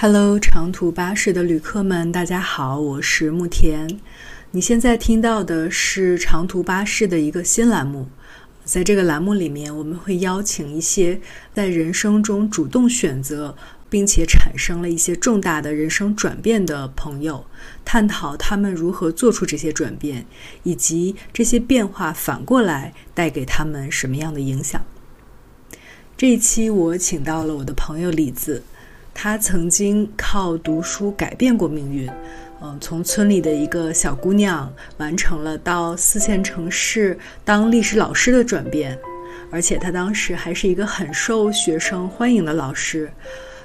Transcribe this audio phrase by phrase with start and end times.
[0.00, 3.98] Hello，长途巴士的旅客们，大家好，我是木田。
[4.52, 8.06] 你现在听到的是长途巴士的一个新栏目，
[8.62, 11.20] 在这个栏目里面，我们会邀请一些
[11.52, 13.56] 在人生中主动选择，
[13.90, 17.44] 并且产生了一些重大的人生转变的朋友，
[17.84, 20.24] 探讨他们如何做出这些转变，
[20.62, 24.80] 以及这些变化反过来带给他们什么样的影响。
[26.16, 28.62] 这一期我请到了我的朋友李子。
[29.20, 32.08] 他曾经靠读书改变过命运，
[32.62, 38.96] 嗯，从村里的一个小姑娘完成了到四线城市当历史老师的转变，
[39.50, 43.10] 而且他当时还是一个很受学生欢迎的老师。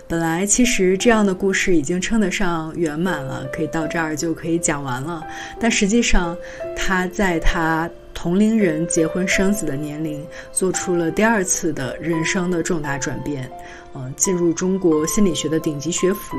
[0.07, 5.23] 本来其实这样的故事已经称得上圆满了，可以到这儿就可以讲完了。
[5.59, 6.35] 但实际上，
[6.75, 7.87] 他在他。
[8.13, 13.51] 同龄人结婚生子的年龄，做出了第二次的人生的重大转变，
[13.93, 16.37] 嗯，进入中国心理学的顶级学府，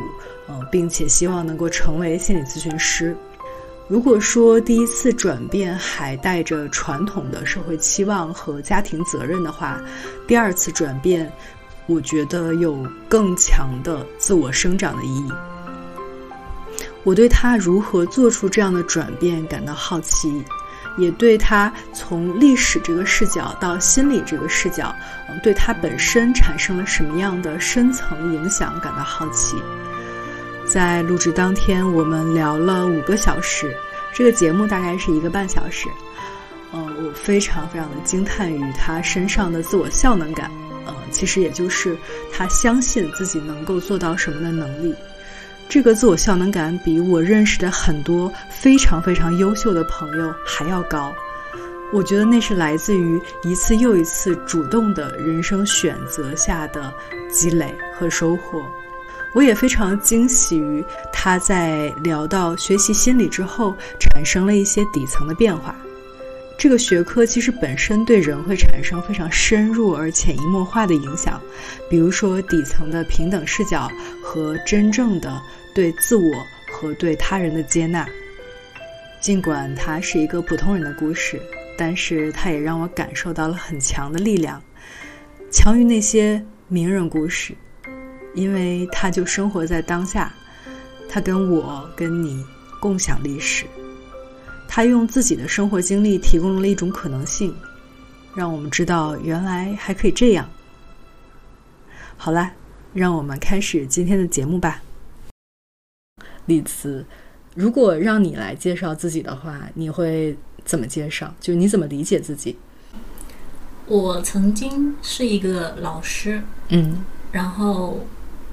[0.48, 3.16] 嗯，并且希望能够成为心理咨询师。
[3.86, 9.78] 如果说第一次转变还带着传统的社会期望和家庭责任的话，
[10.26, 11.30] 第二次转变，
[11.86, 15.30] 我觉得有更强的自我生长的意义。
[17.02, 20.42] 我对他如何做出这样的转变感到好奇。
[20.96, 24.94] 也对他从历史这个视角到心理这个视角，
[25.28, 29.56] 嗯，对他本身产生了什么样的深层影响感到好奇。
[30.66, 33.76] 在录制当天，我们聊了五个小时，
[34.12, 35.88] 这个节目大概是一个半小时。
[36.72, 40.50] 嗯，我非常非常的惊叹于他身上的自我效能感，
[40.86, 41.96] 嗯，其实也就是
[42.32, 44.94] 他相信自己能够做到什么的能力。
[45.74, 51.12] 这个自我效能感比我认识的很多非常非常优秀的朋友还要高，
[51.92, 56.94] 我觉得那是来自于一次又一次主动的人生选择下的
[57.28, 58.64] 积累和收获。
[59.34, 65.74] 我也非常惊喜于他在聊到学习心理之后产生了一些底层的变化。
[66.56, 71.42] 这个学科其实本身对人会产生非常深入而潜移默化的影响，
[71.90, 73.90] 比如说底层的平等视角
[74.22, 75.42] 和真正的
[75.74, 76.32] 对自我
[76.70, 78.08] 和对他人的接纳。
[79.20, 81.40] 尽管它是一个普通人的故事，
[81.76, 84.62] 但是它也让我感受到了很强的力量，
[85.50, 87.54] 强于那些名人故事，
[88.34, 90.30] 因为他就生活在当下，
[91.08, 92.44] 他跟我跟你
[92.80, 93.64] 共享历史。
[94.68, 97.54] 他用自己的生活经历提供了一种可能性，
[98.36, 100.46] 让我们知道原来还可以这样。
[102.16, 102.52] 好啦，
[102.92, 104.82] 让我们开始今天的节目吧。
[106.46, 107.04] 李慈，
[107.54, 111.34] 如果让你来介绍自己的话，你会怎么介绍？
[111.40, 112.56] 就你怎么理解自己？
[113.86, 118.00] 我曾经是一个老师，嗯，然后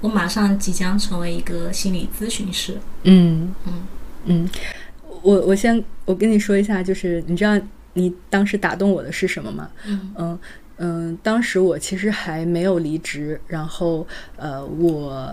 [0.02, 3.74] 我马上即将成为一个心理咨询师，嗯嗯
[4.26, 4.50] 嗯。
[5.24, 7.58] 我我先我跟你说一下，就是你知道
[7.94, 9.70] 你当时打动我的是什么吗？
[9.86, 10.40] 嗯嗯
[10.78, 15.32] 嗯，当时我其实还没有离职，然后呃，我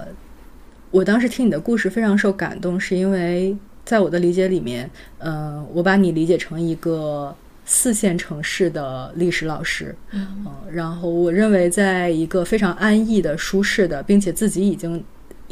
[0.91, 7.35] 我当时听你的故事非常受感动，是因为在我的理解里面，嗯，我把你理解成一个
[7.65, 15.05] 四线城市的历史老师，嗯，然后我认为在一个非常安逸的、舒适的，并且自己已经。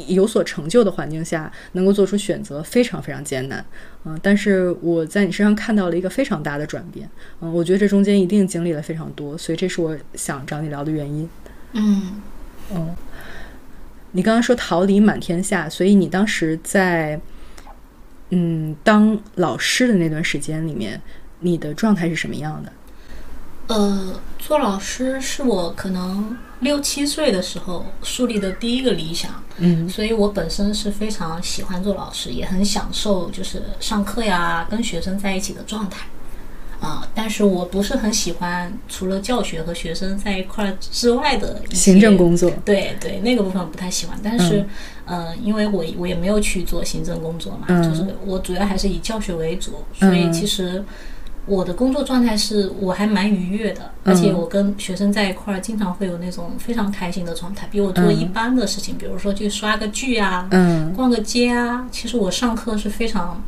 [0.05, 3.65] 有所成就的环境下，能够做出选择非常非常艰难，
[4.05, 7.09] 嗯，但是我在你身上看到了一个非常大的转变，
[7.41, 11.27] 嗯，我觉得这中间一定经历了非常多，所以这是我想找你聊的原因。
[11.73, 12.21] 嗯
[12.75, 12.95] 嗯，
[14.11, 17.19] 你刚刚说桃李满天下，所以你当时在
[18.29, 21.01] 嗯当老师的那段时间里面，
[21.39, 22.71] 你的状态是什么样的？
[23.67, 36.07] 呃，做老师是我可能六七岁的时候树立的第一个理想，嗯，所以我本身是非常喜欢做老师，也很享受就是上课呀，跟学生在一起的状态，
[36.79, 44.65] 啊，但是我不是很喜欢除了教学和学生在一块之外的行政工作，对对，那个部分不太喜欢，但是，
[45.05, 50.83] 嗯，因为我我也没有去做行政工作嘛，就是我主要还是以教学为主，所以其实。
[51.49, 57.65] 我的工作状态是我还蛮愉悦的，而且我跟学生在一块儿，经常会有那种非常开心的状态。
[57.71, 60.49] 比我做一般的事情，比如说去刷个剧啊，
[60.93, 63.41] 逛个街啊，其实我上课是非常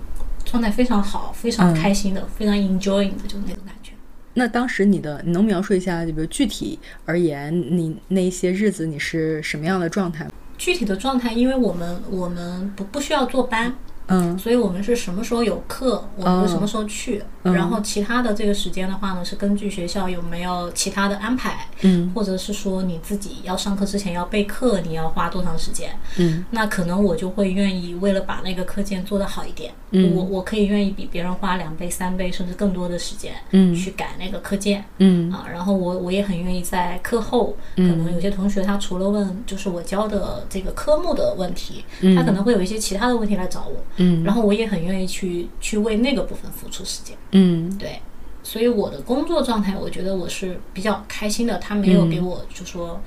[0.50, 3.92] 状态非常好，非常开心的，非常 enjoying 的，就是那种感觉。
[4.34, 10.28] 那当时你的，你能描述一下，就比如具体而言，你那些日子你是什么样的状态？
[10.58, 13.76] 具体的状态，因为我们我们不不需要坐班。
[14.10, 17.24] 嗯，所以我们是什么时候有课，我们就什么时候去。
[17.42, 25.90] 然后其他的这个时间的话呢，是根据学校有没有其他的安排，嗯，或者是说你自己要上课之前要备课，你要花多长时间？
[26.18, 30.14] 嗯，那可能我就会愿意为了把那个课件做得好一点，嗯。
[30.14, 33.74] 我我可以愿意比别人花两倍、三倍甚至更多的时间，嗯。
[33.74, 34.84] 去改那个课件。
[34.98, 35.32] 嗯。
[35.32, 42.16] 啊，然后我我也很愿意在课后，可能有些同学他除了问就是我教的这个科目的问题，嗯。
[42.16, 44.24] 他可能会有一些其他的问题来找我，嗯。
[44.24, 47.78] 然后我也很愿意去去为那个部分付出时间，嗯。
[47.78, 48.02] 对，
[48.42, 53.00] 所以我的工作状态，我觉得我是比较开心的，他没有给我就说，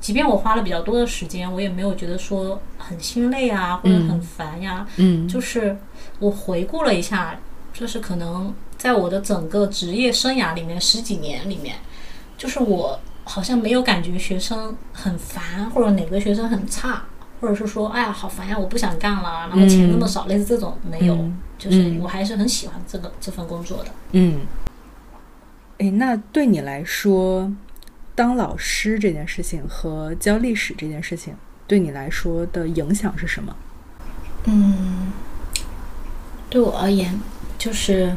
[0.00, 5.28] 即便我花了比较多的时间，我也没有觉得说很心累啊，或者很烦呀，嗯。
[5.28, 5.76] 就是
[6.18, 7.38] 我回顾了一下，
[7.72, 11.76] 就是可能在我的整个职业生涯里面十几年里面，
[12.36, 17.04] 就是我好像没有感觉学生很烦，或者哪个学生很差，
[17.40, 23.90] 或者是说哎呀好烦呀，我不想干了，然后钱那么少，类似这种没有，嗯就是我还是很喜欢这个这份工作的。
[24.12, 24.40] 嗯。
[25.78, 27.52] 哎，那对你来说，
[28.14, 31.34] 当老师这件事情和教历史这件事情，
[31.68, 33.54] 对你来说的影响是什么？
[34.44, 35.12] 嗯，
[36.50, 37.20] 对我而言，
[37.58, 38.16] 就是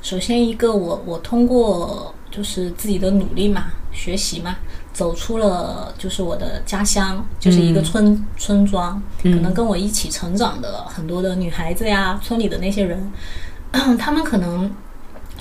[0.00, 4.56] 首先一个我我通过就是自己的努力嘛，学习嘛，
[5.00, 13.10] 走出了就是我的家乡，就是一个村、村庄，可能跟我一起成长的很多的女孩子呀，村里的那些人，
[13.98, 14.70] 他们可能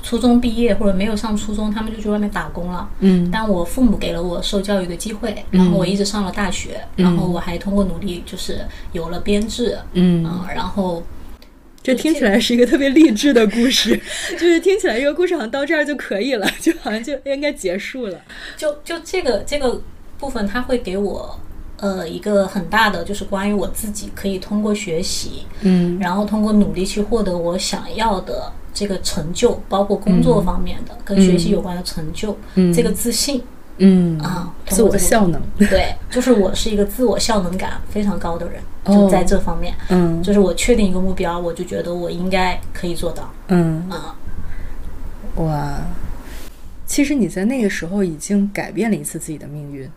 [0.02, 2.88] 初中毕业或者没有上初中，他们就去外面打工了。
[3.00, 3.30] 嗯。
[3.30, 10.24] 但我父母给了我受教育的机会，然后我一直上了大学，然后我还通过努力就是有了编制，嗯。
[10.24, 11.04] 嗯，然后
[11.96, 14.00] 这听起来是一个特别励志的故事，
[14.34, 18.20] 就是听起来这个故事好像到这儿就可以了，就好像就应该结束了。
[18.56, 19.82] 就就这个这个
[20.18, 21.40] 部分，它会给我
[21.78, 33.42] 呃一个很大的，就是关于我自己可以通过学习，嗯然后通过努力去获得我想要的这个成就，包括工作方面的、跟学习有关的成就，嗯这个自信
[33.80, 35.42] 嗯啊，自我效能。
[35.58, 44.16] 对，就是我是一个自我效能感非常高的人，哦就在这方面，嗯就是我确定一个目标，我就觉得我应该可以做到嗯，啊。
[45.36, 45.78] 哇，
[46.86, 49.90] 其实你在那个时候已经改变了一次自己的命运。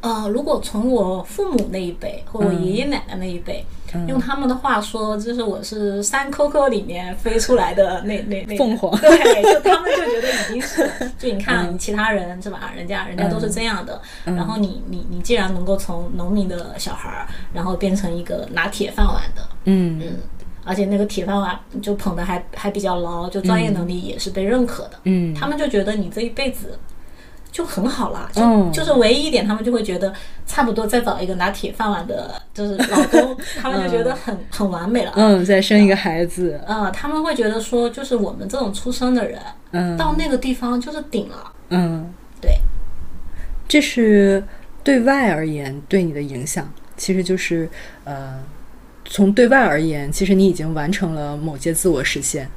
[0.00, 4.06] 呃，如果从我父母那一辈或我爷爷奶奶那一辈，嗯。
[4.08, 8.90] 用他们的话说，就是我是山沟沟里面飞出来的那那那凤凰。
[9.00, 10.88] 对，就他们就觉得已经是，
[11.18, 20.00] 就你看你其他人是吧，人家人家都是这样的，然后你你你既然能够从农民的小孩儿，然后变成一个拿铁饭碗的，嗯。
[20.02, 20.16] 嗯，
[20.64, 25.34] 而且那个铁饭碗就捧的还还比较牢，就专业能力也是被认可的，嗯。
[25.34, 26.78] 他们就觉得你这一辈子
[27.50, 30.12] 就很好了，就、嗯就是唯一一点，他们就会觉得
[30.46, 35.12] 差不多再找一个拿铁饭碗的，就是老公， 他们就觉得很、很完美了。
[35.16, 36.60] 嗯，再生一个孩子。
[36.66, 39.40] 嗯，他们会觉得说，就是我们这种出生的人，
[39.72, 41.52] 嗯到那个地方就是顶了。
[41.70, 42.52] 嗯，对，
[43.68, 44.42] 这是
[44.82, 47.68] 对外而言对你的影响，其实就是
[48.04, 48.40] 呃，
[49.04, 52.48] 从对外而言，其实你已经完成了某些自我实现。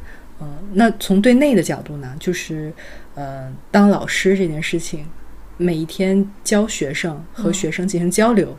[0.42, 2.74] 嗯、那从对内的角度呢，就是
[3.15, 5.06] 呃，当老师这件事情，
[5.57, 8.57] 每一天教学生和学生进行交流，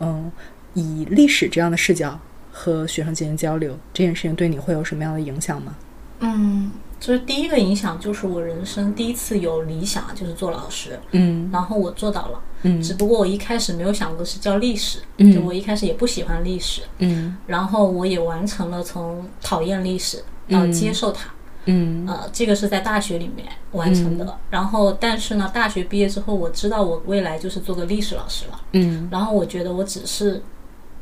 [0.00, 0.30] 嗯、
[0.74, 2.18] 以历史这样的视角
[2.50, 5.76] 和学生进行交流，这件事情对你会有什么样的影响吗？
[6.20, 6.70] 嗯，
[7.00, 12.40] 就是第一个影响就是我人生第一次有理想，就是做老师，嗯然后我做到了。
[12.64, 21.28] 嗯只不过我一开始没有想过是教历史，嗯就我一开始也不喜欢历史，嗯然后我也完成了从讨厌历史到接受它。
[21.28, 24.36] 嗯呃，这个是在大学里面完成的。
[24.50, 28.60] 然后，但是呢，大学毕业之后，我知道我未来就是做个历史老师了。
[28.72, 30.42] 嗯然后我觉得我只是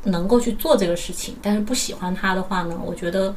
[0.03, 3.33] 能够去做这个事情，但是不喜欢它的话呢，我觉得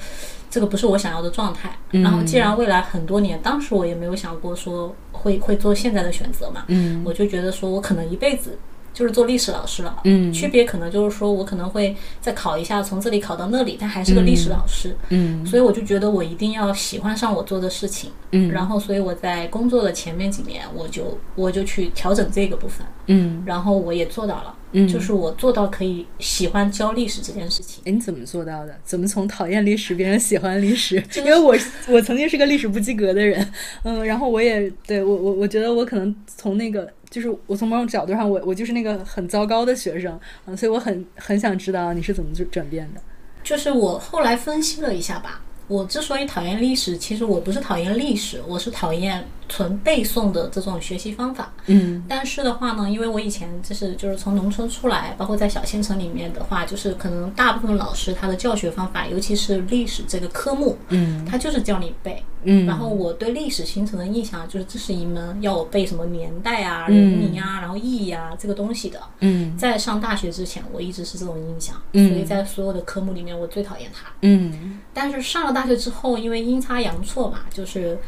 [0.51, 1.77] 这个不是我想要的状态。
[1.91, 8.59] 然后，既然未来很多年，当时我也没有想过说会会做现在的选择嘛，嗯我就觉得说我可能一辈子。
[8.95, 10.33] 就是做历史老师了，嗯。
[10.33, 15.45] 区别可能就是说我可能会再考一下，从这里考到那里，但还是个历史老师，嗯。
[15.45, 18.51] 所以我就觉得我一定要喜欢上我做的事情，嗯。
[18.51, 23.43] 然后所以我在工作的前面几年，我就我就去调整这个部分，嗯。
[23.45, 24.87] 然后我也做到了，嗯。
[24.87, 27.83] 就是我做到可以喜欢教历史这件事情。
[27.85, 28.75] 哎，你怎么做到的？
[28.85, 31.03] 怎么从讨厌历史变成喜欢历史？
[31.17, 31.57] 因为我
[31.89, 43.01] 我曾经是个历史不及格的人，嗯，然后我也对我我我觉得我可能从那个就是我从某种角度上，我我就是那个很糟糕的学生，嗯，所以我很很想知道你是怎么转转变的。
[43.45, 51.53] 就是我后来分析了一下吧，我之所以讨厌历史，其实我不是讨厌历史，我是讨厌纯背诵的这种学习方法。
[51.67, 62.21] 嗯但是的话呢，因为我以前就是就是从农村出来，包括在小县城里面的话，就是可能大部分老师他的教学方法，尤其是历史这个科目，嗯他就是叫你背。
[62.47, 69.01] 嗯，然后我对历史形成的印象就是这是一门要我背什么年代啊、嗯人名啊，然后意义啊这个东西的。
[69.21, 74.11] 嗯在上大学之前，我一直是这种印象，嗯所以在所有的科目里面，我最讨厌它。
[74.21, 77.99] 嗯但是上了大学之后，因为阴差阳错嘛，就是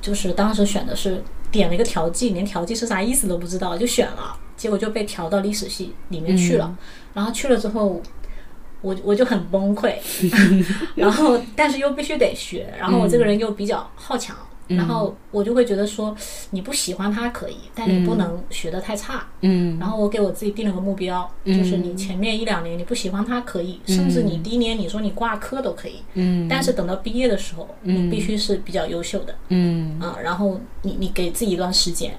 [0.00, 6.76] 就是当时选的是点了一个调剂，连调剂是啥意思都不知道就选了，结果就被调到历史系里面去了。
[7.12, 8.00] 然后去了之后，
[8.80, 9.94] 我我就很崩溃，
[10.96, 14.36] 然后但是又必须得学，然后我这个人又比较好强。
[14.76, 16.14] 然后我就会觉得说，
[16.50, 19.26] 你不喜欢它可以，但你不能学得太差。
[19.42, 30.16] 嗯然后我给我自己定了个目标，就是你前面一两年你不喜欢它可以，甚至你第一年你说你挂科都可以，嗯但是等到毕业的时候，你必须是比较优秀的嗯啊。
[30.22, 32.16] 然后你你给自己一段时间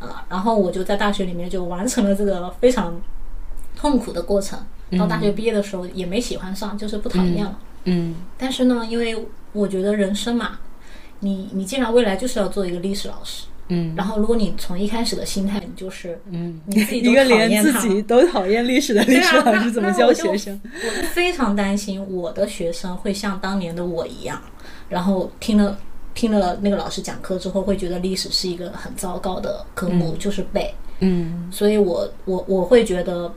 [0.00, 3.00] 啊，然后我就在大学里面就完成了这个非常
[3.76, 4.58] 痛苦的过程。
[4.98, 7.58] 到大学毕业的时候也没喜欢上，就是不讨厌了。
[7.84, 10.58] 嗯但是呢，因为我觉得人生嘛，
[11.22, 20.60] 你你既然未来就是要做一个历史老师，嗯然后如果你从一开始的心态你就是嗯，你自己都一个讨厌它连自己都讨厌历史的历史老师怎么教学生？
[20.64, 24.42] 我就非常担心我的学生会像当年的我一样，
[24.88, 25.78] 然后听了
[26.12, 30.74] 听了那个老师讲课之后，会觉得历史是一个很糟糕的科目，就是背。
[31.04, 33.32] 嗯所以我我我会觉得，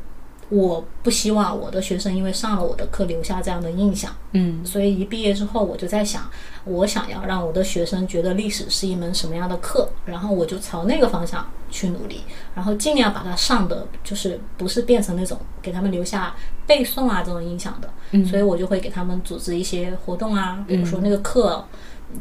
[0.50, 4.16] 我不希望我的学生因为上了我的课留下这样的印象。
[4.34, 6.30] 嗯所以一毕业之后，我就在想，
[6.66, 12.22] 我想要让我的学生觉得历史是一门什么样的课，然后我就朝那个方向去努力，
[12.54, 16.36] 然后尽量把它上的就是不是变成那种给他们留下
[16.68, 21.66] 背诵啊这种印象的，所以我就会给他们组织一些活动啊，比如说那个课。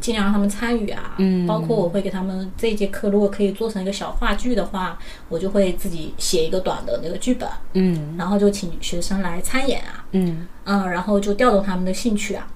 [0.00, 1.46] 尽量让他们参与啊，嗯。
[1.46, 4.98] 包括我会给他们这一节课，如果可以做成一个小话剧的话，
[5.28, 8.14] 我就会自己写一个短的那个剧本，嗯。
[8.18, 10.46] 然后就请学生来参演啊，嗯。
[10.64, 12.46] 嗯，然后就调动他们的兴趣啊。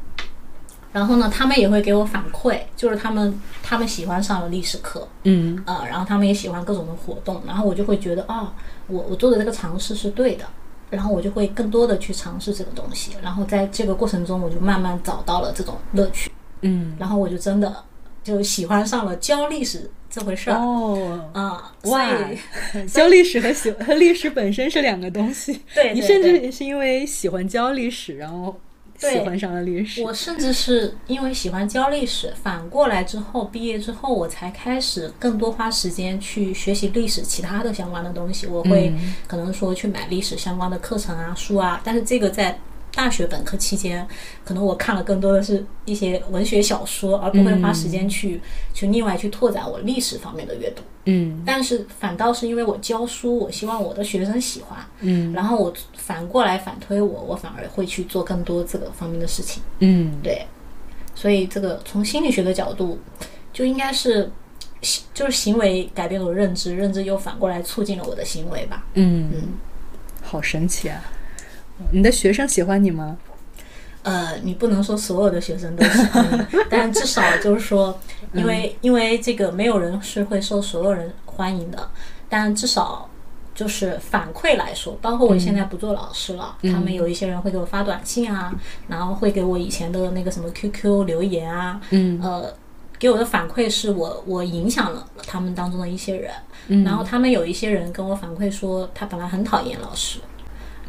[0.90, 5.62] 然后呢，他们也会给我反馈，就是他们他们喜欢上了历史课，嗯。
[5.66, 8.49] 呃，然后他们也喜欢各种的活动，然后我就会觉得，哦，
[8.87, 10.47] 我我做的这个尝试是对的，
[10.88, 17.75] 然后我就会更多的去尝试这个东西，然后在这个过程中，我就慢慢找到了这种乐趣，嗯然后我就真的
[18.25, 20.57] 就喜欢上了教历史这回事儿。
[20.59, 21.31] 哦。
[21.33, 25.61] 啊、所哇以， 教历史和喜 和历史本身是两个东西。
[25.75, 28.59] 对你甚至是因为喜欢教历史，然后
[28.99, 30.03] 喜欢上了历史。
[30.03, 38.47] 我甚至是因为喜欢教历史，反过来之后毕业之后，我才开始更多花时间去学习历史其他的相关的东西。
[38.47, 42.59] 我会嗯可能说去买历史相关的课程啊、书啊，但是这个在
[42.92, 44.07] 大学本科期间，
[44.45, 48.40] 可能我看了更多的是一些文学小说，而不会花时间去、
[48.75, 50.83] 去另外去拓展我历史方面的阅读。
[51.11, 59.62] 嗯但是反倒是因为我教书，我希望我的学生喜欢，嗯然后我反过来反推我，我反而会去做更多这个方面的事情。
[59.78, 60.45] 嗯对，
[61.14, 62.99] 所以这个从心理学的角度，
[63.52, 64.30] 就应该是
[64.83, 68.85] 行就是行为改变了我认知，认知又反过来促进了我的行为吧。
[68.95, 69.42] 嗯，嗯，
[70.23, 71.00] 好神奇啊！
[71.92, 73.16] 你的学生喜欢你吗？
[74.02, 77.99] 呃，你不能说所有的学生都喜欢你， 但至少就是说，
[78.32, 81.90] 因为、因为这个没有人是会受所有人欢迎的，
[82.28, 83.08] 但至少。
[83.54, 88.54] 就是反馈来说，包括我现在不做老师了，他们有一些人会给我发短信啊，
[88.87, 92.54] 然后会给我以前的那个什么 QQ 留言啊，嗯呃，
[93.00, 96.30] 给我的反馈是我我影响了他们当中的一些人，
[96.68, 100.20] 嗯然后他们有一些人跟我反馈说，他本来很讨厌老师，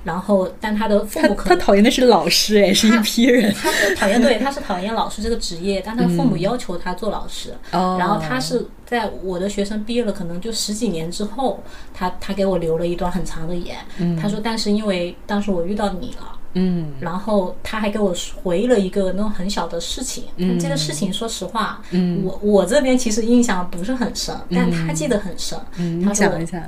[0.10, 3.54] 然后但他的父他他母可能讨厌的是老师，哎，是一批人。
[3.54, 11.63] 他是讨厌对，他是讨厌老师这个职业，但他父母要求他做老师，哦然后他是在我的学生毕业了可能就十几年之后，
[11.94, 13.78] 他他给我留了一段很长的言，
[14.20, 16.36] 他说但是因为当时我遇到你了。
[16.54, 18.12] 嗯然后他还给我
[18.42, 25.56] 回了一个那种很小的事情，嗯这个事情说实话，嗯我我这边其实印象不是很深，但他记得很深。
[25.78, 26.68] 嗯，他说讲一下。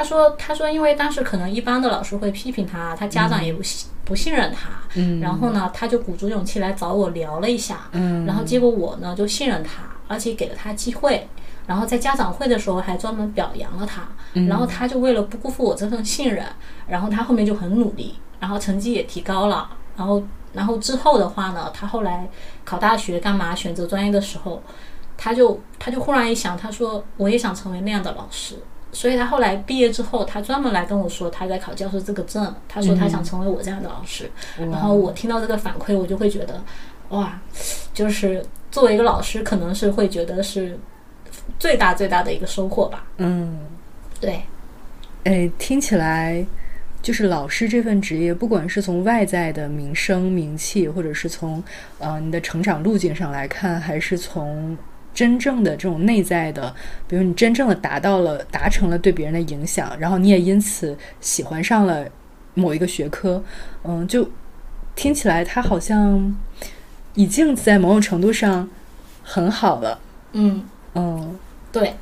[0.00, 5.20] 他说他说因为当时可能一般的老师会批评他，他家长也不信、不信任他，嗯。
[5.20, 8.24] 然后呢他就鼓足勇气来找我聊了一下，嗯。
[8.24, 11.28] 然后结果我呢就信任他，而且给了他机会。
[11.66, 14.46] 然后在家长会的时候还专门表扬了他，嗯。
[14.48, 16.46] 然后他就为了不辜负我这份信任，
[16.88, 20.22] 然后他后面就很努力，然后成绩也提高了，然后
[20.54, 22.26] 然后之后的话呢，他后来
[22.64, 24.62] 考大学干嘛选择专业的时候，
[25.18, 28.56] 他就他就忽然一想，他说我也想成为那样的老师，
[28.92, 36.62] 所以他后来毕业之后，他专门来跟我说他在考教师资格证，他说他想成为我这样的老师，然后我听到这个反馈，我就会觉得，
[37.10, 37.40] 哇，
[37.94, 40.78] 就是作为一个老师，可能是会觉得是
[41.58, 43.04] 最大最大的一个收获吧。
[43.18, 43.60] 嗯，
[44.20, 44.42] 对，
[45.24, 46.44] 哎，听起来
[47.00, 51.62] 就是老师这份职业，不管是从外在的名声名气，或者是从
[51.98, 54.76] 呃你的成长路径上来看，还是从
[55.20, 56.74] 真正的这种内在的，
[57.06, 62.06] 比如你真正的达到了达成了对别人的影响，然后你也因此喜欢上了
[62.54, 63.44] 某一个学科，
[63.84, 64.26] 嗯，就
[64.96, 66.34] 听起来他好像
[67.12, 68.66] 已经在某种程度上
[69.22, 70.00] 很好了。
[70.32, 71.38] 嗯，嗯，
[71.70, 71.94] 对，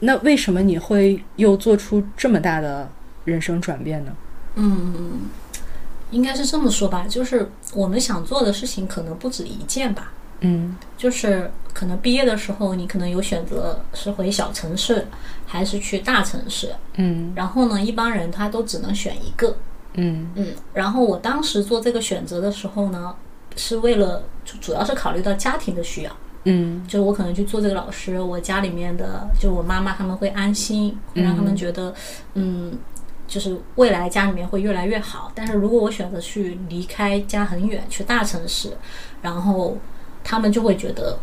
[0.00, 2.90] 那为什么你会又做出这么大的
[3.24, 4.12] 人生转变呢？
[4.56, 5.20] 嗯，
[6.10, 10.10] 应该是这么说吧，就是我们想做的事情可能不止一件吧。
[10.40, 15.06] 嗯就是可能毕业的时候，你可能有选择是回小城市，
[15.46, 16.74] 还是去大城市。
[16.96, 19.56] 嗯然后呢，一般人他都只能选一个。
[19.94, 23.14] 嗯嗯，然后我当时做这个选择的时候呢，
[23.56, 31.94] 是为了就主要是考虑到家庭的需要，嗯就是我可能去做这个老师，我家里面的就我妈妈他们会安心，会让他们觉得，
[32.34, 32.78] 嗯，
[33.26, 35.32] 就是未来家里面会越来越好。
[35.34, 38.76] 但是如果我选择去离开家很远，去大城市，
[39.22, 39.78] 然后
[40.26, 41.16] 他们就会觉得。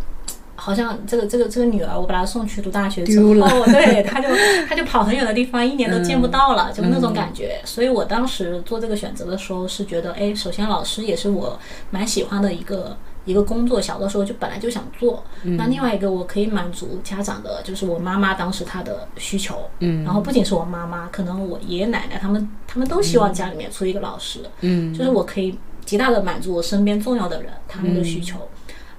[0.56, 4.30] 好像这个这个这个女儿，我把她送去读大学之后，了 对，她就
[4.70, 7.60] 她就跑很远的地方，一年都见不到了，就那种感觉。
[7.66, 12.96] 所以我当时做这个选择的时候，是觉得，哎，首先老师也是我蛮喜欢的一个
[13.26, 15.22] 一个工作，小的时候就本来就想做。
[15.42, 19.58] 那另外一个，我可以满足家长的，就是我妈妈当时她的需求。
[19.80, 24.40] 嗯然后不仅是我妈妈，可能我爷爷奶奶他们他们都希望家里面出一个老师。
[24.62, 28.38] 嗯就是我可以极大的满足我身边重要的人他们的需求。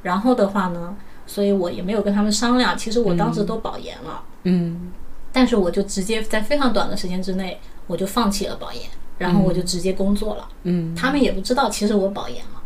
[0.04, 0.96] 然后的话呢，
[1.26, 2.78] 所以我也没有跟他们商量。
[2.78, 4.92] 其实我当时都保研了，嗯
[5.32, 7.58] 但是我就直接在非常短的时间之内，
[7.88, 8.82] 我就放弃了保研，
[9.18, 10.49] 然后我就直接工作了。
[10.62, 12.62] 嗯他们也不知道其实我保研了，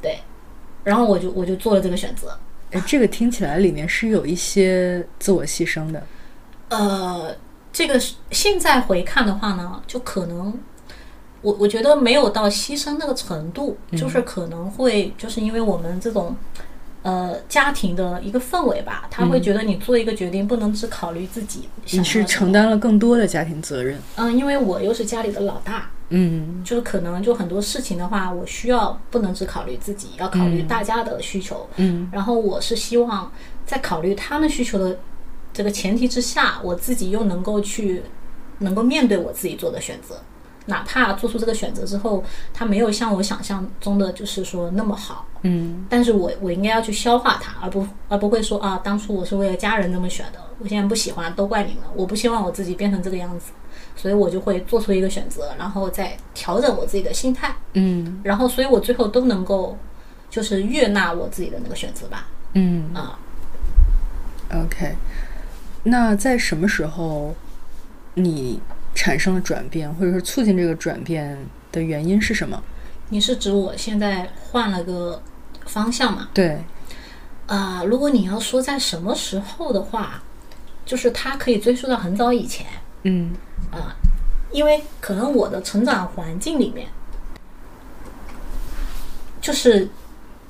[0.00, 0.18] 对，
[0.82, 2.36] 然后我就我就做了这个选择。
[2.72, 6.02] 哎，这个听起来里面是有一些自我牺牲的。
[6.70, 7.36] 呃，
[7.70, 10.58] 这个是现在回看的话呢，就可能
[11.42, 16.34] 我我觉得没有到牺牲那个程度，就是可能会就是因为我们这种
[17.02, 23.98] 呃家庭的一个氛围吧，他会觉得你做一个决定不能只考虑自己想你是承担了更多的家庭责任。
[24.16, 26.62] 嗯，因为我又是家里的老大，嗯。
[26.64, 31.68] 就是可能就很多事情的话，我需要不能只考虑自己，要考虑大家的需求。
[31.76, 32.08] 嗯。
[32.12, 33.32] 然后我是希望
[33.66, 34.96] 在考虑他们需求的
[35.52, 38.02] 这个前提之下，我自己又能够去
[38.58, 40.20] 能够面对我自己做的选择，
[40.66, 42.22] 哪怕做出这个选择之后，
[42.54, 45.84] 它没有像我想象中的就是说那么好，嗯。
[45.88, 53.52] 但是我我应该要去消化它，而不而不会说啊，当初我是为了家人这么选的，我现在不喜欢，都怪你们，我不希望我自己变成这个样子，
[53.96, 58.20] 所以我就会做出一个选择，然后再调整我自己的心态，嗯。
[58.22, 59.76] 然后所以我最后都能够
[60.30, 62.94] 就是悦纳我自己的那个选择吧，嗯。
[62.94, 63.18] 啊。
[64.52, 64.94] ，OK。
[65.84, 67.34] 那在什么时候
[68.14, 68.60] 你
[68.94, 71.38] 产生了转变，或者说促进这个转变
[71.70, 72.62] 的原因是什么？
[73.08, 75.22] 你是指我现在换了个
[75.66, 76.28] 方向嘛？
[76.32, 76.62] 对，
[77.46, 80.22] 啊、如果你要说在什么时候的话，
[80.86, 82.66] 就是它可以追溯到很早以前
[83.02, 83.34] 嗯
[83.70, 83.96] 啊、
[84.50, 86.88] 因为可能我的成长环境里面，
[89.40, 89.88] 就是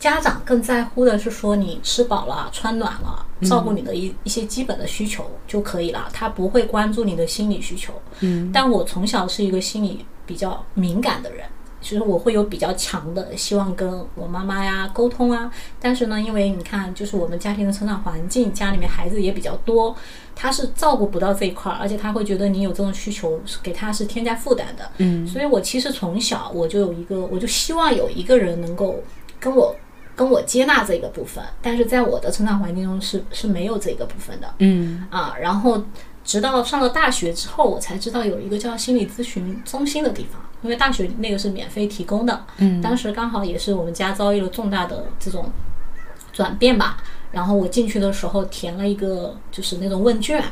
[0.02, 7.92] 家长更在乎的是说你吃饱了、穿暖了，照顾你的一一些基本的需求就可以了，他不会关注你的心理需求。
[8.18, 11.46] 嗯但我从小是一个心理比较敏感的人，
[11.80, 15.48] 其实我会有比较强的希望跟我妈妈呀沟通啊。
[15.78, 19.94] 但是呢，因为你看，就是我们家庭的成长环境，家里面孩子也比较多，
[20.34, 24.90] 他是照顾不到这一块儿，而且他会觉得你有这种需求，是给他是添加负担的。
[24.98, 29.00] 嗯所以我其实从小我就有一个，我就希望有一个人能够
[29.38, 29.72] 跟我
[30.14, 34.54] 跟我接纳这个部分，但是在我的成长环境中是是没有这个部分的。
[34.58, 35.82] 嗯啊，然后
[36.24, 42.44] 直到上了大学之后，我才知道有一个叫心理咨询中心的地方，因为大学那个是免费提供的。
[42.58, 45.50] 嗯当时刚好也是我们家遭遇了重大的这种
[46.32, 46.98] 转变吧，
[47.30, 50.42] 然后我进去的时候填了一个就是那种问卷，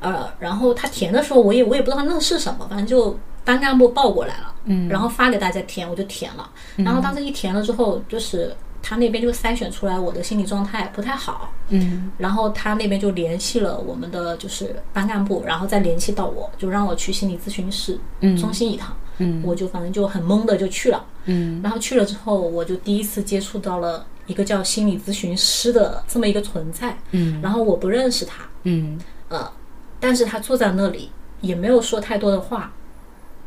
[0.00, 18.96] 呃，然后他填的时候我也我也不知道那是什么，反正就班干部报过来了，嗯然后发给大家填，我就填了，然后当时一填了之后，就是他那边就筛选出来我的心理状态不太好，嗯然后他那边就联系了我们的就是班干部，然后再联系到我，就让我去心理咨询室嗯中心一趟。
[19.22, 21.04] 嗯我就反正就很懵的就去了。
[21.26, 26.96] 嗯然后去了之后，我就第一次接触到了一个叫心理咨询师的这么一个存在。
[27.10, 29.52] 嗯然后我不认识他，嗯呃，
[30.00, 31.10] 但是他坐在那里
[31.42, 32.72] 也没有说太多的话。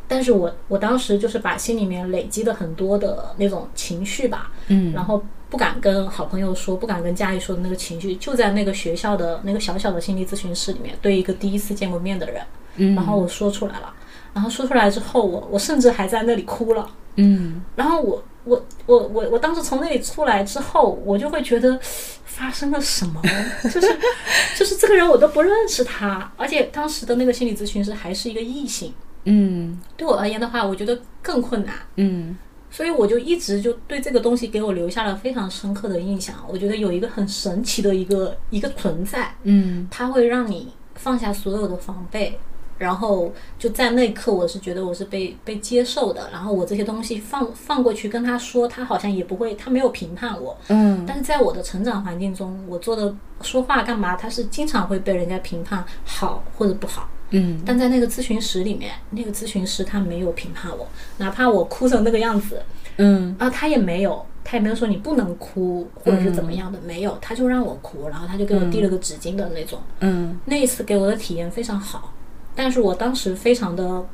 [0.06, 4.94] 但是我我当时就是把心里面累积的很多的那种情绪吧，嗯。
[4.94, 12.42] 然后不敢跟好朋友说，不敢跟家里说的那个情绪，就在那个学校的那个小小的心理咨询室里面，对一个第一次见过面的人，
[12.78, 12.96] 嗯。
[12.96, 13.94] 然后我说出来了，
[14.34, 16.90] 然后说出来之后，我我甚至还在那里哭了。
[17.16, 17.62] 嗯。
[17.76, 21.80] 然后我我我我我当时从那里出来之后，我就会觉得
[22.26, 23.22] 发生了什么，
[23.64, 23.98] 就是
[24.58, 28.94] 就是这个人我都不认识他，而且当时的那个心理咨询师还是一个异性，
[29.26, 29.80] 嗯。
[29.96, 31.76] 对我而言的话，我觉得更困难。
[31.98, 32.36] 嗯
[32.74, 36.36] 所以我就一直就对这个东西给我留下了非常深刻的印象。
[36.50, 42.40] 我觉得有一个很神奇的一个一个存在，嗯它会让你放下所有的防备，
[42.80, 46.32] 然后就在那一刻，我是觉得我是被被接受的。
[46.32, 50.58] 然后我这些东西放放过去跟他说，他好像也不会，他没有评判我。
[50.70, 57.08] 嗯但是在我的成长环境中，我做的说话干嘛，他是经常会被人家评判好或者不好。
[57.32, 62.62] 嗯但在那个咨询室里面，那个咨询师他没有评判我，哪怕我哭成那个样子，
[62.98, 69.82] 嗯啊，他也没有，他也没有说你不能哭或者是怎么样的，没有，他就让我哭，然后他就给我递了个纸巾的那种。
[70.02, 72.14] 嗯那一次给我的体验非常好，
[72.56, 74.06] 但是我当时非常的，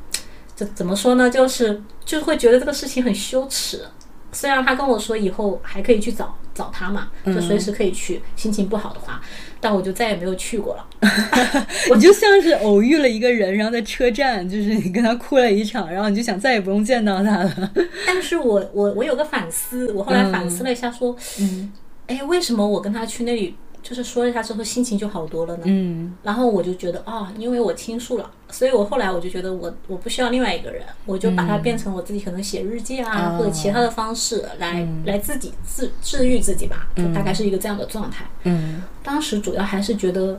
[0.56, 1.28] 这怎么说呢？
[1.28, 3.84] 就是就会觉得这个事情很羞耻。
[4.32, 9.20] 虽然他跟我说以后还可以去找找他嘛，就随时可以去，心情不好的话，
[9.60, 10.86] 但我就再也没有去过了。
[11.90, 17.72] 我就像是偶遇了一个人，然后在车站，就是你跟他哭了一场，然后你就想再也不用见到他了。
[18.06, 21.72] 但是我我我有个反思，我后来反思了一下，说，嗯
[22.06, 25.62] 哎，为什么我跟他去那里，就是说了一下之后心情就好多了呢？
[25.66, 38.26] 嗯然后我就觉得啊、因为我倾诉了，所以我后来我就觉得我我不需要另外一个人，我就把它变成我自己可能写日记啊，哦或者其他的方式来、来自己治治愈自己吧，就大概是一个这样的状态。
[38.44, 40.38] 嗯当时主要还是觉得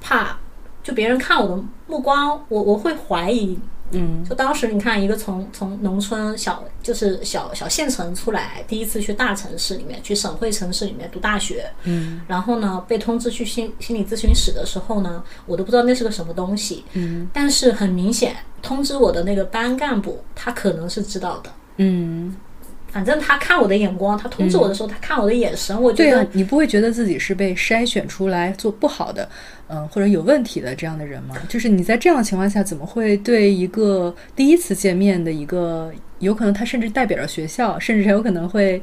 [0.00, 0.38] 怕，
[0.82, 3.58] 就别人看我的目光，我我会怀疑。
[3.92, 16.84] 嗯就当时你看，一个从从农村小就是小小县城出来，第一次去大城市里面，去省会城市里面读大学，嗯然后呢，被通知去心心理咨询室的时候呢，我都不知道那是个什么东西。
[16.92, 21.50] 嗯但是很明显，通知我的那个班干部，他可能是知道的。
[21.78, 22.36] 嗯，
[22.90, 29.28] 反正他看我的眼光，他通知我的时候，他看我的眼神，我觉得对啊，你不会觉得自己是被筛选出来做不好的，
[29.68, 31.36] 嗯、或者有问题的这样的人吗？
[31.48, 38.82] 就是你在这样的情况下，怎么会对一个第一次见面的一个，有可能他甚至代表着学校，甚至有可能会。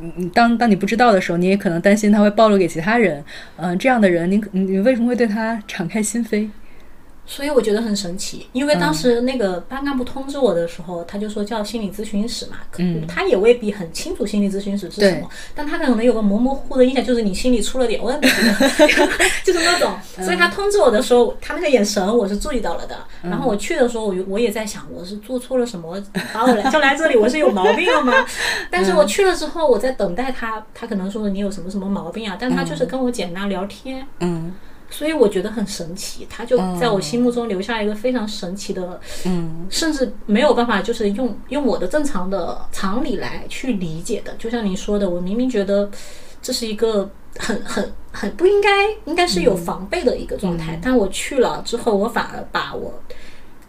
[0.00, 3.24] 嗯，当当你不知道的时候，你也可能担心他会暴露给其他人。
[3.56, 6.48] 嗯、这样的人，你你为什么会对他敞开心扉？
[7.26, 12.58] 所以我觉得很神奇，因为当时那个班干部通知我的时候，他就说叫心理咨询室嘛，
[13.08, 18.28] 他也未必很清楚心理咨询室是什么，但他可能有个模模糊糊的印象，就是你心里出了点问题，
[19.42, 19.92] 就是那种。
[20.22, 22.96] 所以他通知我的时候，他那个眼神我是注意到了的。
[23.22, 26.00] 然后我去的时候，我我也在想，我是做错了什么，
[26.32, 28.12] 把我来叫来这里，我是有毛病了吗？
[28.70, 34.06] 但是我去了之后，我在等待他，他可能说你有什么什么毛病啊，但他就是跟我简单聊天。
[34.20, 34.52] 嗯
[34.96, 39.66] 所以我觉得很神奇，他就在我心目中留下一个非常神奇的，嗯。
[39.68, 44.32] 甚至没有办法就是用用我的正常的常理来去理解的。
[44.38, 45.90] 就像你说的，我明明觉得
[46.40, 48.68] 这是一个很很很不应该，
[49.06, 52.94] 应该是有防备的一个状态，但我去了之后，我反而把我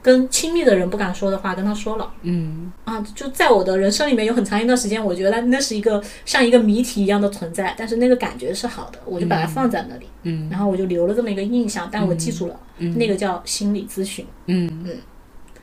[0.06, 2.14] 跟亲密的人不敢说的话跟他说了。
[2.22, 2.72] 嗯。
[2.84, 10.48] 啊，就在我的人生里面有很长一段时间，我觉得那是一个像一个谜题一样的存在，但是那个感觉是好的，我就把它放在那里，嗯。
[10.52, 14.24] 然后我就留了这么一个印象，但我记住了，那个叫心理咨询。
[14.46, 14.84] 嗯。
[14.86, 14.96] 嗯。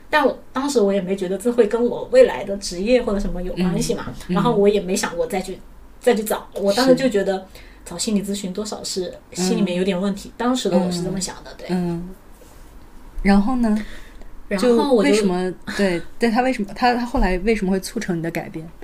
[0.09, 5.57] 但我当时我也没觉得这会跟我未来的职业或者什么有关系嘛，然后我也没想过再去
[6.01, 7.47] 再去找，我当时就觉得
[7.85, 11.67] 找心理咨询多少是心里面有点问题，当时的我是这么想的，对。
[11.69, 12.09] 嗯。
[13.21, 13.85] 然后呢？
[14.47, 18.67] 然后我就为什么对但他为什么他他后来为什么会促成你的改变？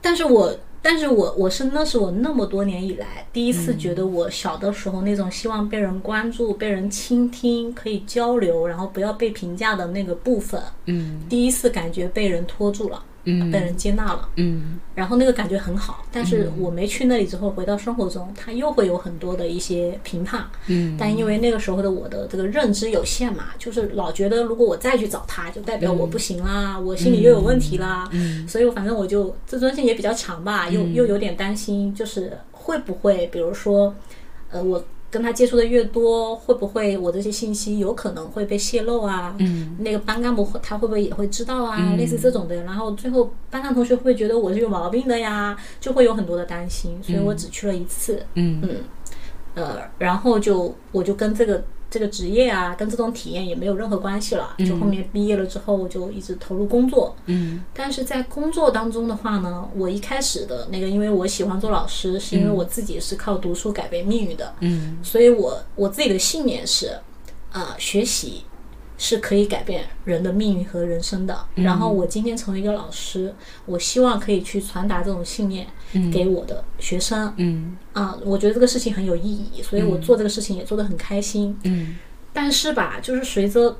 [0.00, 11.20] 但是我，但是我，我是那是我那么多年以来第一次觉得，我小的时候那种希望被人关注、被人倾听、可以交流，然后不要被评价的那个部分，嗯。
[11.28, 13.50] 第一次感觉被人拖住了，嗯。
[13.50, 14.80] 被人接纳了，嗯。
[14.94, 16.04] 然后那个感觉很好。
[16.10, 20.44] 但是我没去那里之后，回到生活中，他又会有很多的一些评判。
[20.68, 20.96] 嗯。
[20.98, 28.48] 但因为那个时候的我的这个认知有限嘛，就是老觉得如果我再去找他，就代表我不行啦，我心里又有问题啦，嗯。
[28.48, 33.94] 所以我反正我就自尊心也比较强吧，又又有点担心，就是会不会，比如说，
[34.50, 34.82] 呃，我
[35.16, 39.34] 跟他接触的越多，会不会我这些信息有可能会被泄露啊？
[39.38, 41.94] 嗯那个班干部会他会不会也会知道啊？
[41.96, 45.56] 类似这种的，然后最后班上同学会不会觉得我是有毛病的呀？
[45.80, 48.22] 就会有很多的担心，所以我只去了一次。
[48.34, 48.76] 嗯嗯，
[49.54, 54.54] 呃，然后就我就跟这个这个职业啊，跟这种体验也没有任何关系了。
[54.58, 57.14] 就后面毕业了之后，我就一直投入工作。
[57.26, 66.98] 嗯但是在工作当中的话呢，我一开始的那个，因为我喜欢做老师，是因为我自己是靠读书改变命运的，嗯所以我我自己的信念是，
[67.52, 68.42] 啊、学习
[68.98, 71.38] 是可以改变人的命运和人生的。
[71.54, 73.34] 然后我今天成为一个老师，
[73.66, 75.66] 我希望可以去传达这种信念
[76.12, 77.32] 给我的学生。
[77.36, 81.58] 嗯啊、我觉得这个事情很有意义，所以我做这个事情也做得很开心。
[81.64, 81.96] 嗯
[82.32, 83.78] 但是吧，就是随着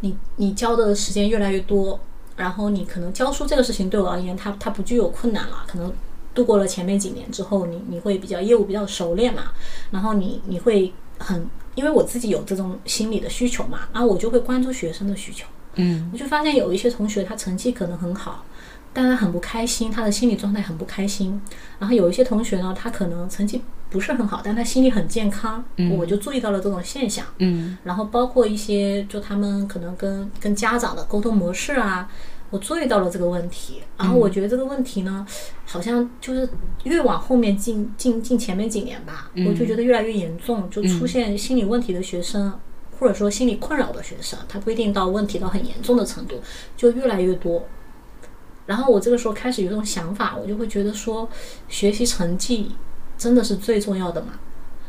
[0.00, 2.00] 你你教的时间越来越多，
[2.34, 5.92] 然后你可能教书这个事情对我而言，它它不具有困难了，可能
[6.34, 9.52] 度过了前面几年之后，你你会比较业务比较熟练嘛，
[9.90, 18.44] 然后你你会很，因为我自己有这种心理的需求嘛，然后我就会关注学生的需求，嗯我就发现有一些同学他成绩可能很好。
[18.92, 21.38] 但他很不开心，他的心理状态很不开心。
[21.78, 25.62] 然后有一些同学呢，他可能成绩不是很好，但他心理很健康。
[25.94, 27.26] 我就注意到了这种现象。
[27.36, 32.10] 嗯然后包括一些就他们可能跟跟家长的沟通模式啊，
[32.50, 33.82] 我注意到了这个问题。
[33.98, 35.26] 然后我觉得这个问题呢，
[35.64, 36.48] 好像就是
[36.84, 42.52] 越往后面进进进前面几年吧，我就觉得越来越严重，就出现心理问题的学生。
[42.98, 46.40] 或者说心理困扰的学生，他不一定到问题到很严重的程度，
[46.78, 47.62] 就越来越多。
[48.64, 51.28] 然后我这个时候开始有这种想法，我就会觉得说，
[51.68, 52.70] 学习成绩
[53.18, 54.38] 真的是最重要的嘛？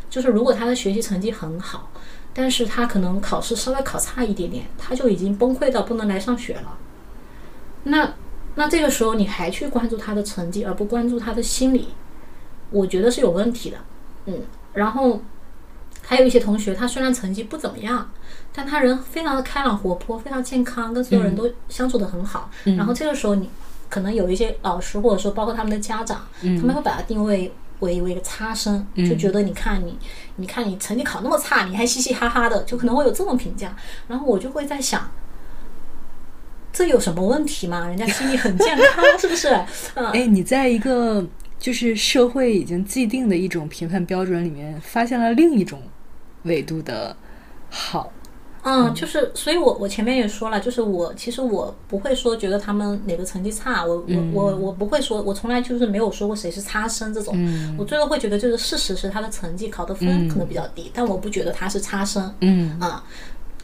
[0.09, 1.91] 就是如果他的学习成绩很好，
[2.33, 6.77] 但是他可能考试稍微考差一点点，他就已经崩溃到不能来上学了。
[7.87, 8.13] 那
[8.55, 11.89] 那这个时候你还去关注他的成绩，而不关注他的心理，
[12.71, 13.77] 我觉得是有问题的。
[14.25, 14.41] 嗯，
[14.73, 15.21] 然后
[16.01, 18.09] 还有一些同学，他虽然成绩不怎么样，
[18.53, 22.49] 但他人非常的开朗活泼，非常健康，跟所有人都相处的很好。
[22.63, 23.49] 然后这个时候你
[23.89, 29.97] 可能有一些老师，或者说包括他们的家长，他们会把他定位为为一个差生，就觉得你看你，
[30.37, 33.75] 你看你成绩考那么差，你还嘻嘻哈哈的，就可能会有这种评价。
[34.07, 35.09] 然后我就会在想，
[36.71, 37.87] 这有什么问题吗？
[37.87, 39.49] 人家心理很健康， 是不是？
[39.95, 41.25] 嗯，哎，你在一个
[41.57, 45.81] 就是社会已经既定的一种评判标准里面，发现了另一种
[46.43, 47.15] 维度的
[47.69, 48.11] 好。
[48.63, 57.33] 嗯，就是，所以我我前面也说了，就是我其实我不会说觉得他们哪个成绩差，我我我我不会说，我从来就是没有说过谁是差生这种，
[57.77, 62.77] 我最后会觉得就是事实是他的成绩考的分可能比较低，但我不觉得他是差生，嗯。
[62.79, 63.01] 啊，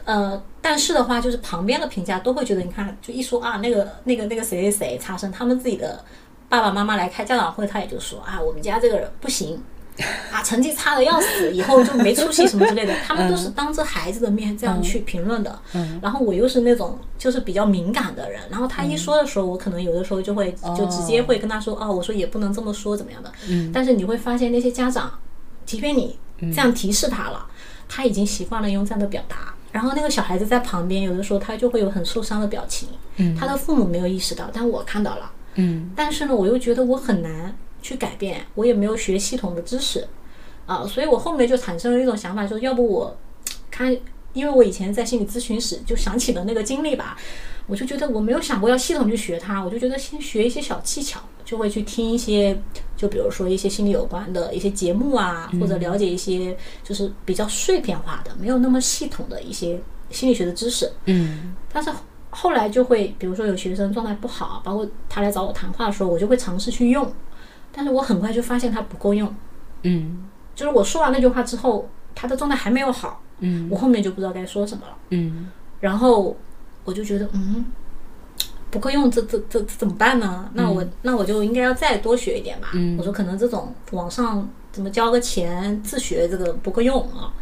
[0.04, 6.02] 呃，但是的话就是旁边的评价都会觉得，你看就一说啊那个那个那个谁谁谁差生，他们自己的
[6.48, 9.62] 爸爸妈妈来开家长会，他也就说啊我们家这个人不行。
[10.32, 15.56] 啊，成绩差的要死，以后就没出息什么之类的， 他们都是当着孩子的面这样去评论的。
[15.74, 23.30] 嗯然后我又是那种就是比较敏感的人，然后他一说的时候，我可能有的时候就会就直接会跟他说，哦，我说也不能这么说，怎么样的。
[23.48, 25.16] 嗯但是你会发现那些家长，
[25.64, 26.18] 即便你
[26.52, 27.46] 这样提示他了，
[27.88, 29.53] 他已经习惯了用这样的表达。
[29.74, 32.88] 然后那个小孩子在旁边，有的时候他就会有很受伤的表情。
[33.16, 35.32] 嗯他的父母没有意识到，但我看到了。
[35.56, 40.06] 嗯但是呢，我又觉得我很难去改变，我也没有学系统的知识，
[40.66, 43.16] 啊，所以我后面就产生了一种想法，说要不我
[43.68, 43.96] 看，
[44.32, 47.16] 因为我以前在心理咨询室就想起了那个经历吧，
[47.66, 52.56] 我就觉得我没有想过要系统去学它，我就觉得先学一些小技巧，就会去听一些，
[53.04, 61.54] 就比如说一些心理有关的一些节目啊，或者了解一些就是比较碎片化的、没有那么系统的一些心理学的知识，嗯。
[61.70, 61.90] 但是
[62.30, 67.12] 后来就会，比如说有学生状态不好，包括他来找我谈话的时候，我就会尝试去用，
[67.70, 69.30] 但是我很快就发现他不够用。
[69.82, 70.26] 嗯。
[70.54, 73.68] 就是我说完那句话之后，他的状态还没有好，嗯。
[73.70, 74.96] 我后面就不知道该说什么了。
[75.10, 75.50] 嗯。
[75.78, 76.34] 然后
[76.86, 77.66] 我就觉得，嗯，
[78.74, 80.50] 不够用，这这这这怎么办呢？
[80.54, 82.72] 那我、那我就应该要再多学一点吧。
[82.74, 82.96] 嗯。
[82.98, 87.32] 我说可能这种网上怎么交个钱自学这个不够用啊，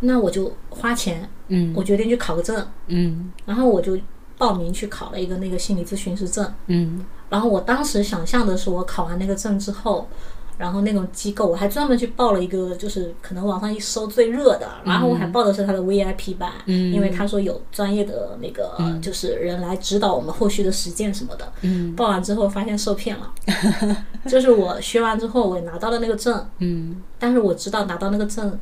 [0.00, 1.72] 那我就花钱，嗯。
[1.76, 3.30] 我决定去考个证，嗯。
[3.44, 3.96] 然后我就
[4.36, 6.52] 报名去考了一个那个心理咨询师证。
[6.66, 7.06] 嗯。
[7.30, 10.08] 然后我当时想象的是，我考完那个证之后，
[10.58, 16.92] 然后那种机构，我还专门去报了一个，就是可能网上一搜最热的，然后我还报的是他的 VIP 班，嗯。
[16.92, 21.52] 因为他说有专业的那个、就是人来指导我们后续的实践什么的。
[21.62, 21.94] 嗯。
[21.94, 23.34] 报完之后发现受骗了，
[24.26, 27.02] 就是我学完之后我也拿到了那个证，嗯。
[27.18, 28.58] 但是我知道拿到那个证，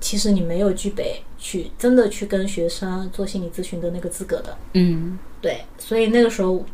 [0.00, 4.56] 其实你没有具备去真的去跟学生做心理咨询的那个资格的。
[4.74, 5.18] 嗯。
[5.40, 6.64] 对，所以那个时候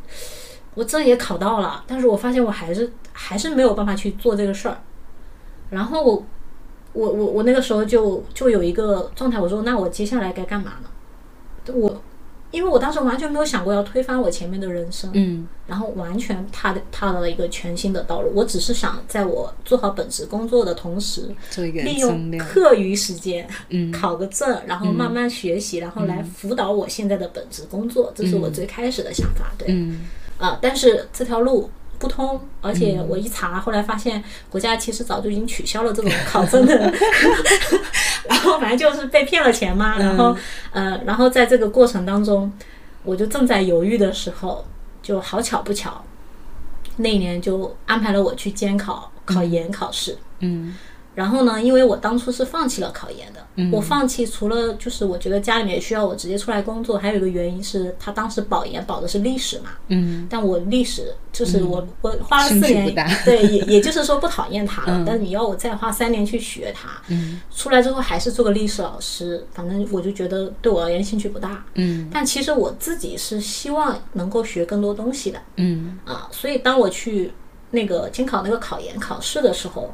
[0.74, 4.78] 我证也考到了，但是我发现我还是还是没有办法去做这个事儿。
[5.70, 6.26] 然后我
[6.92, 11.72] 我我我那个时候就就有一个状态，我说那我接下来该干嘛呢？
[11.74, 12.02] 我
[12.50, 18.30] 因为我当时完全没有想过要推翻我前面的人生，嗯然后完全踏的踏到了一个全新的道路。
[18.32, 29.50] 我只是想在我做好本职工作的同时，利用，课余时间嗯考个证，然后慢慢学习，然后来辅导我现在的本职工作，这是我最开始的想法。
[29.58, 30.02] 对，嗯
[30.44, 36.92] 啊，但是这条路不通，而且我一查，后来发现国家其实早就已经取消了这种考证的，
[38.28, 40.37] 然后反正就是被骗了钱嘛，然后
[40.72, 42.52] 呃，然后在这个过程当中，
[43.04, 44.64] 我就正在犹豫的时候，
[45.02, 46.04] 就好巧不巧，
[46.96, 50.18] 那一年就安排了我去监考考研考试。
[50.40, 50.76] 嗯
[51.14, 53.70] 然后呢，因为我当初是放弃了考研的，嗯。
[53.72, 60.27] 我放弃除了就是我觉得家里面需要我直接出来工作，还有一个原因是他当时保研保的是历史嘛，嗯。
[60.29, 65.05] 但我历史就是我、我花了四年对，也也就是说不讨厌它了，嗯。
[65.05, 67.40] 但你要我再花三年去学它，嗯。
[67.55, 71.64] 出来之后还是做个历史老师，反正我就觉得对我而言兴趣不大。
[71.74, 72.09] 嗯。
[72.12, 75.98] 但其实我自己是希望能够学更多东西的嗯。
[76.05, 77.33] 啊，所以当我去
[77.74, 79.92] 那个监考那个考研考试的时候，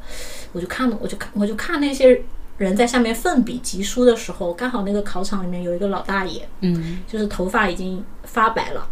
[0.53, 2.23] 我就看我就看我就看那些
[2.59, 6.99] 人在下面奋笔疾书的时候，刚好那个考场里面有一个老大爷，嗯。
[7.09, 8.87] 就是头发已经发白了，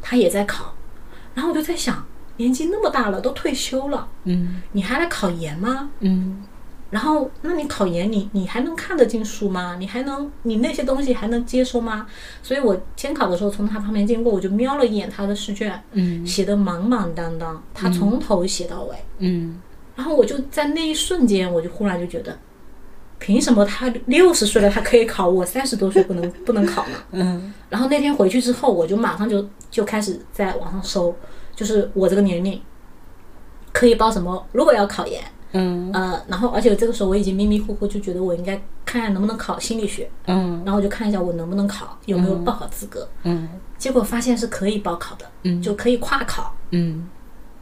[0.00, 0.74] 他也在考，
[1.34, 4.62] 然后我就在想，年纪那么大了，都退休了，嗯。
[4.72, 5.90] 你还来考研吗？
[6.00, 6.42] 嗯
[6.90, 9.76] 然后，那你考研你，你还能看得进书吗？
[9.80, 12.06] 你还能，你那些东西还能接收吗？
[12.42, 18.96] 所以我监考的时候从他旁边经过，我就瞄了一眼他的试卷，嗯写的满满当当，他从头写到尾。
[19.18, 19.60] 嗯
[19.96, 22.36] 然后我就在那一瞬间，我就忽然就觉得，
[23.18, 26.96] 凭什么他六十岁了他可以考，我三十多岁不能不能考呢？
[27.12, 31.12] 嗯然后那天回去之后，我就马上就就开始在网上搜，
[31.56, 32.60] 就是我这个年龄
[33.72, 34.46] 可以报什么？
[34.52, 35.20] 如果要考研，
[35.54, 35.90] 嗯。
[35.92, 40.62] 呃，然后而且这个时候我已经迷迷糊糊就觉得我应该看看能不能考心理学，嗯。
[40.64, 43.08] 然后我就看一下我能不能考，有没有报考资格。
[43.22, 43.48] 嗯。
[43.78, 45.62] 结果发现是可以报考的，嗯。
[45.62, 46.54] 就可以跨考。
[46.70, 47.08] 嗯。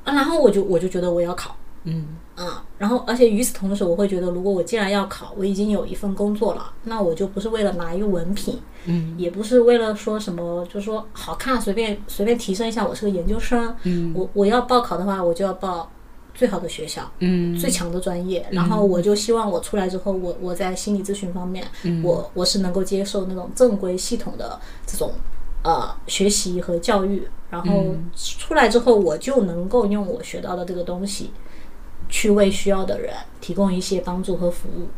[0.05, 2.17] 啊，然后我就我就觉得我要考，嗯。
[2.35, 9.15] 啊，然后而且与此同时，我会觉得如果我既然要考，我已经有一份工作了，那我就不是为了拿一个文凭，嗯。
[9.19, 15.91] 也不是为了说什么，就是说好看随便随便提升一下，我是个研究生，嗯我我要报考的话，我就要报
[16.35, 17.57] 最好的学校，嗯。
[17.59, 21.65] 最强的专业，然后我就希望我出来之后，我我在心理咨询方面，
[22.03, 25.13] 我我是能够接受那种正规系统的这种
[25.63, 31.31] 呃学习和教育，然后出来之后，我就能够用我学到的这个东西，
[32.09, 34.89] 去为需要的人提供一些帮助和服务。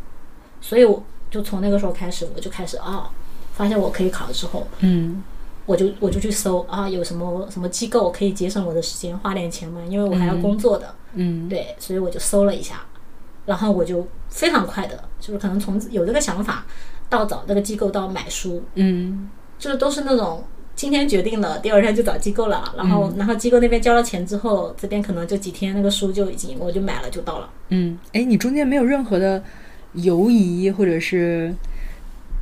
[0.61, 3.11] 所以我就从那个时候开始，我就开始啊，
[3.53, 5.23] 发现我可以考了之后，嗯
[5.67, 10.95] 我就我就去搜啊，有什么什么机构可以节省我的时间，花点钱嘛，因为我还要工作的。
[11.15, 11.49] 嗯。
[11.49, 12.85] 对，所以我就搜了一下，
[13.47, 16.67] 然后我就非常快的，就是可能从有这个想法
[17.09, 19.31] 到找这个机构到买书，嗯。
[19.57, 20.43] 就是都是那种
[20.75, 27.49] 今天决定了，第二天就找机构了，然后、然后机构那边交了钱之后，这边可能就几天那个书就已经我就买了就到了。
[27.69, 29.43] 嗯，哎，你中间没有任何的
[29.93, 31.55] 犹疑或者是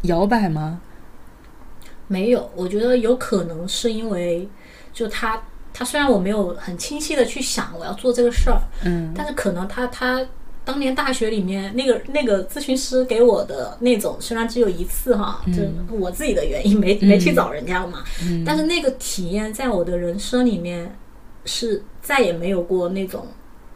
[0.05, 0.81] 摇摆吗？
[2.13, 4.47] 没有，我觉得有可能是因为
[4.93, 10.25] 就他他虽然我没有很清晰的去想我要做这个事儿，嗯但是可能他他
[10.65, 15.63] 当年大学里面那个那个咨询师给我的那种，虽然只有一次哈，就
[15.97, 18.05] 我自己的原因没没去找人家嘛，
[18.47, 20.95] 但是那个体验在我的人生里面
[21.45, 23.27] 是再也没有过那种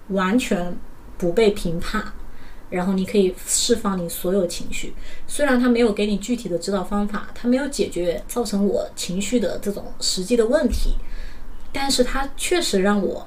[0.09, 0.77] 完全
[1.19, 2.05] 不被评判。
[2.71, 4.93] 然后你可以释放你所有情绪，
[5.27, 10.95] 虽然他没有给你具体的指导方法，他没有解决造成我情绪的这种实际的问题，
[11.73, 13.27] 但是他确实让我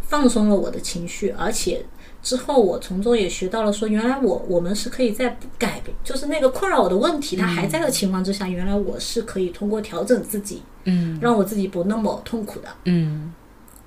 [0.00, 1.84] 放松了我的情绪，而且
[2.22, 11.18] 之后我从中也学到了说，原来我我们是可以在不改变，就是那个困扰我的问题它还在的情况之下，原来我是可以通过调整自己，嗯。
[11.20, 12.68] 让我自己不那么痛苦的。
[12.84, 13.32] 嗯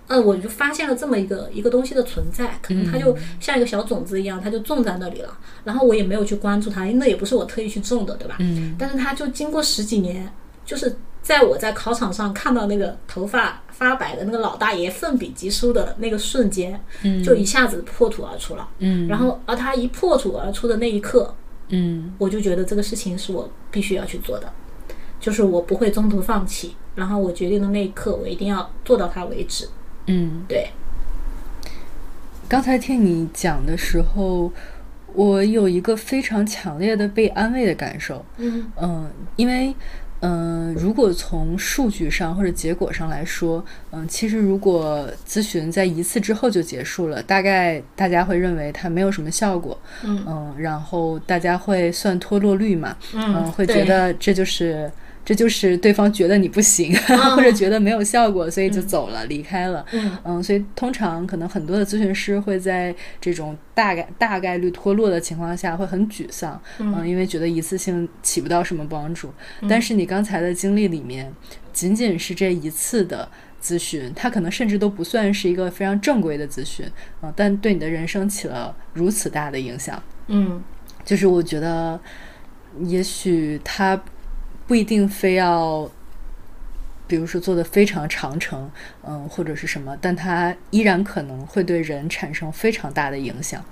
[0.08, 5.38] 嗯，我就发现了这么一个一个东西的存在，可能它就像一个小种子一样，它就种在那里了。
[5.64, 8.36] 然后我也没有去关注它，因为那也不是我特意去种的，对吧？
[8.40, 10.32] 嗯但是它就经过十几年，
[10.64, 16.80] 就是在我在考场上看到那个头发发白的那个老大爷奋笔疾书的那个瞬间，
[17.24, 18.70] 就一下子破土而出了。
[18.78, 21.34] 嗯然后，而他一破土而出的那一刻，
[21.70, 24.54] 嗯我就觉得这个事情是我必须要去做的，
[25.20, 26.76] 就是我不会中途放弃。
[26.94, 29.68] 然后我决定的那一刻，我一定要做到它为止。
[30.08, 30.44] 嗯。
[30.48, 30.70] 对，
[32.48, 34.52] 刚才听你讲的时候，
[35.14, 38.26] 我有一个非常强烈的被安慰的感受。
[38.38, 39.74] 嗯嗯，因为
[40.22, 49.78] 嗯、如果从数据上或者结果上来说，嗯，其实如果咨询在一次之后就结束了，大概大家会认为它没有什么效果。
[50.04, 54.90] 嗯嗯，然后大家会算脱落率嘛，嗯会觉得这就是
[55.26, 56.96] 这就是对方觉得你不行，
[57.36, 59.84] 或者觉得没有效果，所以就走了，离开了。
[59.92, 69.34] 嗯嗯，所以通常可能很多的咨询师会在这种大概大概率脱落的情况下会很沮丧，嗯，因为觉得一次性起不到什么帮助。
[69.68, 71.34] 但是你刚才的经历里面，
[71.74, 73.28] 仅仅是这一次的
[73.60, 76.86] 咨询，它可能甚至都不算是一个非常正规的咨询，
[77.24, 80.00] 嗯，但对你的人生起了如此大的影响。
[80.28, 80.64] 嗯，
[81.04, 82.00] 就是我觉得，
[82.84, 84.00] 也许他。
[84.68, 85.90] 不一定非要，
[87.08, 88.70] 比如说做的非常长程，
[89.04, 93.64] 嗯，或者是什么，但它依然可能会对人产生非常大的影响。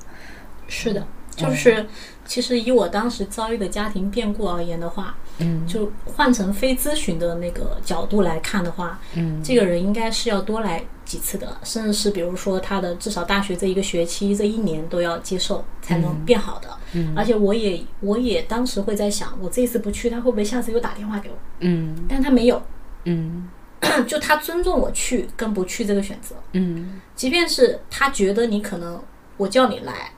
[0.67, 1.85] 是的，就是
[2.25, 16.69] 其实以我当时遭遇的家庭变故而言的话，嗯，就换成非咨询的那个角度来看的话，嗯，这个人应该是要多来几次的，甚至是比如说他的至少大学这一个学期这一年都要接受才能变好的。
[16.93, 21.35] 嗯，而且我也我也当时会在想，我这次不去，他会不会下次又打电话给我？
[21.59, 22.61] 嗯，但他没有，
[23.05, 23.49] 嗯，
[24.07, 29.01] 就他尊重我去跟不去这个选择，嗯，即便是他觉得你可能
[29.37, 30.11] 我叫你来，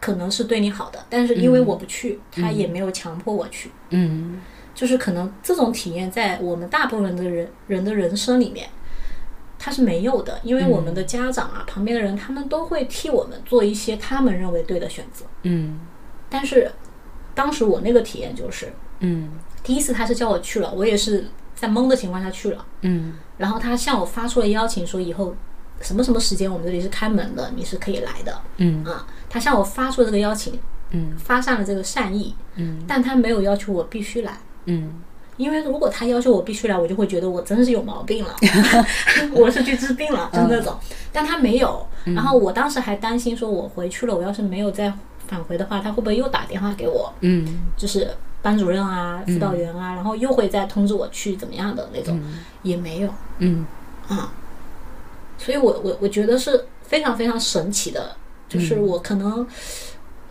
[0.00, 4.40] 可能是对你好的，但是因为我不去，他也没有强迫我去，嗯，
[4.74, 8.68] 就是可能这种体验在我们大部分的人人的人生里面。
[9.62, 15.26] 他是没有的，因为我们的家长啊，旁边的人，他们都会替我们做一些他们认为对的选择。
[15.42, 15.80] 嗯，
[16.30, 16.72] 但是
[17.34, 19.28] 当时我那个体验就是，嗯，
[19.62, 22.64] 第一次他是叫我去了，我也是在懵的情况下去了。
[22.80, 25.36] 嗯，然后他向我发出了邀请，说以后
[25.82, 28.40] 什么什么时间我们这里是开门的，你是可以来的。
[28.56, 30.58] 嗯啊，他向我发出了这个邀请，
[30.92, 34.38] 嗯，发散了这个善意，嗯，但他没有要求我必须来。
[34.64, 35.02] 嗯。
[35.40, 38.36] 因为如果他要求我必须来，我就会觉得我真是有毛病了，
[39.32, 40.78] 我是去治病了，就那种。
[41.10, 44.92] 但他没有，然后我当时还担心说，我回去了，我要是没有再
[45.26, 47.10] 返回的话，他会不会又打电话给我？
[47.20, 48.10] 嗯，就是
[48.42, 52.20] 班主任啊、辅导员啊，然后又会再通知我去怎么样的那种，
[52.62, 53.08] 也没有。
[53.38, 53.64] 嗯，
[54.08, 54.30] 啊，
[55.38, 58.14] 所以我我我觉得是非常非常神奇的，
[58.46, 59.46] 就是我可能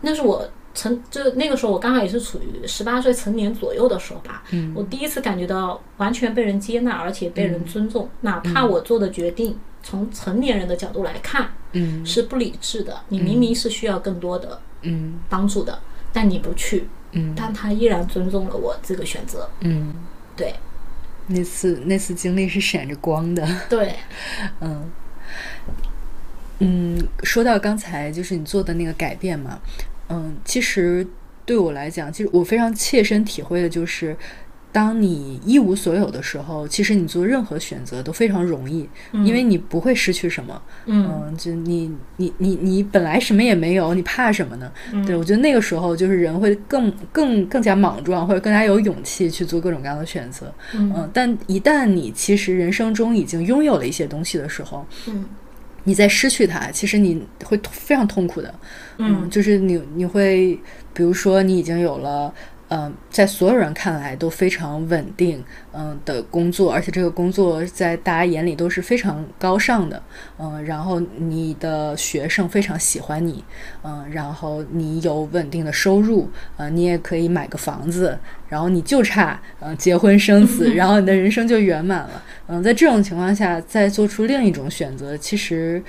[0.01, 0.47] 那是我。
[0.79, 4.41] 成就那个时候，我刚好也是处于十八岁成年左右的时候吧。
[4.51, 8.09] 嗯，我第一次感觉到完全被人接纳，而且被人尊重。
[8.21, 13.01] 哪怕我做的决定，从成年人的角度来看，嗯，是不理智的。
[13.09, 15.77] 你明明是需要更多的嗯帮助的，
[16.13, 19.49] 但你不去，嗯，但他依然尊重了我这个选择。
[19.59, 19.93] 嗯，
[20.37, 20.55] 对，
[21.27, 23.45] 那次那次经历是闪着光的。
[23.69, 23.95] 对，
[24.61, 24.89] 嗯
[26.59, 29.59] 嗯，说到刚才就是你做的那个改变嘛。
[30.09, 31.05] 嗯，其实
[31.45, 34.15] 对我来讲，其实我非常切身体会的就是，
[34.71, 40.61] 当你一无所有的时候，其实你做任何选择都非常容易，因为你不会失去什么。
[40.85, 44.71] 嗯，就你你你你本来什么也没有，你怕什么呢？
[45.07, 50.53] 对我觉得那个时候就是人会更更更加莽撞，或者更加有勇气去做各种各样的选择。
[50.73, 55.25] 嗯，但一旦你其实人生中已经拥有了一些东西的时候，嗯。
[55.89, 58.53] 你在失去它，其实你会非常痛苦的，
[58.99, 60.57] 嗯，就是你你会，
[60.93, 62.31] 比如说你已经有了，
[62.69, 65.43] 嗯，在所有人看来都非常稳定，
[65.73, 70.01] 嗯的工作，而且这个工作在大家眼里都是非常高尚的，
[70.37, 73.43] 嗯，然后你的学生非常喜欢你，
[73.83, 82.23] 嗯，然后你有稳定的收入，呃，你也可以买个房子，然后你就差，嗯，结婚生子， 然后你的人生就圆满了。
[82.47, 85.81] 嗯，在这种情况下，再做出另一种选择，其实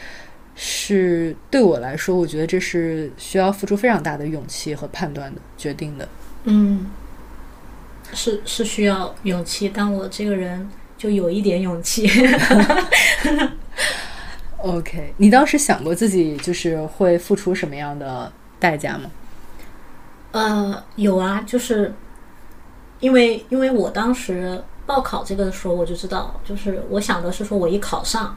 [0.55, 6.09] 是对我来说，我觉得这是需要付出非常大的勇气和判断的决定的。
[6.45, 6.91] 嗯，
[8.13, 12.09] 是是需要勇气，但我这个人就有一点勇气。
[14.59, 19.11] OK，你当时想过自己就是会付出什么样的代价吗？
[20.33, 21.95] 呃，有啊，就是
[23.01, 24.63] 因为因为我当时。
[24.87, 28.37] 报考这个的时候，我就知道，就是我想的是说，我一考上，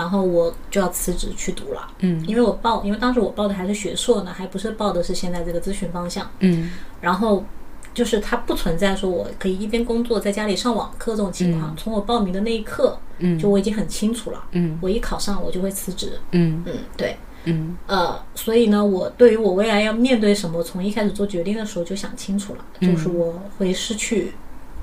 [0.00, 1.86] 然后我就要辞职去读了。
[1.98, 6.26] 嗯，因为我报，因为当时我报的还是学硕呢，还不是报的是现在这个咨询方向。
[6.38, 6.70] 嗯，
[7.02, 7.44] 然后
[7.92, 11.76] 就是它不存在说我可以一边工作在家里上网课这种情况。
[11.76, 14.42] 从我报名的那一刻，嗯，就我已经很清楚了。
[14.52, 16.18] 嗯，我一考上，我就会辞职。
[16.30, 17.14] 嗯嗯，对。
[17.44, 24.32] 嗯呃，所以呢，我对于我未来要面对什么，从一开始做决定的时候就想清楚了，就是我会失去。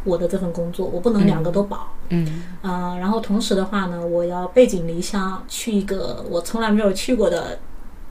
[0.08, 1.90] 我的这份工作，我不能两个都保。
[2.10, 7.60] 嗯，啊，然后同时的话呢，我要背井离乡，去一个我从来没有去过的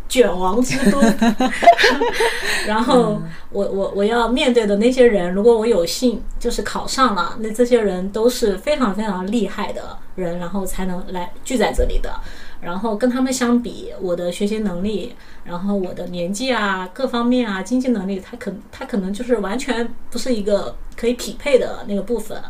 [0.08, 1.00] 卷王之都。
[2.66, 3.20] 然后
[3.50, 12.12] 我我我要面对的那些人，如果我有幸就是考上了，那这些人都是非常非常厉害的人，然后才能来聚在这里的。
[12.66, 15.14] 然后跟他们相比，我的学习能力，
[15.44, 22.42] 然后我的年纪啊，各方面啊，经济能力，他可他可能就是完全不是一个可以匹配的那个部分。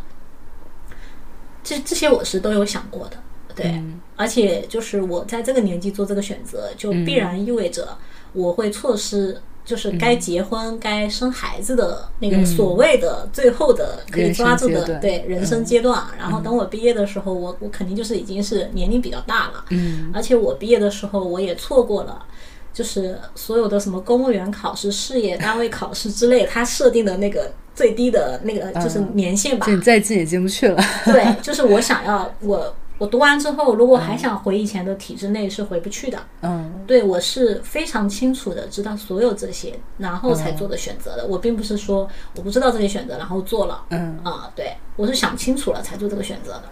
[1.62, 3.18] 这这些我是都有想过的，
[3.54, 3.82] 对，
[4.16, 7.98] 而且就是我在这个年纪做这个选择，就必然意味着
[8.32, 9.38] 我会错失。
[9.66, 16.02] 就是该结婚、该生孩子的那个所谓的最后的可以抓住的对人生阶段。
[16.16, 19.64] 然后等我毕业的时候，我我肯定就是已经是年龄比较大了。
[19.70, 22.24] 嗯，而且我毕业的时候，我也错过了，
[22.72, 29.66] 就是所有的什么公务员考试、事业单位考试之类，它设定的那个最低的那个就是年限吧。
[29.68, 30.80] 你再进也进不去了。
[31.04, 32.72] 对，就是我想要我。
[32.98, 36.18] 我读完之后，如果还想回以前的体制内，是回不去的。
[36.40, 41.26] 嗯，对我是非常清楚的知道所有这些，然后才做的选择的。
[41.26, 43.84] 我并不是说我不知道这些选择，然后做了。
[43.90, 46.64] 嗯啊，对我是想清楚了才做这个选择的。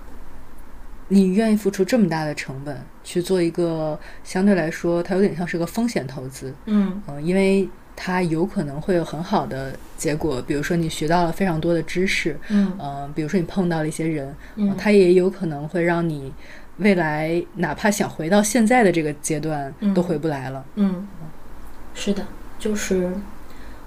[1.09, 6.55] 你愿意付出这么大的成本去做一个相对来说，它有点像是个风险投资。
[6.67, 7.69] 嗯嗯，因为。
[7.97, 16.33] 它有可能会有很好的结果，比如说你学到了非常多的知识，嗯，呃，比如说你碰到了一些人，嗯，它也有可能会让你
[16.79, 20.65] 未来哪怕想回到现在的这个阶段，都回不来了。
[20.75, 21.07] 嗯，
[21.95, 22.25] 是的，
[22.59, 23.13] 就是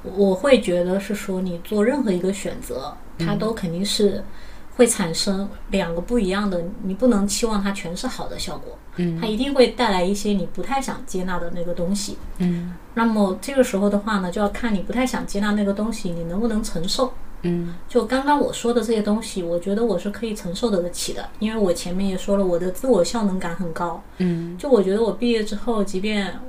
[0.03, 4.23] 我会觉得是说你做任何一个选择，它都肯定是。
[4.77, 26.39] 会产生两个不一样的，你不能期望它全是好的效果，嗯，它一定会带来一些你不太想接纳的那个东西，嗯，那么这个时候的话呢，就要看你不太想接纳那个东西，你能不能承受，嗯，就刚刚我说的这些东西，我觉得我是可以承受得起的，因为我前面也说了，我的自我效能感很高，嗯，就我觉得我毕业之后，即便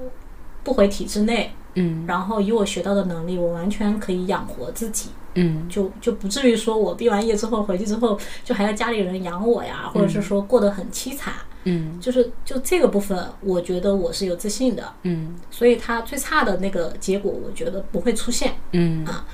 [0.64, 5.10] 不回体制内，嗯，然后以我学到的能力，我完全可以养活自己。
[5.34, 11.34] 嗯，就就不至于说我毕完业之后回去之后，就还要家里人养我呀，或者是说过得很凄惨。
[11.34, 11.57] 嗯，
[12.00, 14.92] 就是就这个部分，我觉得我是有自信的。
[15.02, 18.54] 嗯，所以它最差的那个结果，我觉得不会出现。
[18.72, 19.24] 嗯啊，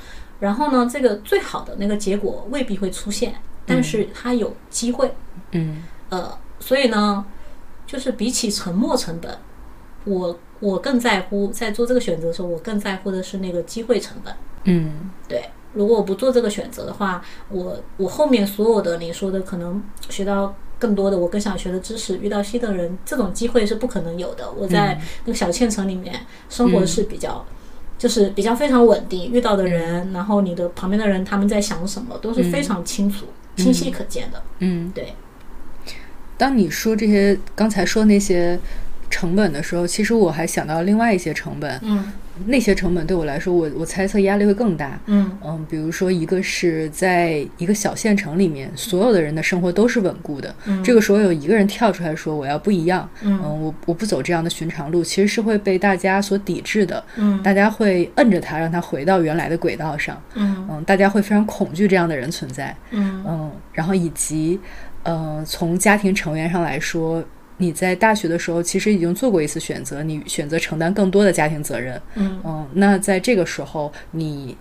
[0.41, 3.35] 然后呢，这个最好的那个结果未必会出现，
[3.67, 5.15] 但是它有机会。
[5.53, 7.25] 嗯，呃，所以呢，
[7.87, 9.39] 就是比起沉没成本，
[10.05, 14.35] 我我更在乎在做这个选择的时候，我更在乎的是那个机会成本。
[14.65, 15.45] 嗯，对。
[15.75, 20.55] 如果我不做这个选择的话，我我后面所有的你说的可能学到
[20.85, 24.53] 更多的我更想学的知识，遇到新的人，这种机会是不可能有的。
[24.53, 26.15] 我在那个小县城里面
[26.51, 27.43] 生活是比较，
[27.97, 33.25] 就是比较非常稳定，遇到的人，然后你的旁边的人他们在想什么都是非常清楚、
[33.57, 34.43] 清晰可见的。
[34.59, 35.15] 嗯，对。
[36.37, 38.61] 当你说这些刚才说那些
[39.09, 41.81] 成本的时候，其实我还想到另外一些成本。
[41.83, 42.13] 嗯。
[42.47, 44.99] 那些成本对我来说，我我猜测压力会更大。
[45.07, 50.55] 嗯嗯，比如说一个是在一个小县城里面，所有的人的生活都是稳固的。
[50.67, 53.09] 嗯，这个时候有一个人跳出来说我要不一样。
[53.23, 57.03] 嗯，我我不走这样的寻常路，其实是会被大家所抵制的。
[57.17, 60.21] 嗯，大家会摁着他，让他回到原来的轨道上。
[60.35, 62.77] 嗯嗯，大家会非常恐惧这样的人存在。
[62.91, 64.59] 嗯嗯，然后以及
[65.05, 67.23] 呃，从家庭成员上来说。
[67.65, 72.01] 你在大学的时候，其实已经做过一次选择，你选择承担更多的家庭责任。
[72.15, 74.55] 嗯嗯，那在这个时候，你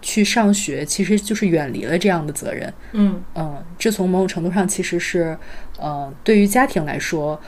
[0.00, 2.72] 去上学，其实就是远离了这样的责任。
[2.92, 5.36] 嗯嗯，这从某种程度上其实是，
[5.78, 7.40] 呃，对于家庭来说，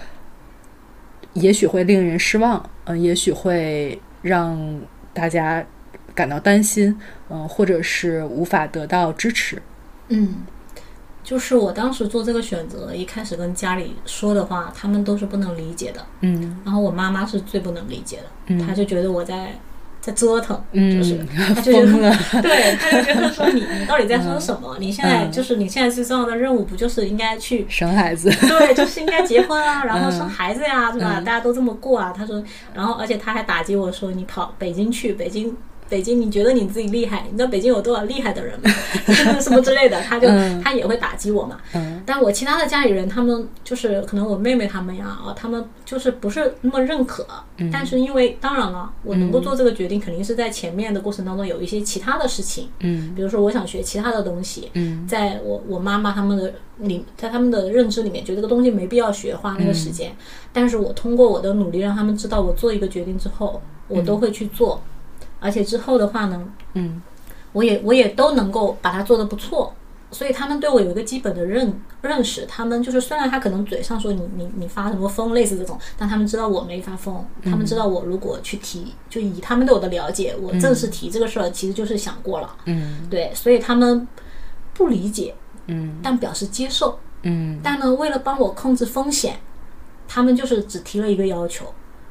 [1.35, 4.81] 也许会令人失望，嗯，也许会让
[5.15, 5.65] 大家
[6.15, 6.99] 感到担心，
[7.29, 9.63] 嗯，或者是无法得到支持。
[10.09, 10.35] 嗯。
[11.27, 16.01] 就是我当时做这个选择，一开始跟家里说的话，他们都是不能理解的。
[16.21, 19.59] 嗯，然后我妈妈是最不能理解的，嗯，她就觉得我在
[20.01, 21.19] 在折腾，嗯，就是
[21.53, 24.77] 她就觉得，了， 对，她就觉得说你你到底在说什么？
[24.79, 28.31] 你现在就是你现在最重要的任务不就是应该去生孩子？
[28.47, 31.21] 对，就是应该结婚啊，然后生孩子呀，是吧？
[31.27, 32.15] 大家都这么过啊。
[32.17, 32.41] 她说，
[32.73, 35.57] 然后而且她还打击我说，你跑北京去，北京。
[35.89, 37.27] 北京，你觉得你自己厉害？
[37.31, 38.71] 你知道北京有多少厉害的人吗？
[39.41, 40.29] 什么之类的，他就
[40.63, 41.59] 他也会打击我嘛。
[42.05, 47.27] 但我其他的家里人，他们就是可能我妹妹他们呀，啊，他们就是不是那么认可。
[47.73, 52.69] 但是因为当然了，我能够做这个决定，肯定是在前面的过程当中有一些其他的事情。
[52.81, 54.71] 嗯，比如说我想学其他的东西。
[54.75, 60.15] 嗯，在我我妈妈他们的里，在他们的认知里面，觉得这个东西没必要学，花那个时间。
[60.53, 64.83] 但是我通过我的努力，让他们知道我做一个决定之后，我都会去做。
[65.41, 67.03] 而且之后的话呢，嗯，
[67.53, 69.75] 我也我也都能够把它做得不错，
[70.11, 72.47] 所以他们对我有一个基本的认认识。
[72.47, 77.25] 他们就是虽然他可能嘴上说你你你发什么疯类似这种，但他们知道我没发疯。
[77.45, 82.57] 他们知道我如果去提，就以他们对我的了解，我正式提这个事儿，其实就是想过了。
[82.65, 84.07] 嗯，对，所以他们
[84.75, 85.35] 不理解，
[85.67, 89.39] 嗯，但表示接受，嗯，但呢，为了帮我控制风险，
[90.09, 91.67] 他们就是只提了一个要求。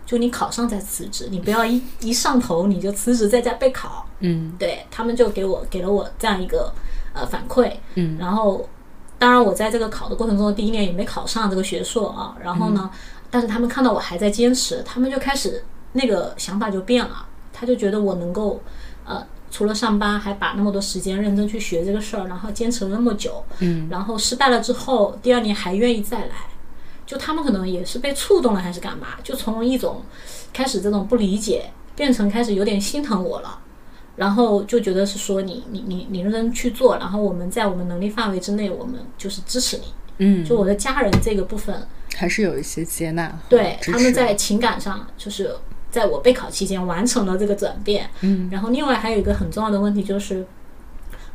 [0.06, 4.06] 就你考上再辞职，你不要一一上头你就辞职在家备考。
[4.20, 6.72] 嗯，对他们就给我给了我这样一个
[7.14, 7.72] 呃反馈。
[7.96, 8.70] 嗯，然后
[9.18, 12.36] 当然我在这个考的过程中，第一年也没考上这个学硕啊。
[12.44, 12.90] 然后呢，
[13.30, 18.62] 但是他们看到我还在坚持，他们就开始那个想法就变了，他就觉得我能够
[19.06, 19.26] 呃。
[19.52, 26.36] 除了上班，还把那么多时间认真去学这个事儿，然后坚持了那么久，嗯，然后失败了之后，第二年还愿意再来，
[27.06, 29.10] 就他们可能也是被触动了，还是干嘛？
[29.24, 30.02] 就从一种
[30.52, 33.60] 开始这种不理解，变成开始有点心疼我了，
[34.16, 39.84] 然后就觉得是说你你你你认真去做，然后我们在我们能力范围之内，我们就是支持你，
[40.18, 45.56] 嗯，就我的家人这个部分还是有一些接纳，对，他们在情感上就是。
[45.92, 50.46] 在我备考期间完成了这个转变，嗯，然后另外还有一个很重要的问题就是。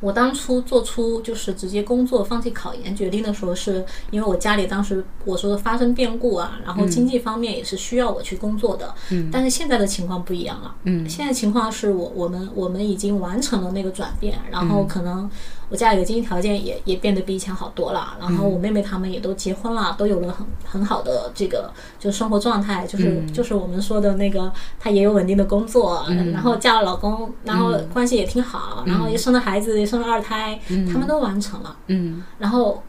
[0.00, 8.94] 我当初做出就是直接工作放弃考研决定的时候，是因为我家里当时我说发生变故啊，然后经济方面也是需要我去工作的。
[9.10, 9.28] 嗯。
[9.30, 10.74] 但是现在的情况不一样了。
[10.84, 11.08] 嗯。
[11.08, 15.30] 现在情况是我我们我们已经完成了那个转变，然后可能
[15.70, 29.70] 我家里的经济条件也也变得比以前好多了，然后我妹妹她们也都结婚了，都有了很很好的这个就生活状态，就是就是我们说的那个她也有稳定的工作，然后嫁了老公，然后关系也挺好，然后也生了孩子。
[29.70, 30.58] 也生了二胎，
[30.92, 32.82] 他们都完成了，嗯，然后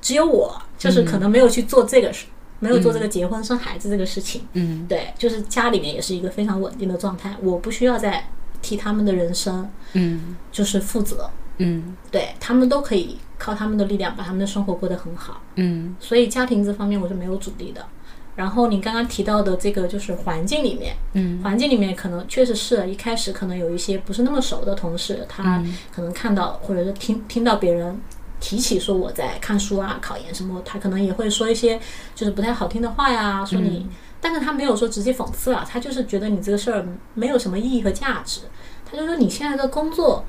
[0.00, 2.26] 只有我，就是可能没有去做这个事，
[2.60, 8.30] 没有做这个结婚生孩子这个事情，嗯，对，就是家里面也是一个非常稳定的状态，我不需要再
[8.62, 11.28] 替他们的人生，嗯，就是负责，
[11.58, 17.84] 嗯，对他们都可以靠他们的力量把他们的生活过得很好，嗯，所以家庭这方面我是没有阻力的。
[18.36, 25.60] 然后你刚刚提到的这个就是环境里面，嗯，环境里面可能确实是一开始可能有一些不是那么熟的同事，他
[25.92, 28.00] 可能看到或者是听听到别人
[28.38, 31.80] 提起说我在看书啊、考研什么，他可能也会说一些
[32.14, 33.88] 就是不太好听的话呀，说你，
[34.20, 38.42] 但是他没有说直接讽刺啊，他就是觉得你这个事儿没有什么意义和价值，
[38.88, 40.24] 他就说你现在的工作。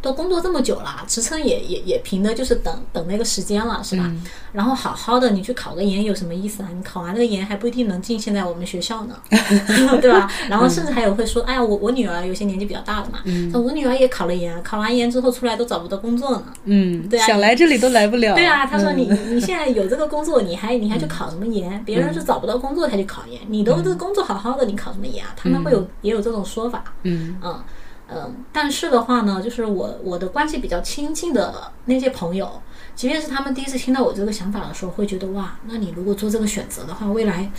[0.00, 4.10] 都工作这么久了，职称也也也评的就是等等那个时间了，是吧？
[4.52, 6.68] 然后好好的你去考个研有什么意思啊？
[6.74, 9.16] 你考完那个研还不一定能进现在我们学校呢，
[10.00, 10.30] 对吧？
[10.48, 13.18] 然后甚至还有会说，哎呀，我我女儿有些年纪比较大了嘛，
[13.52, 16.44] 那我女儿也考了研，考完研之后出来都找不到工作呢。
[16.64, 18.34] 嗯，对啊，想来这里都来不了。
[18.34, 21.82] 对啊，他说你你现在有这个工作，你还你还去考什么研？
[21.84, 25.34] 别人是找不到工作才去考研，你都这个工作好好的，你考什么研啊？
[25.36, 26.84] 他们会有也有这种说法。
[27.02, 27.60] 嗯嗯。
[28.10, 32.50] 嗯，但是的话呢，就是我我的关系比较亲近的那些朋友，
[32.94, 37.50] 即便是他们第一次听到我这个想法的时候，会觉得哇，那你如果做这个选择的话，未来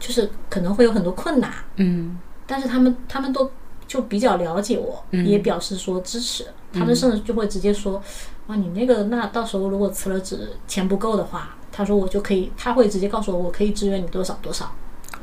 [0.00, 1.52] 就是可能会有很多困难。
[1.76, 3.50] 嗯，但是他们他们都
[3.86, 6.46] 就比较了解我，也表示说支持。
[6.72, 8.02] 他们甚至就会直接说，
[8.46, 14.74] 哇，你那个那到时候如果辞了职，钱不够的话，他说我就可以，他会直接告诉我，我可以支援你多少多少。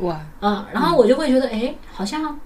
[0.02, 2.40] 哇，嗯，然后我就会觉得，哎，好像。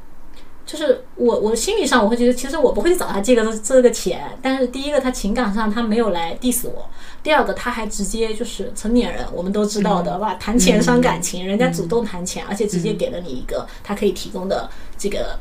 [0.66, 4.22] 就是我，我心理上我会觉得，其实我不会去找他借个这个钱。
[4.42, 6.90] 但是第一个，他情感上他没有来 diss 我；
[7.22, 10.36] 第二个，他还直接就是成年人，我们都知道的吧？
[10.36, 15.38] 谈钱伤感情，人家主动谈钱，而且直接给了你一个他可以提供的这个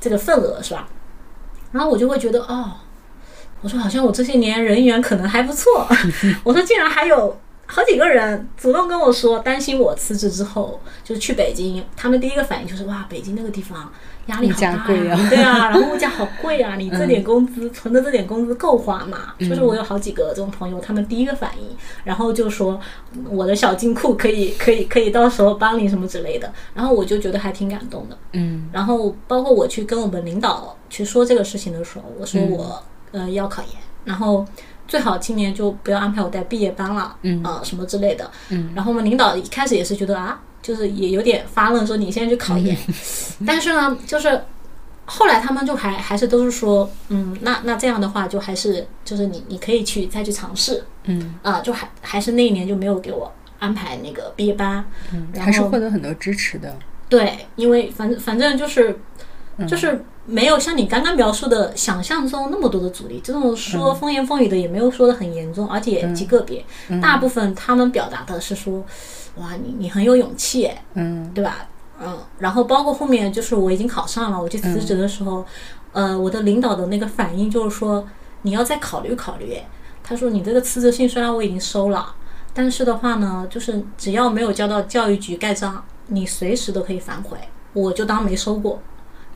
[0.00, 0.88] 这个份额，是吧？
[1.72, 2.72] 然后我就会觉得，哦，
[3.62, 5.86] 我说好像我这些年人缘可能还不错。
[6.44, 7.36] 我说竟然还有。
[7.72, 13.92] 好几个人主动跟我说，担心我辞职之后就是去北京，他们第一个反应就是哇，北京那个地方
[14.26, 14.84] 压力好大呀，
[15.28, 19.34] 对啊，然后物价好贵啊，你这点工资存的这点工资够花吗？
[19.38, 22.80] 就是我有好几个这种朋友，他们第一个反应，然后就说
[23.28, 33.72] 我的小金库可以可以可以到时候帮你什么之类的，然后我就觉得还挺感动的，嗯，然后包括我去跟我们领导去说这个事情的时候，我说我呃要考研，
[34.04, 34.46] 然后。
[34.88, 37.40] 最好今年就不要安排我带毕业班了，嗯。
[37.44, 42.76] 啊什么之类的，嗯，然后我们领导一开始也是觉得啊，就是也有点发愣，说你现在去考研，
[43.46, 44.42] 但是呢，就是
[45.04, 56.76] 后来他们就还还是都是说，嗯，那那这样的话就还是就是你你可以去再去尝试，嗯，啊，就还还是那一年就没有给我安排那个毕业班，嗯，还是获得很多支持的，
[57.08, 58.98] 对，因为反正反正就是
[59.68, 60.04] 就是。
[60.26, 66.64] 没有像你刚刚描述的想象中那么多的阻力，这种说风言风语的也没有说的很严重，而且极个别。
[67.02, 68.84] 大部分他们表达的是说，
[69.40, 71.66] 哇，你你很有勇气，嗯，对吧？
[72.02, 75.44] 嗯，然后包括后面就是我已经考上了，我去辞职的时候，
[75.92, 78.06] 呃，我的领导的那个反应就是说，
[78.42, 79.56] 你要再考虑考虑。
[80.02, 82.14] 他说你这个辞职信虽然我已经收了，
[82.54, 87.36] 但是的话呢，就是只要没有交到教育局盖章，你随时都可以反悔，
[87.72, 88.80] 我就当没收过。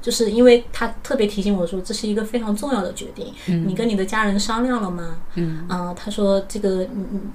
[0.05, 3.33] 就是因为他特别提醒我说，这是一个非常重要的决定。
[3.47, 5.17] 嗯你跟你的家人商量了吗？
[5.37, 6.87] 嗯啊、他说这个，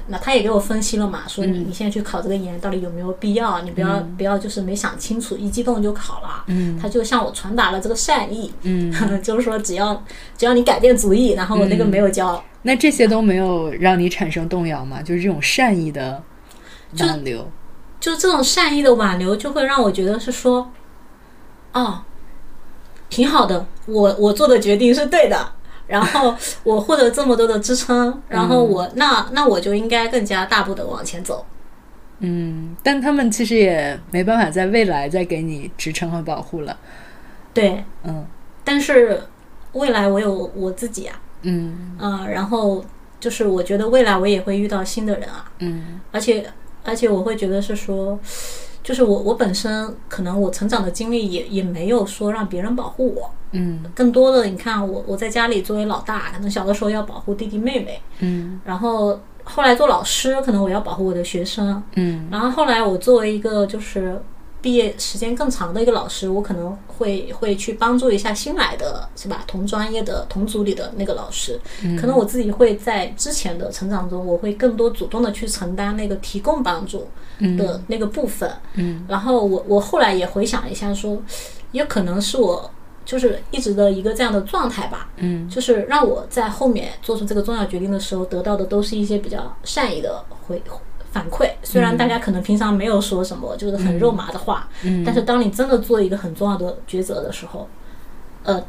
[0.05, 3.59] 那他也给我分析了嘛，说你嗯你现在去考这个研到底有没有必要？
[3.61, 6.43] 你不要、不要就是没想清楚，一激动就考了。
[6.45, 8.93] 嗯他就向我传达了这个善意，嗯，
[9.23, 10.03] 就是说只要
[10.37, 15.01] 只要你改变主意，然后我那个没有交，那这些都没有让你产生动摇吗？
[15.01, 16.21] 就是这种善意的
[16.99, 17.49] 挽留。
[17.99, 20.71] 就是这种善意的挽留，就会让我觉得是说，
[21.73, 22.01] 哦，
[23.09, 25.51] 挺好的，我我做的决定是对的，
[25.87, 31.45] 然后 我获得这么多的支撑，然后我、那那我就应该更加大步的往前走。
[32.19, 36.77] 嗯，但他们其实也没办法在未来再给你支撑和保护了。
[37.53, 38.25] 对，嗯。
[38.63, 39.23] 但是
[39.71, 41.95] 未来我有我自己啊，嗯。
[41.97, 42.83] 啊、然后
[43.19, 45.99] 就是我觉得未来我也会遇到新的人啊，嗯。
[46.11, 46.45] 而且
[46.83, 48.19] 而且我会觉得是说，
[48.83, 53.83] 就是我我本身可能我成长的经历也也没有说让别人保护我，嗯。
[53.93, 58.59] 更多的你看我我在家里作为老大，可能小的时候要保护弟弟妹妹，嗯。
[58.65, 62.27] 然后后来做老师，可能我要保护我的学生，嗯。
[62.31, 64.21] 然后后来我作为一个就是
[64.61, 69.43] 毕业时间更长的一个老师，我可能会会去帮助一下新来的是吧？
[69.47, 71.59] 同专业的同组里的那个老师，
[71.99, 77.07] 可能我自己会在之前的成长中，我会更多主动的去承担那个提供帮助
[77.57, 79.05] 的那个部分，嗯。
[79.07, 81.21] 然后我我后来也回想一下说，
[81.71, 82.69] 也可能是我。
[83.05, 85.49] 就是一直的一个这样的状态吧，嗯。
[85.49, 90.61] 就是让我在后面做出这个重要决定的时候，得到的都是一些比较善意的回
[91.11, 91.49] 反馈。
[91.63, 95.03] 虽然大家可能平常没有说什么就是很肉麻的话，嗯。
[95.03, 97.67] 但是当你真的做一个很重要的抉择的时候，
[98.43, 98.63] 呃，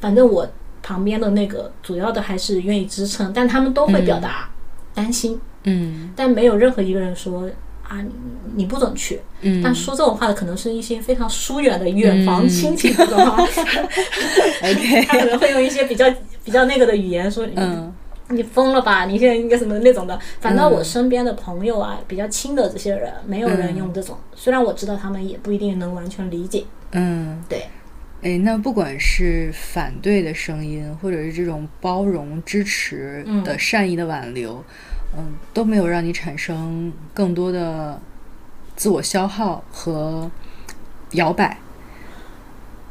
[0.00, 0.46] 反正我
[0.82, 4.48] 旁边的那个主要的还是愿意支撑，但他们都会表达
[4.94, 6.10] 担心，嗯。
[6.16, 7.48] 但没有任何一个人说
[7.86, 8.10] 啊你
[8.54, 9.20] 你不准去。
[9.42, 9.60] 嗯。
[9.62, 12.88] 但说这种话的可能是一些非常疏远的远房亲戚，，，
[14.62, 16.06] OK， 他可能会用一些比较
[16.44, 17.46] 比较那个的语言说。
[17.54, 17.92] 嗯
[18.30, 19.06] 你疯了吧？
[19.06, 20.18] 你现在应该什么那种的？
[20.40, 24.18] 反正我身边的朋友啊，比较亲的这些人，没有人用这种。
[24.34, 26.64] 虽然我知道他们也不一定能完全理解。
[26.92, 27.42] 嗯。
[27.48, 27.64] 对，
[28.22, 34.62] 哎，那不管是反对的声音，或者是这种包容、支持的善意的挽留，
[35.16, 38.00] 嗯都没有让你产生更多的
[38.76, 40.30] 自我消耗和
[41.12, 41.58] 摇摆。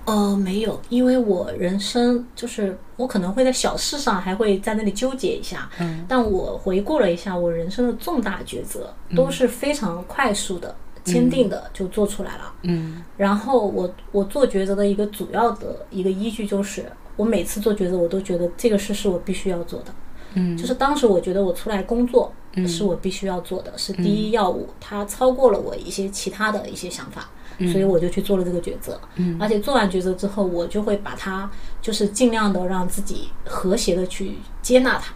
[0.08, 12.53] 呃，没有，因为我人生就是我可能会在小事上还会在那里纠结一下，嗯但我回顾了一下我人生的重大抉择，都是非常快速的、坚定的就做出来了。
[12.64, 16.86] 嗯然后我我做抉择的一个主要的一个依据就是，
[17.18, 19.93] 我每次做抉择，我都觉得这个事是我必须要做的。
[20.36, 22.32] 嗯就是当时我觉得我出来工作
[22.66, 27.30] 是我必须要做的，是第一要务，它超过了我一些其他的一些想法，
[27.60, 28.99] 所以我就去做了这个抉择。
[29.16, 31.49] 嗯而且做完抉择之后，我就会把它
[31.82, 35.14] 就是尽量的让自己和谐的去接纳它，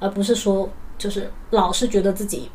[0.00, 2.50] 而不是说就是老是觉得自己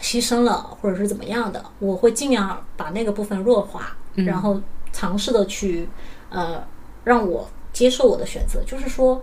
[0.00, 4.60] 牺牲了或者是怎么样的，我会尽量把那个部分弱化，然后
[4.92, 5.88] 尝试的去
[6.30, 6.62] 呃
[7.04, 9.22] 让我接受我的选择，就是说。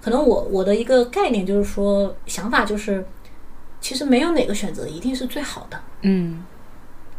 [0.00, 3.04] 可能我我的一个概念就是说，想法就是，
[3.80, 6.44] 其实没有哪个选择一定是最好的，嗯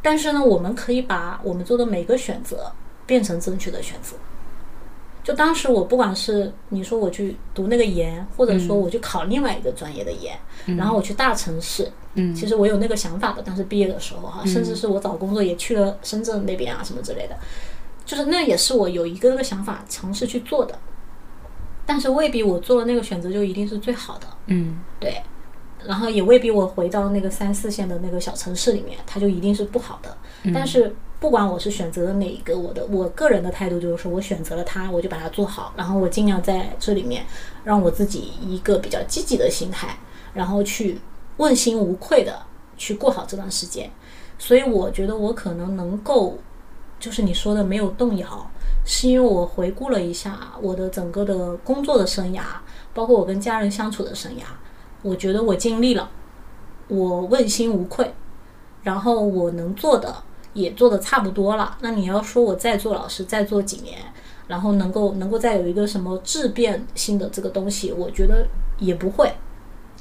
[0.02, 2.72] 但是呢，我们可以把我们做的每个选择
[3.06, 4.16] 变成正确的选择。
[5.22, 10.36] 就当时我不管是你说我去读那个研，或者说我去考另外一个专业的研，
[10.78, 13.44] 然后我去大城市，嗯其实我有那个想法的。
[13.44, 17.38] 当时毕业的时候哈，甚至是我找工作也去了深圳那边啊什么之类的，
[18.06, 20.80] 就是那也是我有一个那个想法尝试去做的。
[21.86, 25.22] 但是未必我做了那个选择就一定是最好的，嗯对，
[25.86, 30.18] 然后也未必我回到那个三四线的那个小城市里面，它就一定是不好的。
[30.54, 37.26] 但是不管我是选择了哪一个，我的我个人的态度就是说我选择了它，我就把它做好，然后我尽量在这里面
[37.64, 39.98] 让我自己一个比较积极的心态，
[40.34, 41.00] 然后去
[41.38, 42.42] 问心无愧的
[42.78, 43.90] 去过好这段时间。
[44.38, 46.38] 所以我觉得我可能能够，
[46.98, 48.50] 就是你说的没有动摇，
[48.86, 52.42] 是因为我回顾了一下我的整个的工作的生涯，
[52.94, 54.44] 包括我跟家人相处的生涯，
[55.02, 56.10] 我觉得我尽力了，
[56.88, 58.14] 我问心无愧，
[58.84, 60.14] 然后我能做的
[60.54, 61.78] 也做的差不多了。
[61.82, 63.98] 那你要说我再做老师，再做几年，
[64.48, 68.46] 然后能够能够再有一个什么质变性的这个东西，我觉得
[68.78, 69.32] 也不会。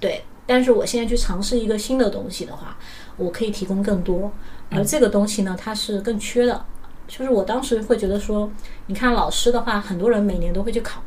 [0.01, 2.77] 对，但是我现在去尝试一个新的东西的话，
[3.17, 4.31] 我可以提供更多，
[4.71, 6.65] 而这个东西呢，它是更缺的。
[7.07, 8.51] 就是我当时会觉得说，
[8.87, 11.01] 你看老师的话，很多人每年都会去考，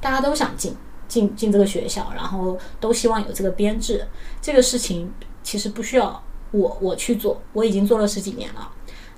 [0.00, 0.74] 大家都想进
[1.08, 4.06] 进进这个学校，然后都希望有这个编制。
[4.40, 8.70] 这个事情其实不需要我我去做，我已经做了十几年了。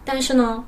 [0.05, 0.65] 但是呢，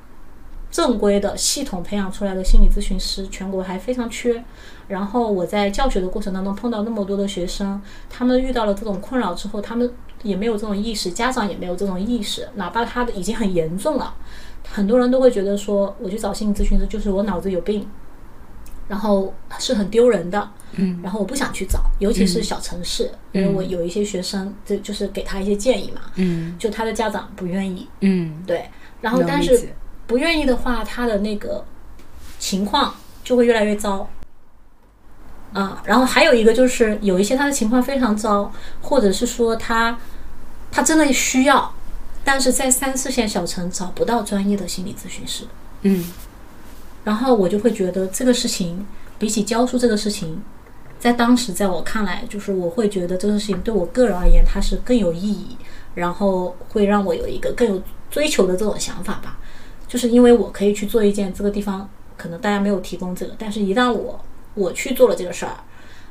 [0.70, 4.44] 正规的系统培养出来的心理咨询师，全国还非常缺。
[4.88, 9.90] 然后我在教学的过程当中碰到那么多的学生，他们遇到了这种困扰之后，他们
[10.22, 14.14] 也没有这种意识，家长也没有这种意识，哪怕他的已经很严重了，
[14.68, 17.88] 很多人都会觉得说，我去找心理咨询师就是我脑子有病，
[18.90, 20.50] 然后是很丢人的。
[20.72, 26.00] 嗯，然后我不想去找，尤其是小城市，因为我有一些学生，这就是给他一些建议嘛。
[26.16, 27.88] 嗯，就他的家长不愿意。
[28.00, 28.68] 嗯，对，
[29.00, 29.70] 然后但是
[30.06, 31.64] 不愿意的话，他的那个
[32.38, 34.08] 情况就会越来越糟。
[35.52, 39.98] 啊，然后还有一个就是有一些他的情况非常糟，或者是说他
[40.70, 41.74] 他真的需要，
[42.22, 45.44] 但是在三四线小城找不到专业的心理咨询师。
[45.82, 46.04] 嗯，
[47.04, 48.86] 然后我就会觉得这个事情
[49.18, 50.40] 比起教书这个事情。
[50.98, 55.56] 在当时，在我看来，就是我会觉得这个事情对我个人而言，它是更有意义，
[55.94, 59.38] 然后会让我有一个更有追求的这种想法吧。
[59.88, 61.88] 就是因为我可以去做一件这个地方
[62.18, 64.20] 可能大家没有提供这个，但是一旦我
[64.52, 65.56] 我去做了这个事儿，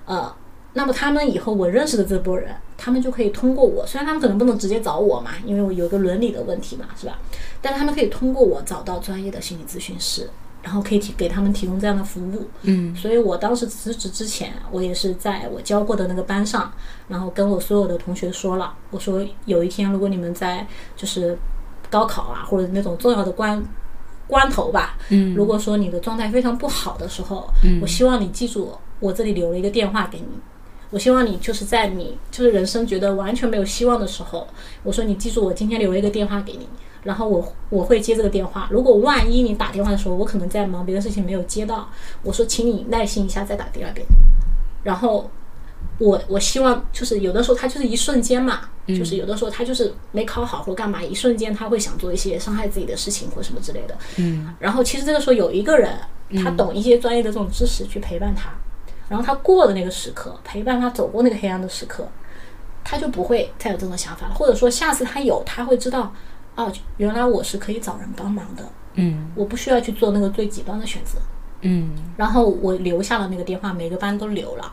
[0.05, 0.35] 呃，
[0.73, 7.19] 那么他们以后我认识的这波人，他们就可以通过我，虽然他们可能不能直接找我嘛，因为我有一个伦理的问题嘛，是吧？
[7.61, 10.27] 但是他们可以通过我找到专业的心理咨询师。
[10.61, 16.71] 然后可以提给他们提供这样的服务，嗯，所以我当时辞职之前，我也是在我教过的那个班上，
[17.07, 21.37] 然后跟我所有的同学说了，我说有一天如果你们在就是
[21.89, 23.63] 高考啊或者那种重要的关
[24.27, 30.27] 关头吧，嗯，如果说你的状态非常不好的时候，嗯，我希望你记住我这里留了一个电话给你，
[30.89, 34.45] 我希望你就是在你就是人生觉得完全没有希望的时候，
[34.83, 36.67] 我说你记住我今天留了一个电话给你。
[37.03, 41.89] 然后我我会接这个电话，如果万一你打电话的时候，我可能在忙别的事情没有接到，
[42.23, 44.05] 我说请你耐心一下再打第二遍。
[44.83, 45.29] 然后
[45.97, 53.97] 我我希望就是有的时候他就是一瞬间嘛，就是有的时候他就是没考好或干嘛，一瞬间他会想做一些伤害自己的事情或什么之类的。
[54.17, 54.53] 嗯。
[54.59, 55.93] 然后其实这个时候有一个人，
[56.43, 58.51] 他懂一些专业的这种知识去陪伴他，
[59.07, 62.07] 然后他过了那个时刻，陪伴他走过那个黑暗的时刻，
[62.83, 66.13] 他就不会再有这种想法了，或者说下次他有，他会知道。
[66.55, 68.63] 哦，原来我是可以找人帮忙的，
[68.95, 71.19] 嗯，我不需要去做那个最极端的选择，
[71.61, 74.71] 嗯，然后我留下了那个电话，每个班都留了，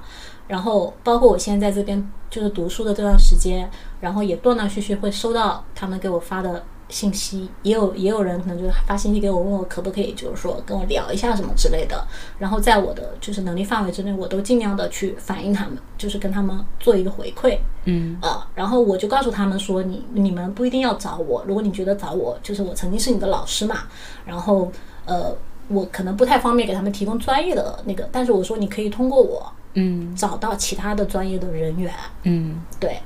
[0.49, 3.71] 然后包括我现在在这边就是读书的这段时间，
[4.01, 6.65] 然后也断断续续会收到他们给我发的。
[6.89, 12.07] 信息也有也有人可能就发信息给我，问我可不可以，就是说跟我聊一下什么之类的。
[12.39, 17.59] 然后在我的就是能力范围之内，我都尽量的去反映他们，就是跟他们做一个回馈。
[17.85, 23.79] 嗯啊，然后我就告诉他们说，你你们不一定要找我，如果你觉得找我，就是我曾经是你的老师嘛。
[24.25, 24.71] 然后
[25.05, 25.37] 呃，
[25.69, 31.93] 我可能不太方便给他们提供专业的那个，但是我说你可以通过我，嗯，找到其他的专业的人员。
[32.23, 32.99] 嗯，对。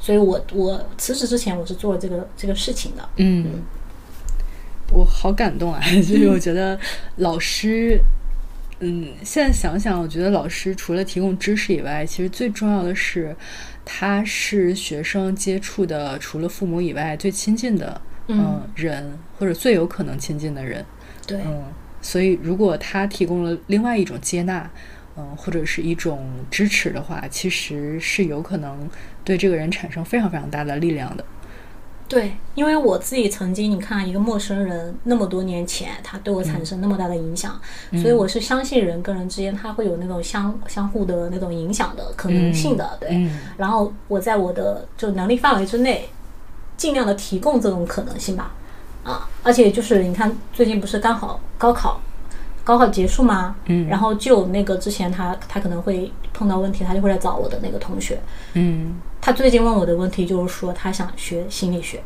[0.00, 3.06] 所以，我我辞职之前，我是做了这个这个事情的。
[3.16, 3.62] 嗯，
[4.90, 5.78] 我好感动啊！
[5.92, 6.80] 就是我觉得
[7.16, 8.00] 老师，
[8.78, 13.36] 嗯，现在想想，我觉得老师除了提供知识以外，其实最重要的是，
[13.84, 20.82] 他是学生接触的除了父母以外最亲近的嗯人，或者最有可能亲近的人。
[21.26, 21.62] 对，嗯，
[22.00, 24.70] 所以如果他提供了另外一种接纳。
[25.16, 28.88] 嗯，或者是一种支持的话，其实是有可能
[29.24, 31.24] 对这个人产生非常非常大的力量的。
[32.08, 37.60] 对，因为我自己曾经，你看一个陌生人那么多年前，他对我产生那么大的影响，
[37.92, 42.98] 所以我是相信人跟人之间他会有那种相相互的那种影响的可能性的。
[43.00, 46.08] 对，然后我在我的就能力范围之内，
[46.76, 48.52] 尽量的提供这种可能性吧。
[49.04, 52.00] 啊，而且就是你看，最近不是刚好高考。
[52.62, 53.56] 高考结束吗？
[53.66, 58.18] 嗯，然后就那个之前他他可能会碰到问题，他就会来找我的那个同学。
[58.54, 62.02] 嗯，他最近问我的问题就是说他想学心理学。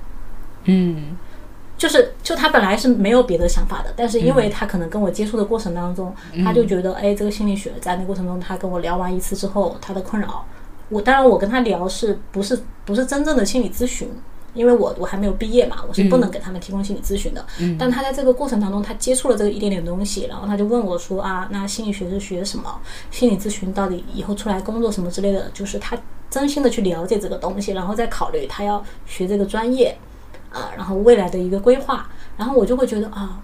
[0.65, 1.17] 嗯，
[1.79, 6.13] 就是就他本来是没有别的想法的，但是因为他可能跟我接触的过程当中，
[6.45, 10.45] 他就觉得哎，这个心理学在那过程中，他跟我聊完一次之后，他的困扰，
[10.89, 14.09] 我当然我跟他聊是不是不是真正的心理咨询。
[14.55, 17.45] 因为我我还没有毕业嘛，我是不能给他们提供心理咨询的。
[17.61, 22.81] 嗯，但他在这个过程当中，他接触了这个一点点东西，然后他就问我说啊，那心理学是学什么？
[23.11, 25.51] 心理咨询到底以后出来工作什么之类的？
[25.53, 25.99] 就是他
[26.31, 29.97] 真心的去了解这个东西，然后再考虑他要学这个专业
[30.53, 32.09] 啊，然后未来的一个规划。
[32.37, 33.41] 然后我就会觉得啊，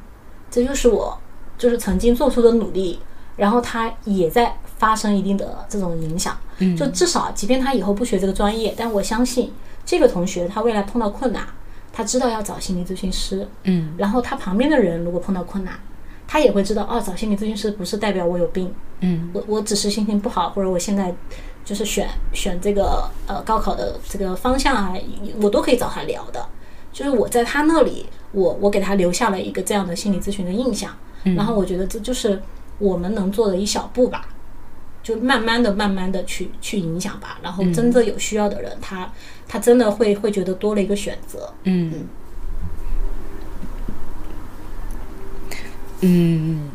[0.50, 1.18] 这就是我
[1.58, 3.00] 就是曾经做出的努力，
[3.36, 6.38] 然后他也在发生一定的这种影响。
[6.58, 9.52] 嗯，就至少即便他以后不学这个专业，但我相信。
[9.84, 11.44] 这个同学他未来碰到困难，
[11.92, 15.74] 他知道要找心理咨询师，嗯，然后他旁边的人如果碰到困难，
[16.26, 21.12] 他也会知道，哦，找心理咨询师不是代表我有病，嗯，我我只是心情不好，或者我现在
[21.64, 24.94] 就是选选这个呃高考的这个方向啊，
[25.40, 26.44] 我都可以找他聊的，
[26.92, 32.40] 就是我在他那里，我我给他留下了一个这样的心理咨询的印象，然后我觉得这就是
[32.78, 34.28] 我们能做的一小步吧，
[35.10, 39.12] 就慢慢的、慢慢的去去影响吧，然后真正有需要的人，他
[39.48, 41.52] 他真的会会觉得多了一个选择。
[41.64, 42.06] 嗯。
[46.02, 46.70] 嗯，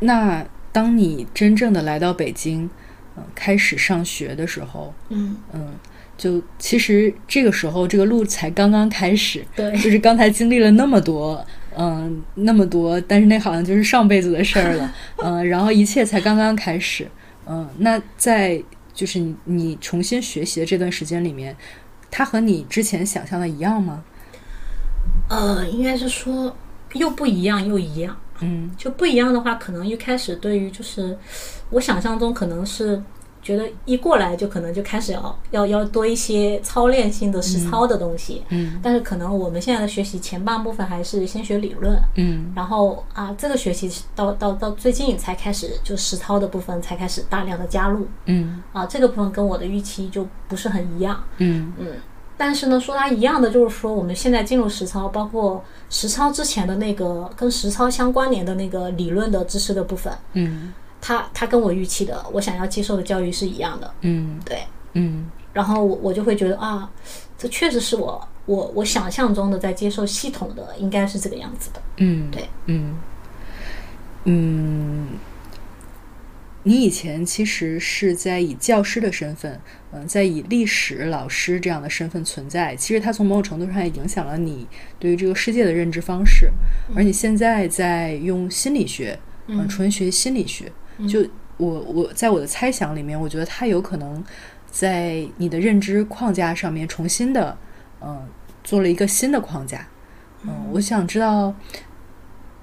[0.00, 2.68] 那当你真正的来到北京，
[3.16, 5.36] 嗯，开始上学的时候，嗯。
[5.54, 5.74] 嗯，
[6.18, 9.70] 就其实这个时候这个路才刚刚开始，对。
[9.78, 11.42] 就是刚才经历了那么多，
[11.78, 17.06] 嗯，那么多，但是那好像就是上辈子的事儿了，嗯，然后一切才刚刚开始，
[17.46, 21.56] 嗯，那在就是你你重新学习的这段时间里面，
[22.10, 24.04] 它和你之前想象的一样吗？
[25.28, 26.56] 呃，应该是说
[26.94, 28.16] 又不一样又一样。
[28.40, 31.16] 嗯就不一样的话，可能一开始对于就是
[31.70, 33.02] 我想象中可能是
[33.46, 38.80] 觉得一过来就可能就开始要要要多一些操练性的实操的东西，嗯。
[38.82, 42.52] 但是可能我们现在的学习前半部分还是先学理论，嗯。
[42.56, 48.60] 然后啊这个学期到到到最近才开始就实操的部分才开始大量的加入嗯。
[48.72, 51.72] 啊这个部分跟我的预期就不是很一样，嗯。
[51.78, 51.92] 嗯，
[52.36, 64.58] 但是呢，说它一样的，就是说我们现在进入实操，包括实操之前的那个跟实操相关联的那个理论的知识的部分，嗯它它跟我预期的，我想要接受的教育是一样的，嗯对。
[64.94, 66.90] 嗯然后我我就会觉得啊，
[67.38, 71.82] 这确实是我我我想象中的在接受系统的，应该是这个样子的。
[71.96, 72.94] 嗯，对，嗯
[74.24, 75.08] 嗯，
[76.62, 79.58] 你以前其实是在以教师的身份，
[79.92, 82.76] 嗯、在以历史老师这样的身份存在。
[82.76, 84.66] 其实它从某种程度上也影响了你
[84.98, 86.50] 对于这个世界的认知方式。
[86.94, 90.70] 而你现在在用心理学，嗯、纯学心理学，
[91.08, 91.26] 就
[91.56, 94.22] 我我在我的猜想里面，我觉得他有可能
[94.70, 97.56] 在你的认知框架上面重新的，
[98.00, 98.28] 嗯、
[98.62, 99.86] 做了一个新的框架。
[100.42, 101.54] 嗯，我想知道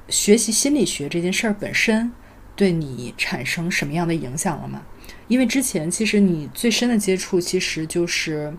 [0.09, 2.11] 学习心理学这件事儿本身
[2.55, 4.83] 对你产生什么样的影响了吗？
[5.27, 8.53] 因为之前其实你最深的接触其实就是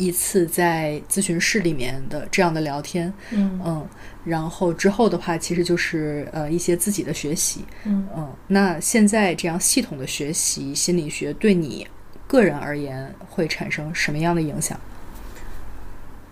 [0.00, 3.86] 一次在咨询室里面的这样的聊天，嗯嗯，
[4.24, 11.86] 然后之后的话其实就是呃一些自己的学习，嗯嗯，那现在这样系统的学习心理学对你
[12.26, 14.80] 个人而言会产生什么样的影响？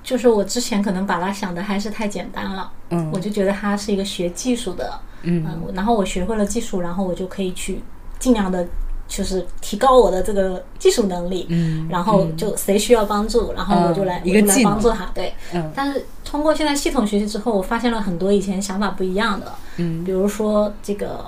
[0.02, 7.80] 就是我之前可能把它想的还是太简单了，嗯我就觉得它是一个学技术的，嗯嗯，然后我学会了技术，然后我就可以去
[8.18, 8.66] 尽量的，
[9.09, 15.32] 就是提高我的这个技术能力，嗯然后就谁需要帮助，然后我就来、我就来帮助他，对。
[15.54, 15.72] 嗯。
[15.74, 20.04] 但是通过现在系统学习之后，我发现了很多以前想法不一样的，嗯。
[20.04, 21.24] 比如说这个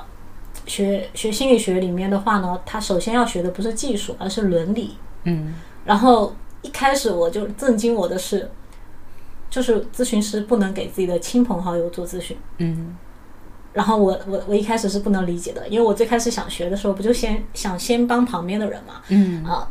[0.66, 4.96] 学学心理学里面的话呢，他首先要学的不是技术，而是伦理。
[5.24, 5.54] 嗯。
[5.86, 8.50] 然后一开始我就震惊我的是，
[9.48, 12.36] 就是咨询师不能给自己的亲朋好友做咨询。
[12.58, 12.94] 嗯
[13.72, 19.68] 然后我我我一开始是不能理解的，因为我最开始想学的时候，不就先想先帮旁边的人嘛，嗯啊，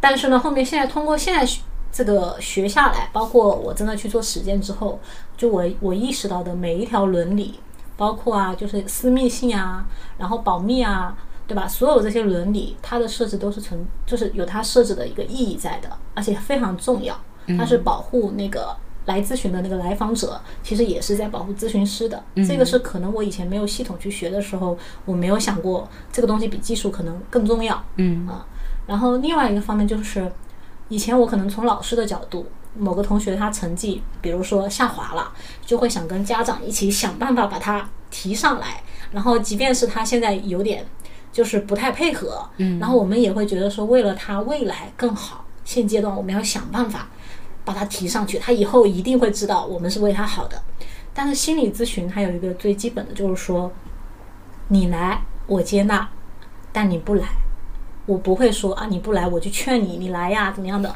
[0.00, 1.60] 但是呢，后面现在通过现在学
[1.92, 4.98] 这个学下来，包括我真的去做实践之后，
[5.36, 7.60] 就我我意识到的每一条伦理，
[7.98, 9.84] 包括啊，就是私密性啊，
[10.16, 11.14] 然后保密啊，
[11.46, 11.68] 对吧？
[11.68, 17.14] 所有这些伦理，它的设置都是存，就是有它设置的一个意义在的，而且非常重要，
[17.58, 18.74] 它是保护那个。
[19.06, 22.22] 来咨询的那个来访者，其实也是在保护咨询师的。
[22.46, 27.82] 这个是可能我以前没有系统去学的时候，我没有想过这个东西比技术可能更重要。
[27.96, 28.46] 嗯啊，
[28.86, 30.30] 然后另外一个方面就是，
[30.88, 32.46] 以前我可能从老师的角度，
[32.76, 35.32] 某个同学他成绩，比如说下滑了，
[35.64, 40.86] 就会想跟家长一起想办法把他提上来，然后即便是他现在有点
[41.32, 47.08] 就是不太配合，嗯然后我们也会觉得说，为了他未来更好，现阶段我们要想办法
[47.64, 50.60] 把他提上去，他以后一定会知道我们是为他好的。
[51.14, 53.70] 但是心理咨询它有一个最基本的就是说，
[54.68, 56.08] 你来我接纳，
[56.72, 57.26] 但你不来，
[58.06, 60.94] 我不会说啊你不来我就劝你你来呀怎么样的，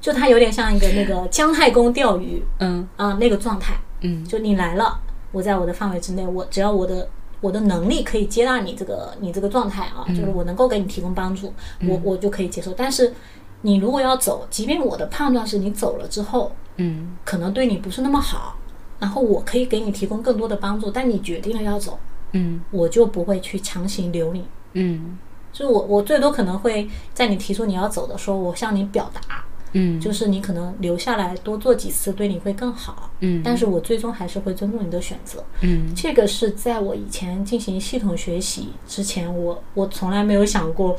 [0.00, 2.88] 就它有点像一个那个姜太公钓鱼嗯。
[2.96, 4.24] 啊、那个状态，嗯。
[4.24, 7.08] 就你来了，我在我的范围之内，我只要我的
[7.40, 11.54] 我的能力可以接纳你这个你这个状态啊，就是我能够给你提供帮助，
[11.86, 12.72] 我我就可以接受。
[12.72, 13.14] 但是
[13.62, 18.56] 你如果要走，即便我的判断是你走了之后，嗯可能对你不是那么好，
[18.98, 21.98] 然后我可以给你提供更多的帮助，但你决定了要走，
[22.32, 24.44] 嗯我就不会去强行留你。
[24.74, 25.18] 嗯
[25.52, 33.10] 就是我，我最多可能会在你提出你要走的时候，我向你表达，嗯就是你可能留下来多做几次，对你会更好。
[33.20, 35.42] 嗯但是我最终还是会尊重你的选择。
[35.62, 40.96] 嗯这个是在我以前进行系统学习之前，我我从来没有想过，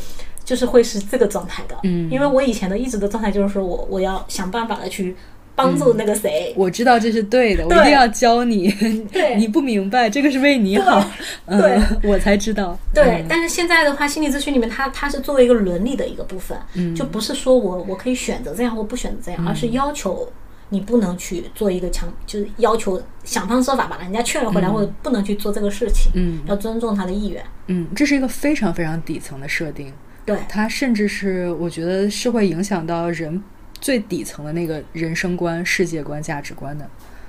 [0.50, 1.78] 就是会是这个状态的。
[1.84, 5.16] 嗯因为我以前的一直的状态就是说我我要想办法的去
[5.54, 6.52] 帮助那个谁。
[6.58, 8.72] 我知道这是对的，我一定要教你。
[9.14, 11.06] 对你不明白，这个是为你好。
[11.46, 12.76] 嗯对，我才知道。
[12.92, 20.28] 对，嗯但是现在的话，心理咨询里面它它是作为一个伦理的一个部分，嗯就不是说我我可以选择这样或不选择这样，而是要求
[20.70, 27.44] 你不能去做一个强，就是要求想方设法把人家劝了回来，或者不能去做这个事情，嗯要尊重他的意愿。
[27.68, 29.92] 嗯，这是一个非常非常底层的设定，
[30.34, 33.42] 对它甚至是我觉得是会影响到人
[33.82, 36.88] 最底层的那个人生观、世界观、价值观的。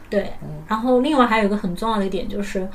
[0.09, 0.33] 对，
[0.69, 2.69] 然后另外还有一个很重要的一点就是。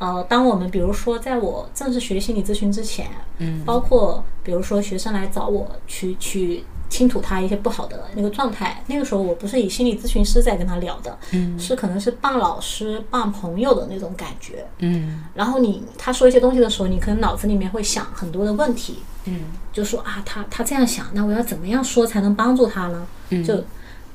[0.00, 3.06] 呃，当我们比如说在我正式学心理咨询之前，
[3.36, 11.58] 嗯包括比如说学生来找我去去倾吐他一些不好的那个状态，那个时候我不是以心理咨询师在跟他聊的，嗯。
[11.58, 14.66] 是可能是傍老师、傍朋友的那种感觉。
[14.80, 15.22] 嗯。
[15.32, 19.44] 然后你他说一些东西的时候，你可能脑子里面会想很多的问题，嗯。
[19.72, 23.06] 就说啊，他他这样想，那我要怎么样说才能帮助他呢？
[23.30, 23.42] 嗯。
[23.42, 23.62] 就，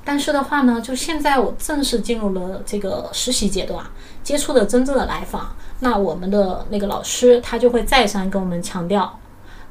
[0.03, 3.83] 但是的话呢，就现在我正式进入了这个实习阶段，
[4.21, 9.17] 接触的真正的来访，那我们的那个老师他就会再三跟我们强调，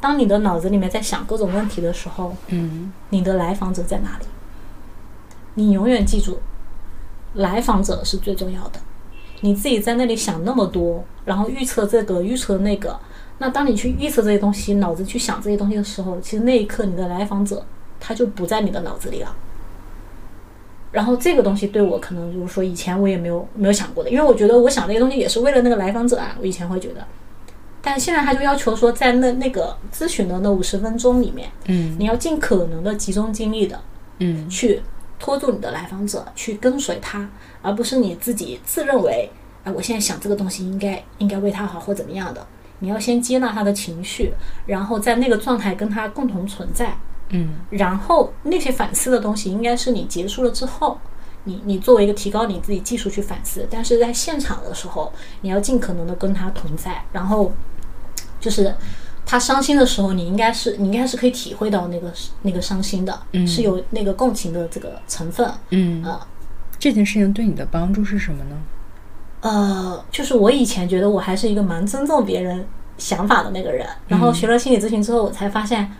[0.05, 4.27] 当你的脑子里面在想各种问题的时候，嗯你的来访者在哪里？
[5.55, 6.41] 你永远记住，
[7.33, 8.79] 来访者是最重要的。
[9.41, 13.01] 你自己在那里想那么多，然后预测这个预测那个，
[13.39, 17.65] 那当你去预测这些东西，脑子去想这些东西的时候，其实那一刻你的来访者
[17.99, 19.35] 他就不在你的脑子里了。
[20.93, 27.03] 然后这个东西对我可能就是说以前我也没有没有想过的，因为我觉得我想这些东西也是为了那个来访者啊，我以前会觉得，
[27.85, 31.95] 但现在他就要求说在那那个咨询的那五十分钟里面，嗯。
[31.99, 33.79] 你要尽可能的集中精力的
[34.21, 34.49] 嗯。
[34.49, 34.83] 去
[35.19, 37.29] 拖住你的来访者，去跟随他，
[37.63, 39.31] 而不是你自己自认为，
[39.65, 42.45] 哎，我现在想这个东西应该应该为他好或怎么样的。
[42.81, 44.33] 你要先接纳他的情绪，
[44.67, 46.97] 然后在那个状态跟他共同存在，
[47.31, 47.55] 嗯。
[47.71, 50.99] 然后那些反思的东西应该是你结束了之后，
[51.45, 55.13] 你你作为一个提高你自己技术去反思，但是在现场的时候，
[55.43, 57.51] 你要尽可能的跟他同在，然后
[58.45, 58.75] 就是
[59.25, 66.27] 他伤心的时候，你应该是你应该是可以体会到那个那个伤心的，嗯是有那个共情的这个成分，嗯，啊
[66.79, 68.57] 这件事情对你的帮助是什么呢？
[69.41, 72.67] 呃，就是我以前觉得我还是一个蛮尊重别人
[72.99, 75.91] 想法的那个人，然后学了心理咨询之后，我才发现，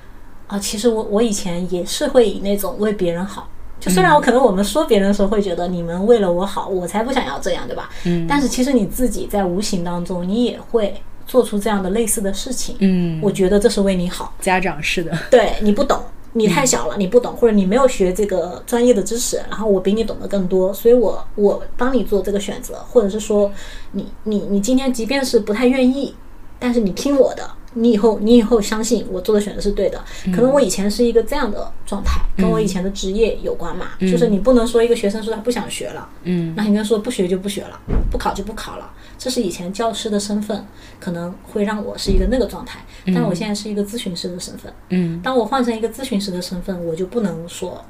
[0.47, 3.49] 啊、其实我我以前也是会以那种为别人好。
[3.81, 7.91] 就虽然我可能我们说别人的时候会觉得你们为了我好，我才不想要这样，对吧？
[8.05, 10.95] 嗯但是其实你自己在无形当中，你也会
[11.27, 12.77] 做出这样的类似的事情。
[12.81, 14.35] 嗯，我觉得这是为你好。
[14.41, 16.03] 家长式的，对你不懂，
[16.33, 23.51] 你太小了，你不懂，或者你没有学这个专业的知识，然后我比你懂得更多，所以我我帮你做这个选择，或者是说
[23.93, 26.15] 你你你今天即便是不太愿意，
[26.59, 30.01] 但是你听我的，你以后你以后相信我做的选择是对的。
[30.35, 38.91] 可能我以前是一个这样的状态，跟我以前的职业有关嘛，就是你不能说一个学生说他不想学了，嗯那应该说不学就不学了，不考就不考了。
[39.25, 40.63] 这是以前教师的身份
[41.01, 44.71] 可能会让我是一个那个状态，但我现在是一个咨询师的身份。
[44.91, 45.19] 嗯。
[45.23, 47.83] 当我换成一个咨询师的身份，我就不能说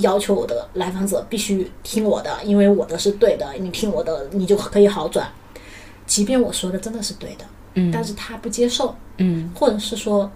[0.00, 5.26] 要求我的来访者必须听我的，因为我的是对的，你听我的你就可以好转。
[6.04, 7.90] 即便我说的真的是对的，嗯。
[7.90, 9.50] 但是他不接受，嗯。
[9.54, 10.30] 或者是说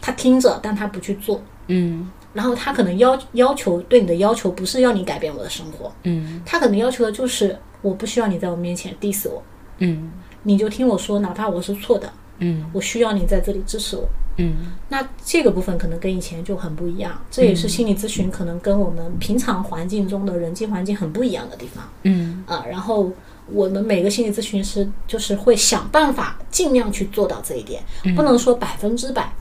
[0.00, 2.08] 他听着，但他不去做，嗯。
[2.32, 6.40] 然后他可能要要求对你的要求不是要你改变我的生活，嗯。
[6.46, 9.42] 他可能要求的就是我不需要你在我面前 diss 我，
[9.78, 10.10] 嗯。
[10.42, 12.64] 你就听我说，哪怕我是错的，嗯。
[12.72, 14.08] 我需要你在这里支持我。
[14.36, 14.72] 嗯。
[14.88, 21.84] 那这个部分可能跟以前就很不一样，这也是心理咨询可能跟我们平常环境中的人际环境很不一样的地方。
[22.04, 22.44] 嗯。
[22.46, 22.64] 啊。
[22.70, 23.10] 然后
[23.50, 27.82] 我们每个心理咨询师就是会想办法尽量去做到这一点，
[28.14, 29.32] 不能说百分之百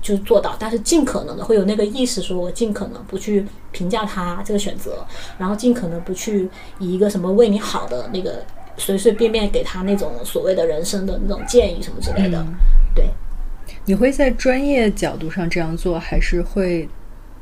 [0.00, 5.04] 就做到，但是尽可能的会有那个意识，说我尽可能不去评价他这个选择，
[5.38, 8.44] 然后尽可能不去以一个什么为你好的那个
[8.78, 12.46] 随随便便给他那种所谓的人生的那种建议什么之类的，
[12.94, 13.04] 对。
[13.84, 16.88] 你会在专业角度上这样做，还是会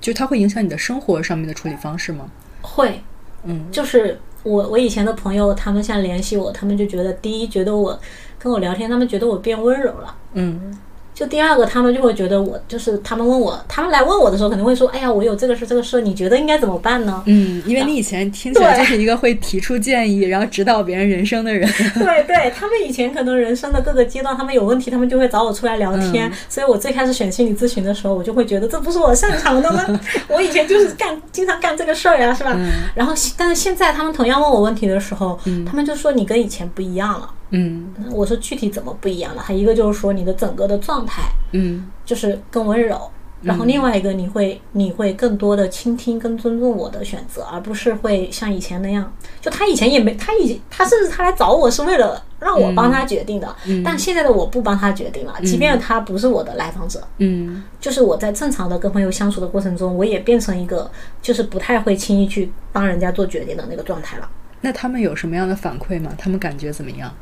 [0.01, 2.30] 就它会影响你的生活上面的处理方式吗？
[2.62, 3.01] 会，
[3.45, 7.99] 嗯就是我我以前的朋友，他们现在联系我，他们就觉得第一，觉得我
[8.39, 10.16] 跟我聊天，他们觉得我变温柔了。
[10.34, 10.78] 嗯
[11.16, 21.66] 就第二个，他们就会觉得我就是他们问我，他们来问我的时候，可能会说：“哎呀，我有这个事，这个事，你觉得应该怎么办呢嗯，因为你以前听起来就是一个会提出建议，然后指导别人人生的人。？”
[21.97, 26.30] 对对，他们以前可能人生的各个阶段，他们有问题，他们就会找我出来聊天。
[26.51, 30.01] 所以我最开始选心理咨询的时候，我就会觉得这不是我擅长的吗？
[30.28, 32.55] 我以前就是干经常干这个事儿呀，是吧？
[32.94, 37.30] 然后，但是现在他们同样问我问题的时候，他们就说你跟以前不一样了。
[37.51, 39.43] 嗯我说具体怎么不一样了？
[39.43, 43.10] 还一个就是说你的整个的状态嗯就是更温柔，
[43.43, 60.90] 然后另外一个你会你会更多的倾听跟尊重我的选择，而不是会像以前那样，就他以前也没他以他甚至他来找我是为了让我帮他决定的，但现在的我不帮他决定了，即便他不是我的来访者，嗯就是我在正常的跟朋友相处的过程中，我也变成一个
[61.23, 64.28] 就是不太会轻易去帮人家做决定的那个状态了。
[64.62, 66.10] 那他们有什么样的反馈吗？
[66.18, 67.14] 他们感觉怎么样？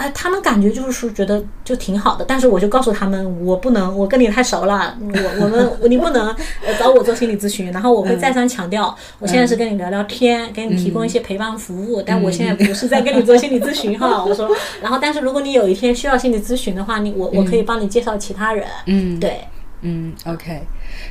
[0.00, 6.28] 哎，他们感觉就是说觉得就挺好的，但是我就告诉他们，我不能，我跟你太熟了，我我们 你不能
[6.64, 7.70] 呃找我做心理咨询。
[7.70, 14.24] 然后我会再三强调，我现在是跟你聊聊天，给你提供一些陪伴服务，但我现在不是在跟你做心理咨询哈。
[14.24, 14.48] 我说，
[14.80, 18.66] 然后但是如果你有一天需要心理咨询的话，你我我可以帮你介绍其他人。
[18.86, 19.42] 嗯，对，
[19.82, 20.62] 嗯，OK。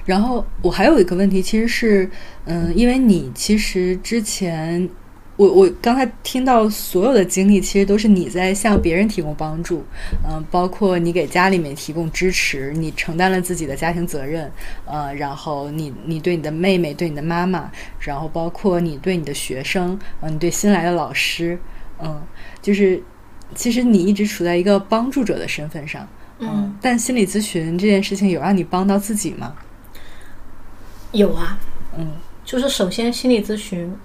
[0.06, 2.10] 然后我还有一个问题，其实是，
[2.46, 4.90] 嗯，因为你其实之前。
[5.40, 9.86] 我我刚才听到所有的经历，其实都是你在向别人提供帮助，
[10.28, 14.52] 嗯，包括你给家里面提供支持，你承担了自己的家庭责任，
[14.84, 17.72] 呃，然后你你对你的妹妹，对你的妈妈，
[18.02, 21.58] 然后包括你对你的学生，嗯，你对新来的老师，
[22.04, 22.22] 嗯，
[22.62, 23.02] 就是
[23.56, 26.06] 其实你一直处在一个帮助者的身份上，
[26.40, 29.56] 嗯，但心理咨询这件事情有让你帮到自己吗？
[31.14, 31.58] 有啊，
[31.98, 32.12] 嗯，
[32.44, 33.96] 就是首先心理咨询。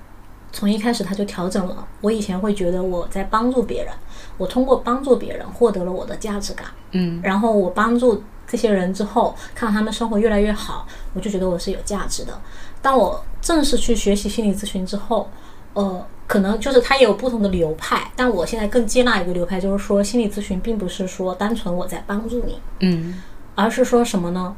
[0.54, 1.86] 从一开始他就调整了。
[2.00, 3.92] 我以前会觉得我在帮助别人，
[4.38, 6.68] 我通过帮助别人获得了我的价值感。
[6.92, 12.40] 嗯，然后我帮助这些人之后，看到他们生活越来越好，我就觉得我是有价值的。
[12.80, 15.28] 当我正式去学习心理咨询之后，
[15.72, 23.20] 呃，可能就是它也有不同的流派，但我现在更接纳一个流派，就是说心理咨询并不是说单纯我在帮助你，嗯，
[23.56, 24.54] 而是说什么呢？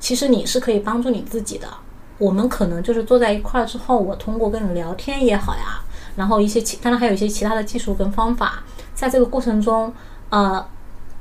[0.00, 1.68] 其实你是可以帮助你自己的。
[2.18, 5.82] 我们可能就是坐在一块儿之后，我通过跟你聊天也好呀，
[6.16, 8.62] 然后一些其当然还有一些其他的技术跟方法，
[8.94, 9.92] 在这个过程中，
[10.30, 10.66] 呃，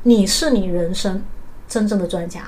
[0.04, 1.22] 你是你人生
[1.68, 2.44] 真正的专家，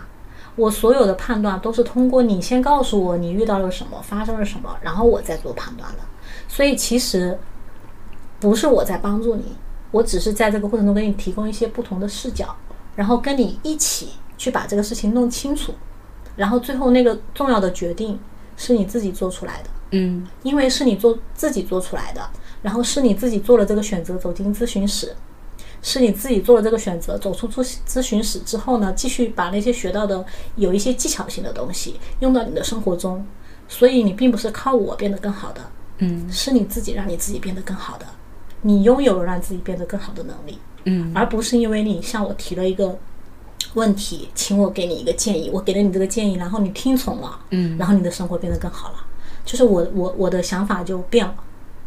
[0.56, 6.00] 我所有的判断都是通过你先告诉我你遇到了什么，发生了什么，然后我再做判断的。
[6.48, 7.38] 所以其实
[8.40, 9.58] 不是我在帮助你，
[9.92, 12.56] 我只是在这个过程中给你提供一些不同的视角，
[12.96, 15.74] 然后跟你一起去把这个事情弄清楚，
[16.38, 18.18] 然后最后那个重要的决定。
[18.58, 22.30] 是你自己做出来的，嗯，因为是你做自己做出来的，
[22.62, 25.16] 然后是你自己做了这个选择走进咨询室，
[25.82, 30.26] 是你自己做了这个选择走出咨咨询室之后呢，继续把那些学到的
[30.56, 33.26] 有一些技巧性的东西用到你的生活中，
[33.68, 35.62] 所以你并不是靠我变得更好的，
[36.00, 38.06] 嗯，是你自己让你自己变得更好的，
[38.64, 42.98] 你拥有了让自己变得更好的能力，嗯，而不是因为你向我提了一个。
[43.74, 45.50] 问题，请我给你一个建议。
[45.54, 48.96] 我给了你这个建议，然后你听从了，嗯，然后你的生活变得更好了。
[49.46, 51.36] 就是我我我的想法就变了，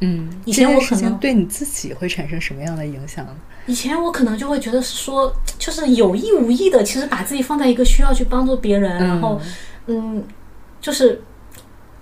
[0.00, 0.40] 嗯。
[0.44, 3.26] 以前我可能对你自己会产生什么样的影响？
[3.66, 9.40] 以前我可能就会觉得是说，就是有意无意的，其实把自己放在一个需要去帮助别人，然后，
[9.86, 10.24] 嗯，
[10.80, 11.22] 就是。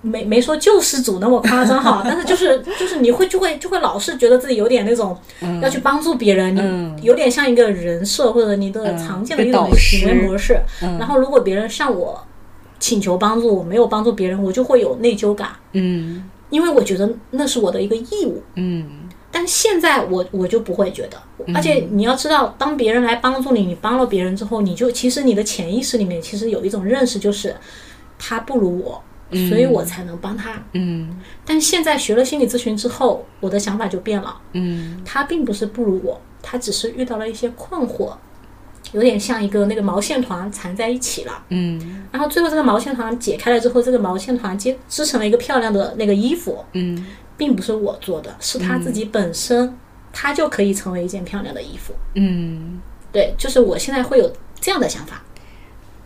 [0.01, 5.17] 没没说救世主那么夸张哈， 但是就是就是你会就会就会老是觉得自己有点那种
[5.61, 6.55] 要去帮助别人，
[6.97, 10.61] 你有点像一个人设或者你的常见的一种行为模式。
[10.81, 12.23] 然后如果别人向我
[12.79, 15.49] 请求帮助，我没有帮助别人，我就会有内疚感。
[15.73, 18.41] 嗯，因为我觉得那是我的一个义务。
[18.55, 18.89] 嗯，
[19.33, 21.19] 但现在我我就不会觉得，
[21.53, 27.57] 而且你要知道，当别人来帮助你，你帮了别人之后，你就其实你的潜意识里面其实有一种认识，就是
[28.17, 29.03] 他不如我。
[29.31, 30.63] 所以我才能帮他。
[30.73, 34.41] 嗯，但现在学了心理咨询之后，我的想法就变了。
[34.53, 38.15] 嗯，他并不是不如我，他只是遇到了一些困惑，
[38.93, 41.45] 有点像一个那个毛线团缠在一起了。
[41.51, 46.65] 嗯，然后最后这个毛线团解开了之后，这个毛线团接织成了一个漂亮的那个衣服。
[46.73, 47.07] 嗯，
[47.37, 49.77] 并不是我做的，是他自己本身，
[50.13, 51.93] 他就可以成为一件漂亮的衣服。
[52.15, 52.81] 嗯，
[53.13, 55.23] 对，就是我现在会有这样的想法。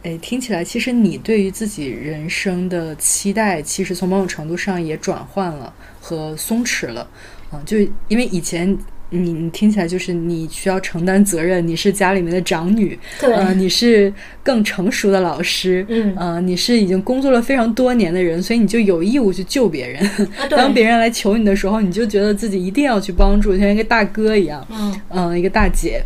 [0.02, 7.06] 哎，听起来其实你对于自己人生的期待，其实从某种程度上也转换了和松弛了。
[7.52, 8.76] 嗯，就因为以前
[9.10, 14.12] 你你听起来就是你需要承担责任，你是家里面的长女，对，呃，你是
[14.42, 20.10] 更成熟的老师，嗯，呃，你是已经工作了非常多年的人，所以你就有义务去救别人。
[20.50, 26.02] 当别人来求你的时候，你就觉得自己一定要去帮助，像一个大哥一样，嗯，嗯，一个大姐，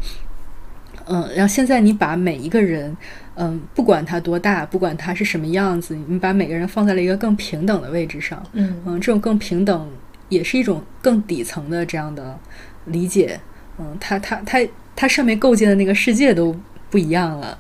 [1.07, 2.95] 嗯，然后现在你把每一个人。
[3.37, 8.43] 嗯，不管他多大，不管他是什么样子，你把每个人放在了一个更平等的位置上。
[8.53, 9.91] 嗯嗯，这种更平等
[10.31, 12.39] 也是一种更底层的这样的
[12.87, 13.39] 理解。
[13.79, 14.59] 嗯，他他他
[14.97, 16.57] 他上面构建的那个世界都
[16.91, 17.59] 不一样了。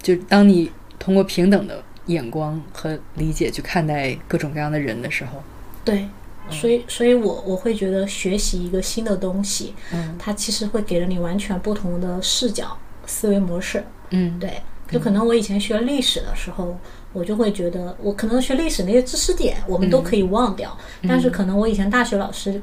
[0.00, 0.70] 就当你
[1.00, 5.42] 通过平等的眼光和理解去看待各种各样的人的时候，
[5.84, 6.08] 对，
[6.48, 13.82] 所以所以我我会觉得学习一个新的东西，嗯，它其实会给了你完全不同的视角、思维模式。
[14.10, 14.62] 嗯，对。
[14.88, 16.76] 就可能我以前学历史的时候，
[17.12, 22.60] 我就会觉得我可能学历史那些知识点我们都可以忘掉，但是可能我以前大学老师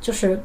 [0.00, 0.42] 就是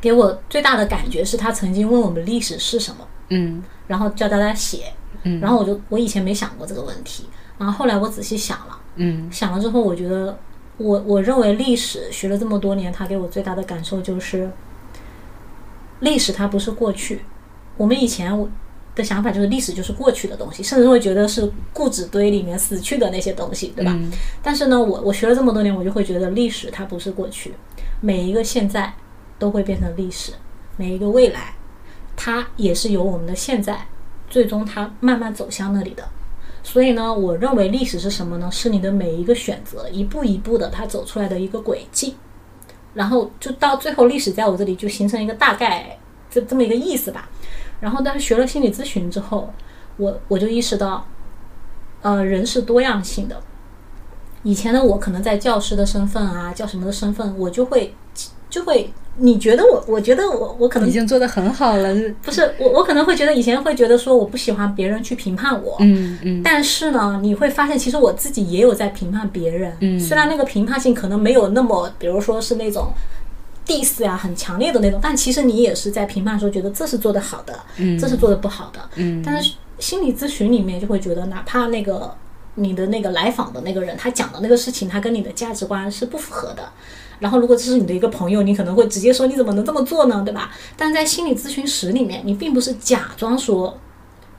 [0.00, 4.92] 给我最大的感觉是他曾经问我们历史是什么，嗯然后叫大家写，
[5.22, 7.26] 嗯然后我就我以前没想过这个问题，
[7.58, 10.38] 然后后来我仔细想了，嗯想了之后，我觉得
[10.76, 14.50] 我我认为历史学了这么多年，他给我最大的感受就是，
[16.00, 17.22] 历史它不是过去。
[17.76, 18.36] 我们以前
[18.96, 23.92] 的想法就是历史就是过去的东西，甚至会觉得是故纸堆里面死去的那些东西，对吧？
[23.94, 24.10] 嗯
[24.42, 27.54] 但是呢，我我学了这么多年，我就会觉得历史它不是过去，
[28.00, 28.92] 每一个现在
[29.38, 30.32] 都会变成历史，
[30.76, 31.54] 每一个未来，
[32.16, 33.86] 它也是由我们的现在，
[34.30, 36.02] 最终它慢慢走向那里的。
[36.62, 38.50] 所以呢，我认为历史是什么呢？
[38.50, 42.16] 是你的每一个选择，一步一步的它走出来的一个轨迹，
[42.94, 45.98] 然后就到最后，历史在我这里就形成一个大概
[46.30, 47.28] 这这么一个意思吧。
[47.80, 49.52] 然后，但是学了心理咨询之后，
[49.96, 51.06] 我我就意识到，
[52.02, 53.40] 呃，人是多样性的。
[54.42, 57.92] 以前的我可能在教师的身份啊，叫什么的身份，我就会
[58.48, 61.94] 就会，你觉得我，我觉得我我可能已经做得很好了。
[62.22, 72.92] 不是我，我可能会觉得以前会觉得说我不喜欢别人去评判我，嗯嗯但是呢，你会发现其实我自己也有在评判别人，嗯虽然那个评判性可能没有那么，比如说是那种
[73.66, 82.14] diss 呀、很强烈的那种，但其实你也是在评判说觉得这是做的好的，嗯这是做的不好的，嗯但是心理咨询里面就会觉得，哪怕那个
[82.54, 86.70] 你的那个来访的那个人，他讲的那个事情，他跟你的价值观是不符合的。
[87.18, 90.52] 然后，如果这是你的一个朋友，你可能会直接说你怎么能这么做呢，对吧？
[90.76, 93.78] 但在心理咨询室里面，你并不是假装说，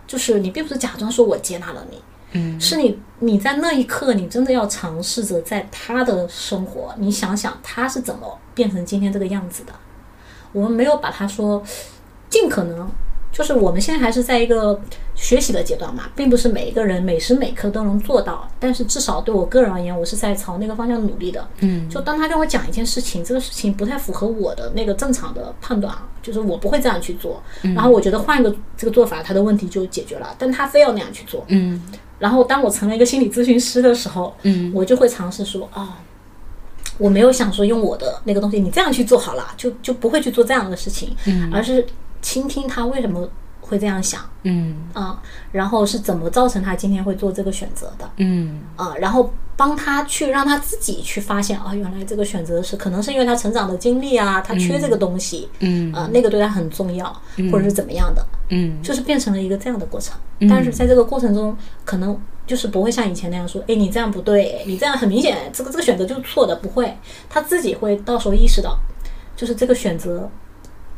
[0.05, 1.99] 就是你并不是假装说我接纳了你，
[2.33, 9.73] 嗯是你你在那一刻，你真的要尝试着在他的生活，你想想他是怎么变成今天这个样子的。
[10.51, 11.63] 我们没有把他说
[12.29, 12.89] 尽可能，
[13.31, 14.79] 就是我们现在还是在一个
[15.15, 18.49] 学习的阶段嘛，并不是每一个人每时每刻都能做到。
[18.59, 21.47] 但是至少对我个人而言，我是在朝那个方向努力的。
[21.59, 27.41] 嗯就当他跟我讲一件事情，这个事情不太符合我的那个正常的判断啊，就是我不会这样去做。
[27.61, 30.35] 然后我觉得换一个这个做法，他的问题就解决了。
[30.37, 31.81] 但他非要那样去做，嗯
[32.19, 34.71] 然后当我成了一个心理咨询师的时候，嗯。
[34.73, 35.99] 我就会尝试说啊、
[36.97, 41.51] 我没有想说用我的那个东西，你这样去做好了，就就不会去做这样的事情，嗯。
[41.53, 41.85] 而是
[42.21, 43.27] 倾听他为什么
[43.61, 44.21] 会这样想。
[44.43, 44.75] 嗯。
[44.93, 45.21] 啊、
[45.51, 48.09] 然后是怎么造成他今天会做这个选择的。
[48.17, 48.61] 嗯。
[48.75, 55.49] 啊、然后帮他去让他自己去发现啊，原来这个选择是可能是因为他成长的经历啊，他缺这个东西。
[55.59, 57.11] 嗯啊、那个对他很重要，
[57.51, 60.15] 或者是怎么样的，嗯就是变成了一个这样的过程。
[60.47, 62.15] 但是在这个过程中，可能
[62.45, 66.95] 就是不会像以前那样说，哎，你这样不对，你这样很明显，这个这个选择就是错的，不会，
[67.27, 68.77] 他自己会到时候意识到，
[69.35, 70.29] 就是这个选择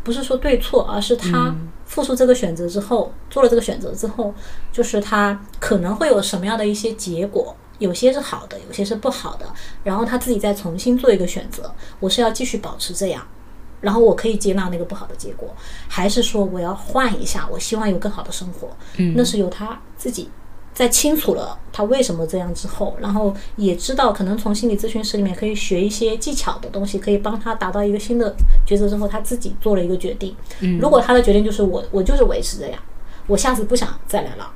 [0.03, 1.55] 不是说对错，而是他
[1.85, 4.33] 付出这个选择之后，做了这个选择之后，
[4.73, 7.55] 就是他可能会有什么样的一些结果。
[7.79, 9.45] 有些是好的，有些是不好的，
[9.83, 11.73] 然后他自己再重新做一个选择。
[11.99, 13.25] 我是要继续保持这样，
[13.81, 15.49] 然后我可以接纳那个不好的结果，
[15.87, 17.47] 还是说我要换一下？
[17.51, 20.29] 我希望有更好的生活，嗯那是由他自己
[20.73, 28.35] 在清楚了他为什么这样之后，然后也知道可能从心理咨询室里面可以学一些技巧的东西，可以帮他达到一个新的
[28.67, 30.35] 抉择之后，他自己做了一个决定。
[30.79, 32.79] 如果他的决定就是我我就是维持这样，
[33.27, 34.51] 我下次不想再来了，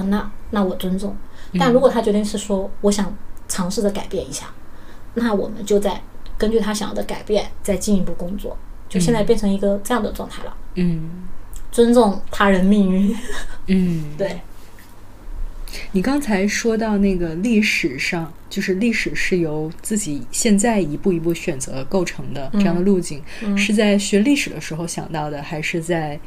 [0.00, 1.16] 啊，那那我尊重。
[1.58, 3.14] 但如果他决定是说我想
[3.48, 4.46] 尝试着改变一下，
[5.14, 6.00] 那我们就在
[6.38, 8.56] 根据他想要的改变再进一步工作。
[8.88, 11.28] 就现在变成一个这样的状态了，嗯
[11.70, 13.16] 尊重他人命运。
[13.68, 14.40] 嗯， 对，
[15.92, 23.22] 你刚才说到那个历史上，就是历史是由自己现在一步一步选择构成的这样的路径，
[23.56, 26.18] 是在学历史的时候想到的，还是在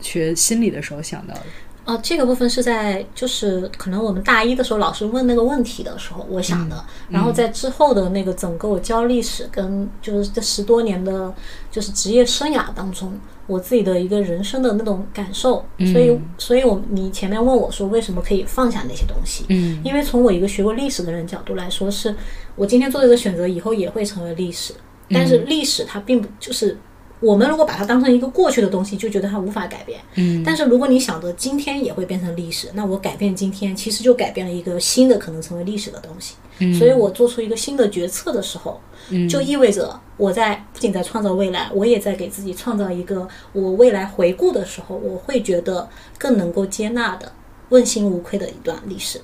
[0.00, 1.42] 学心理的时候想到的？
[1.86, 6.84] 呃，这个部分是在就是可能我们大一的时候老师问那个问题的时候，我想的。
[7.08, 11.32] 然后在之后的那个整个我教历史跟就是这十多年的，
[11.70, 15.64] 就是职业生涯当中，我自己的一个人生的那种感受。
[15.92, 19.44] 所以，所以我你前面问我说为什么可以放下那些东西？
[19.50, 22.12] 嗯因为从我一个学过历史的人角度来说，是
[22.56, 24.74] 我今天做这个选择以后也会成为历史，
[25.10, 26.76] 但是历史它并不就是。
[27.20, 30.00] 我们如果把它当成一个过去的东西，就觉得它无法改变。
[30.16, 36.34] 嗯但是如果你想着今天也会变成历史，那我改变今天，其实就改变了一个新的可能成为历史的东西。
[36.78, 38.80] 所以我做出一个新的决策的时候，
[39.28, 45.88] 就意味着我在不仅在创造未来，我也在给自己创造一个我未来回顾的时候，我会觉得
[46.18, 47.30] 更能够接纳的、
[47.70, 49.20] 问心无愧的一段历史。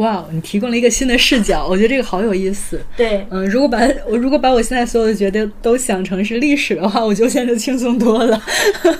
[0.00, 2.80] 哇，你提供了一个新的视角，我觉得这个好有意思。
[2.96, 3.78] 对，嗯，如果把
[4.08, 8.40] 我如果把我现在所有的决定都想成是历史的话，我就现在就轻松多了。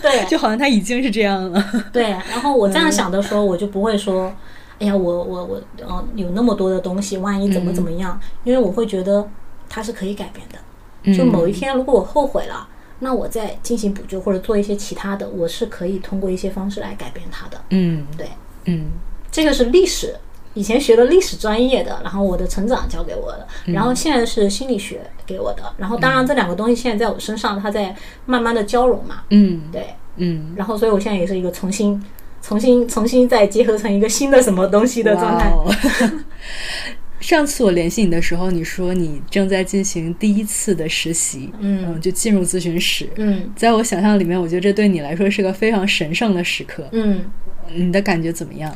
[0.02, 1.64] 对 就好像它已经是这样了。
[1.90, 4.30] 对，然后我这样想的时候，我就不会说，
[4.78, 8.20] 哎呀，我我我，嗯，有那么多的东西，万一怎么怎么样？
[8.44, 9.26] 因为我会觉得
[9.68, 11.14] 它是可以改变的。
[11.14, 12.68] 就某一天，如果我后悔了，
[12.98, 17.58] 那我再进行补救或者做一些其他的，我是可以通过一些方式来改变它的。
[17.70, 18.28] 嗯，对，
[18.66, 18.88] 嗯
[19.32, 20.14] 这个是历史，
[20.54, 27.94] 以前学的历史专业的，然后我的成长教给我的，然后现在是心理学给我的，然后当然这两个东西现在在我身上，它在
[28.26, 29.22] 慢慢的交融嘛。
[29.30, 32.02] 嗯对，嗯然后所以我现在也是一个重新、
[32.42, 35.52] 重新、重新再结合成一个新的什么东西的状态。
[37.20, 43.08] 上次我联系你的时候，你说你正在进行第一次的实习，嗯就进入咨询室。
[43.16, 46.88] 嗯在我想象里面，我觉得这对你来说是个非常神圣的时刻。
[46.92, 47.26] 嗯，
[47.72, 48.74] 你的感觉怎么样？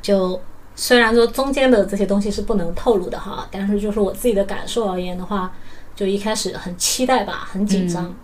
[0.00, 0.40] 就
[0.76, 5.52] 虽然说中间的这些东西是不能透露的哈，但是就是我自己的感受而言的话，
[5.94, 8.14] 就一开始很期待吧，很紧张，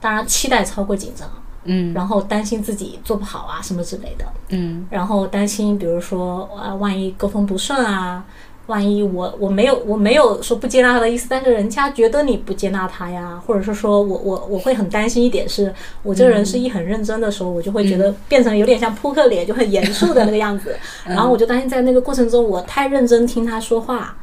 [0.00, 1.28] 当然期待超过紧张，
[1.64, 1.92] 嗯。
[1.92, 4.86] 然后担心自己做不好啊什么之类的，嗯。
[4.90, 8.24] 然后担心比如说啊，万一沟通不顺啊。
[8.70, 15.74] 万一我我没有我没有说不接纳他的意思，但是人家觉得你不接纳他呀，或者是说我我我会很担心一点是，
[16.04, 20.74] 我这个人是一很认真的时候，我就会觉得变成有点像扑克脸，就很严肃的那个样子，
[21.04, 24.16] 然后我就担心在那个过程中我太认真听他说话，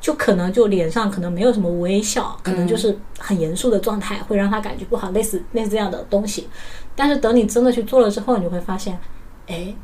[0.00, 6.48] 就可能就脸上可能没有什么微笑，可能就是很严肃的状态，会让他感觉不好，类似类似这样的东西。
[6.96, 8.98] 但是等你真的去做了之后，你会发现，
[9.46, 9.74] 哎，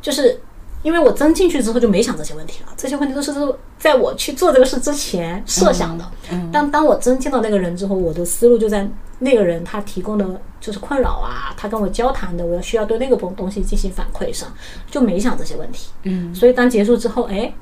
[0.00, 0.38] 就是
[0.82, 3.32] 因为我真进去之后就没想这些问题了，这些问题都是
[3.78, 6.04] 在我去做这个事之前设想的。
[6.30, 8.88] 嗯当当我真见到那个人之后，我的思路就在
[9.18, 14.48] 那个人他提供的就是困扰啊，他跟我交谈的，我要需要对那个东东西进行反馈上，
[14.90, 15.90] 就没想这些问题。
[16.04, 17.52] 嗯所以当结束之后，哎，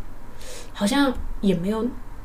[0.73, 1.85] 好像也没有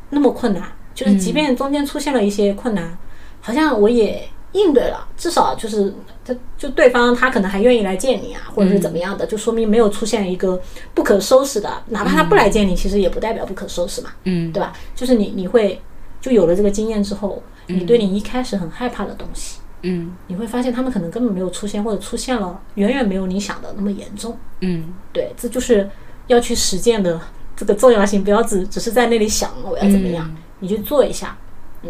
[0.09, 0.63] 那么困难，
[0.93, 2.97] 就是即便中间出现了一些困难，
[3.39, 5.93] 好像我也应对了，至少就是
[6.25, 10.61] 他就对方他可能还愿意来见你啊，或者是怎么样的，就说明没有出现一个
[10.93, 14.73] 不可收拾的，哪怕他不来见你，其实也不代表不可收拾嘛，嗯对吧？
[14.95, 15.81] 就是你你会
[16.19, 19.59] 就有了这个经验之后，你对你一开始很害怕的东西。
[19.83, 24.37] 嗯你会发现他们可能根本没有出现，或者出现了，远远没有你想的那么严重。
[24.59, 25.89] 嗯对，这就是
[26.27, 27.19] 要去实践的
[27.55, 31.35] 这个重要性，不要只只是在那里想我要怎么样，你去做一下。
[31.81, 31.89] 嗯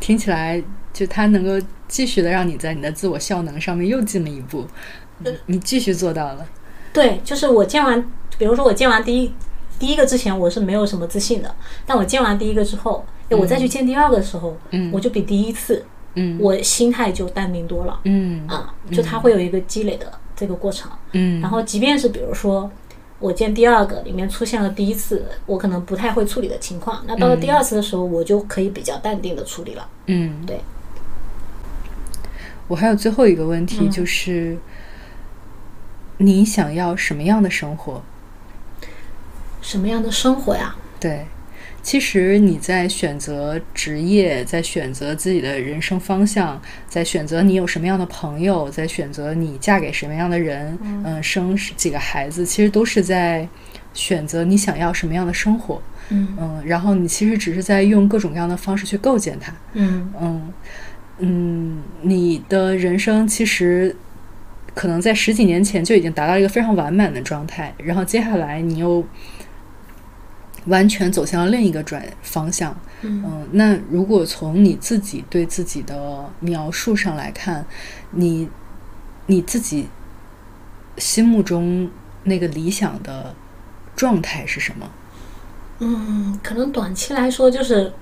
[0.00, 0.62] 听起来
[0.92, 4.66] 就它能够继续的让你在你的自我效能上面又进了一步，
[5.18, 6.46] 你你继续做到了。
[6.92, 8.04] 对，就是我见完，
[8.38, 9.32] 比如说我见完第一
[9.78, 11.54] 第一个之前，我是没有什么自信的，
[11.86, 18.00] 但我见完第一个之后，哎，我再去见第二个的时候，嗯我就比第一次，嗯我心态就淡定多了。
[18.04, 20.90] 嗯啊，就它会有一个积累的这个过程。
[21.12, 22.70] 嗯然后即便是比如说
[23.18, 29.88] 我见第二个里面出现了第一次我可能不太会处理的情况，那到了第二次的时候，我就可以比较淡定的处理了。
[30.06, 30.60] 嗯，对。
[32.68, 34.56] 我还有最后一个问题，就是
[36.18, 38.02] 你想要什么样的生活？
[39.60, 40.74] 什么样的生活呀？
[40.98, 41.26] 对，
[41.82, 53.46] 其实你在选择职业，在选择自己的人生方向，在选择你有什么样的朋友，在选择你嫁给什么样的人，嗯、生几个孩子，其实都是在
[53.94, 55.80] 选择你想要什么样的生活。
[56.08, 59.52] 嗯嗯，然后你其实只是在用各种各样的方式去构建它。
[59.74, 60.52] 嗯嗯
[61.24, 63.94] 嗯，你的人生其实
[64.74, 69.04] 可能在十几年前就已经达到一个非常完满的状态，然后接下来你又
[70.66, 72.76] 完全走向了另一个转方向。
[73.02, 77.64] 嗯嗯，那如果从你自己对自己的描述上来看，
[78.10, 78.48] 你
[79.26, 79.88] 你自己
[80.98, 81.90] 心目中
[82.24, 83.34] 那个理想的
[83.94, 84.90] 状态是什么？
[85.78, 87.92] 嗯，可能短期来说就是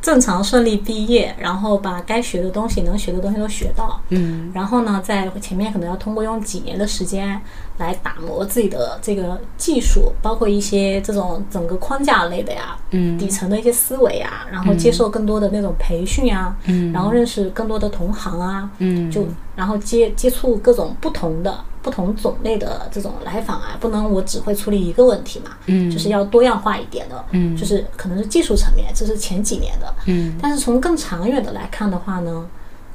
[0.00, 4.00] 正常顺利毕业，然后把该学的东西、能学的东西都学到。
[4.08, 4.50] 嗯。
[4.54, 7.40] 然后呢，在前面可能要通过用几年的时间
[7.78, 13.18] 来打磨自己的这个技术，包括一些这种整个框架类的呀，嗯。
[13.18, 16.92] 底层的一些思维啊，然后接受更多的那种培训啊，嗯。
[16.92, 19.10] 然后认识更多的同行啊，嗯。
[19.10, 25.90] 就然后接接触各种不同的不同种类的这种来访啊，不能我只会处理一个问题嘛，嗯。
[25.90, 27.56] 就是要多样化一点的，嗯。
[27.56, 30.38] 就是可能是技术层面，这是前几年的，嗯。
[30.42, 32.46] 但是从更长远的来看的话呢，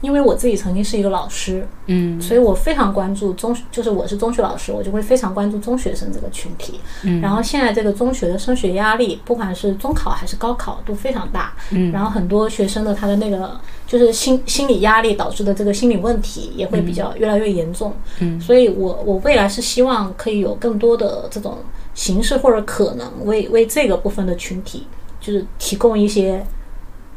[0.06, 6.80] 因为我自己曾经是一个老师，嗯所以我非常关注中，就是我是中学老师，我就会非常关注中学生这个群体。
[7.03, 11.53] 嗯然后现在这个中学的升学压力，不管是中考还是高考，都非常大。
[11.72, 17.91] 嗯然后很多学生的他的那个就是心心理压力导致的这个心理问题也会比较越来越严重。
[18.19, 21.57] 嗯所以我我未来是希望可以有更多的这种
[21.95, 24.86] 形式或者可能为为这个部分的群体，
[25.19, 26.45] 就是提供一些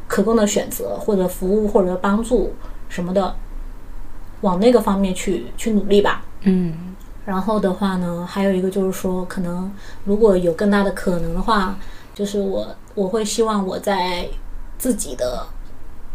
[0.06, 2.54] 可供的选择或者服务或者帮助
[2.88, 3.34] 什么的，
[4.40, 6.24] 往那个方面去去努力吧。
[6.42, 6.94] 嗯
[7.24, 9.70] 然后的话呢，还有一个就是说，可能
[10.04, 11.76] 如果有更大的可能的话，
[12.14, 14.26] 就是我我会希望我在
[14.78, 15.46] 自己的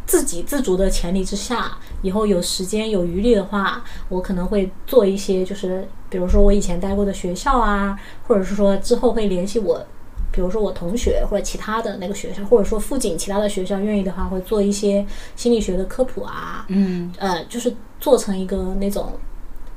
[0.08, 7.95] 自给自足的前提之下，以后有时间有余力的话，我可能会做一些，就是比如说我以前待过的学校啊，
[8.28, 9.86] 或者是说之后会联系我。
[10.34, 15.06] 比如说我同学或者其他的那个学校，或者说附近其他的学校愿意的话，会做一些
[15.36, 19.14] 心理学的科普啊，嗯，呃，就是做成一个那种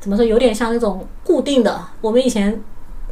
[0.00, 1.80] 怎么说，有点像那种固定的。
[2.00, 2.58] 我们以前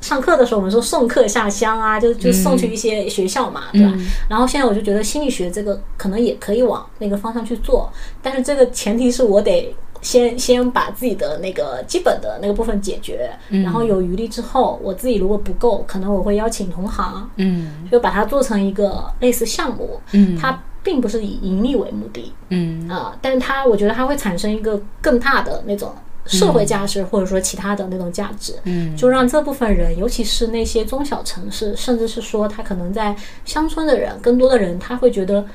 [0.00, 3.92] 上课的时候，我们说送客下乡啊，就就送去一些学校嘛，对吧？
[4.28, 7.92] 然后现在我就觉得心理学这个可能也可以往那个方向去做，
[8.22, 9.74] 但是这个前提是我得。
[10.04, 22.86] 先先把自己的那个基本的那个部分解决，然后有余力之后，我自己如果不够，可能我会邀请同行，嗯，就把它做成一个类似项目，嗯，它并不是以盈利为目的，嗯。
[22.86, 25.94] 啊，但是它我觉得它会产生一个更大的那种
[26.26, 33.16] 社会价值，或者说其他的那种价值，嗯，就让这部分人，尤其是那些中小城市，甚至是说他可能在
[33.46, 35.46] 乡村的人，更多的人他会觉得。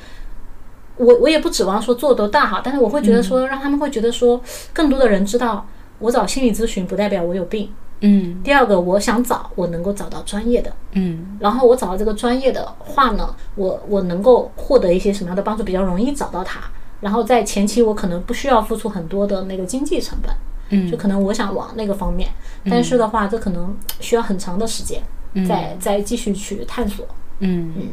[1.00, 4.40] 我我也不指望说做多大哈，但是我会觉得说，让他们会觉得说，
[4.74, 5.66] 更多的人知道，
[6.00, 7.72] 我找心理咨询不代表我有病。
[8.02, 8.42] 嗯。
[8.44, 10.72] 第二个，我想找，我能够找到专业的。
[10.92, 11.38] 嗯。
[11.40, 15.64] 然后我找到这个专业的话呢，我我能够获得一些什么样的帮助？
[15.64, 16.60] 比较容易找到他。
[17.00, 20.34] 然后在前期，我可能不需要付出很多的那个经济成本。
[20.70, 20.92] 嗯。
[20.92, 22.30] 就可能我想往那个方面，
[22.70, 25.02] 但是的话，这可能需要很长的时间，
[25.48, 27.06] 再再继续去探索。
[27.40, 27.88] 嗯嗯。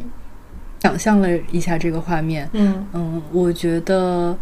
[0.86, 4.38] 想象了一下这个画面，嗯嗯，我觉得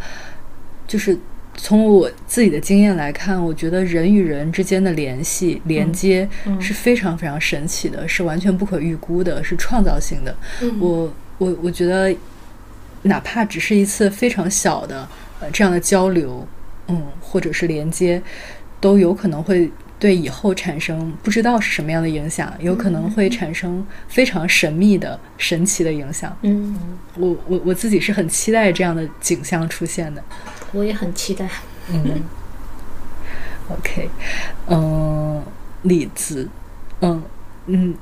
[0.85, 1.17] 就是
[1.55, 10.35] 从我自己的经验来看，我觉得人与人之间的联系连接是非常非常神奇的，是完全不可预估的，是创造性的。
[10.79, 12.15] 我我我觉得，
[13.01, 15.07] 哪怕只是一次非常小的
[15.39, 16.47] 呃这样的交流，
[16.89, 18.21] 嗯，或者是连接，
[18.79, 19.71] 都有可能会。
[20.05, 26.37] 对以后产生不知道是什么样的影响，有可能会产生非常神秘的、神奇的影响。
[26.43, 26.77] 嗯，
[27.17, 30.23] 我我我自己是很期待这样的景象出现的。
[30.73, 31.49] 我也很期待。
[31.91, 32.21] 嗯。
[33.67, 34.07] OK，
[34.67, 35.41] 嗯，
[35.81, 36.47] 李子，
[37.01, 37.23] 嗯
[37.65, 37.95] 嗯，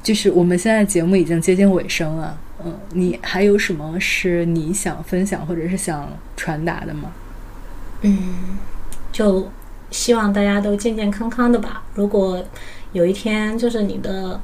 [0.00, 2.38] 就是我们现在节目已经接近尾声了。
[2.64, 7.10] 嗯，你还有什么是你想分享或者是想传达的吗？
[8.02, 8.16] 嗯，
[9.10, 9.50] 就。
[9.90, 11.82] 希望大家都健健康康的吧。
[11.94, 12.42] 如果
[12.92, 14.40] 有一天就是你的，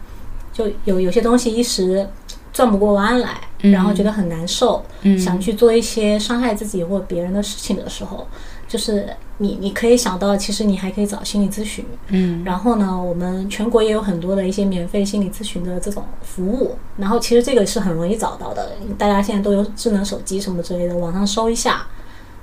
[0.52, 2.08] 就有有些东西一时
[2.52, 4.84] 转不过弯来，然后觉得很难受，
[5.18, 8.26] 想去做一些伤害自己或别人的事情的时候，
[8.68, 9.08] 就是
[9.38, 11.84] 你你可以想到，其实你还可以找心理咨询。
[12.08, 16.76] 嗯，然后呢，我们全国也有很多的一些免费心理咨询的这种服务。
[16.96, 21.86] 然后其实这个是很容易找到的，大家现在都有智能手机什么之类的，网上搜一下，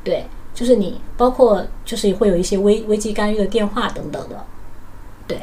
[0.04, 0.26] 对。
[0.54, 4.46] 就是你，包括就是会有一些危危机干预的电话等等的，
[5.28, 5.40] 对，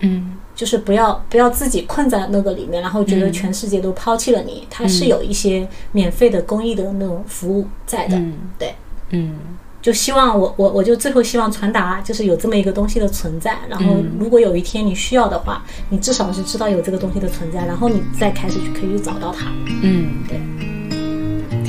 [0.00, 8.20] 嗯，就是不要不要自己困在那个里面，然后觉得全世界都抛弃了你，它是有一些免费的公益的那种服务在的，
[8.58, 8.74] 对，
[9.10, 9.38] 嗯，
[9.80, 19.46] 就希望我我我就最后希望传达，就是有这么一个东西的存在，然后如果有一天你需要的话，你至少是知道有这个东西的存在，然后你再开始去可以去找到它，
[19.82, 20.77] 嗯，对。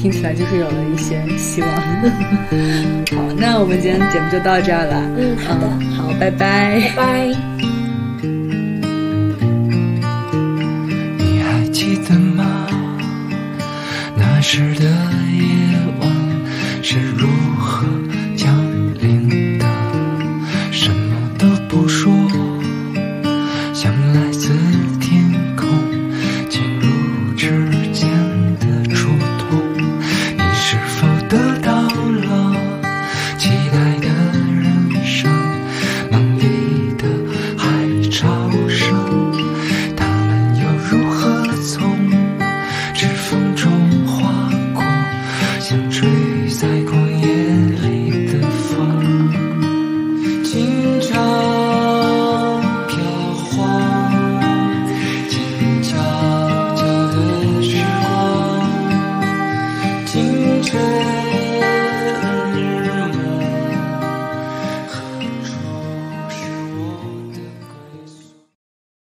[0.01, 1.69] 听起来就是有了一些希望。
[3.11, 5.01] 好那我们今天节目就到这儿了。
[5.17, 5.69] 嗯好的。
[5.93, 6.79] 好拜拜。
[6.79, 7.27] 拜拜。
[11.17, 12.65] 你还记得吗？
[14.15, 14.89] 那时的夜
[15.99, 16.09] 晚
[16.81, 17.27] 是如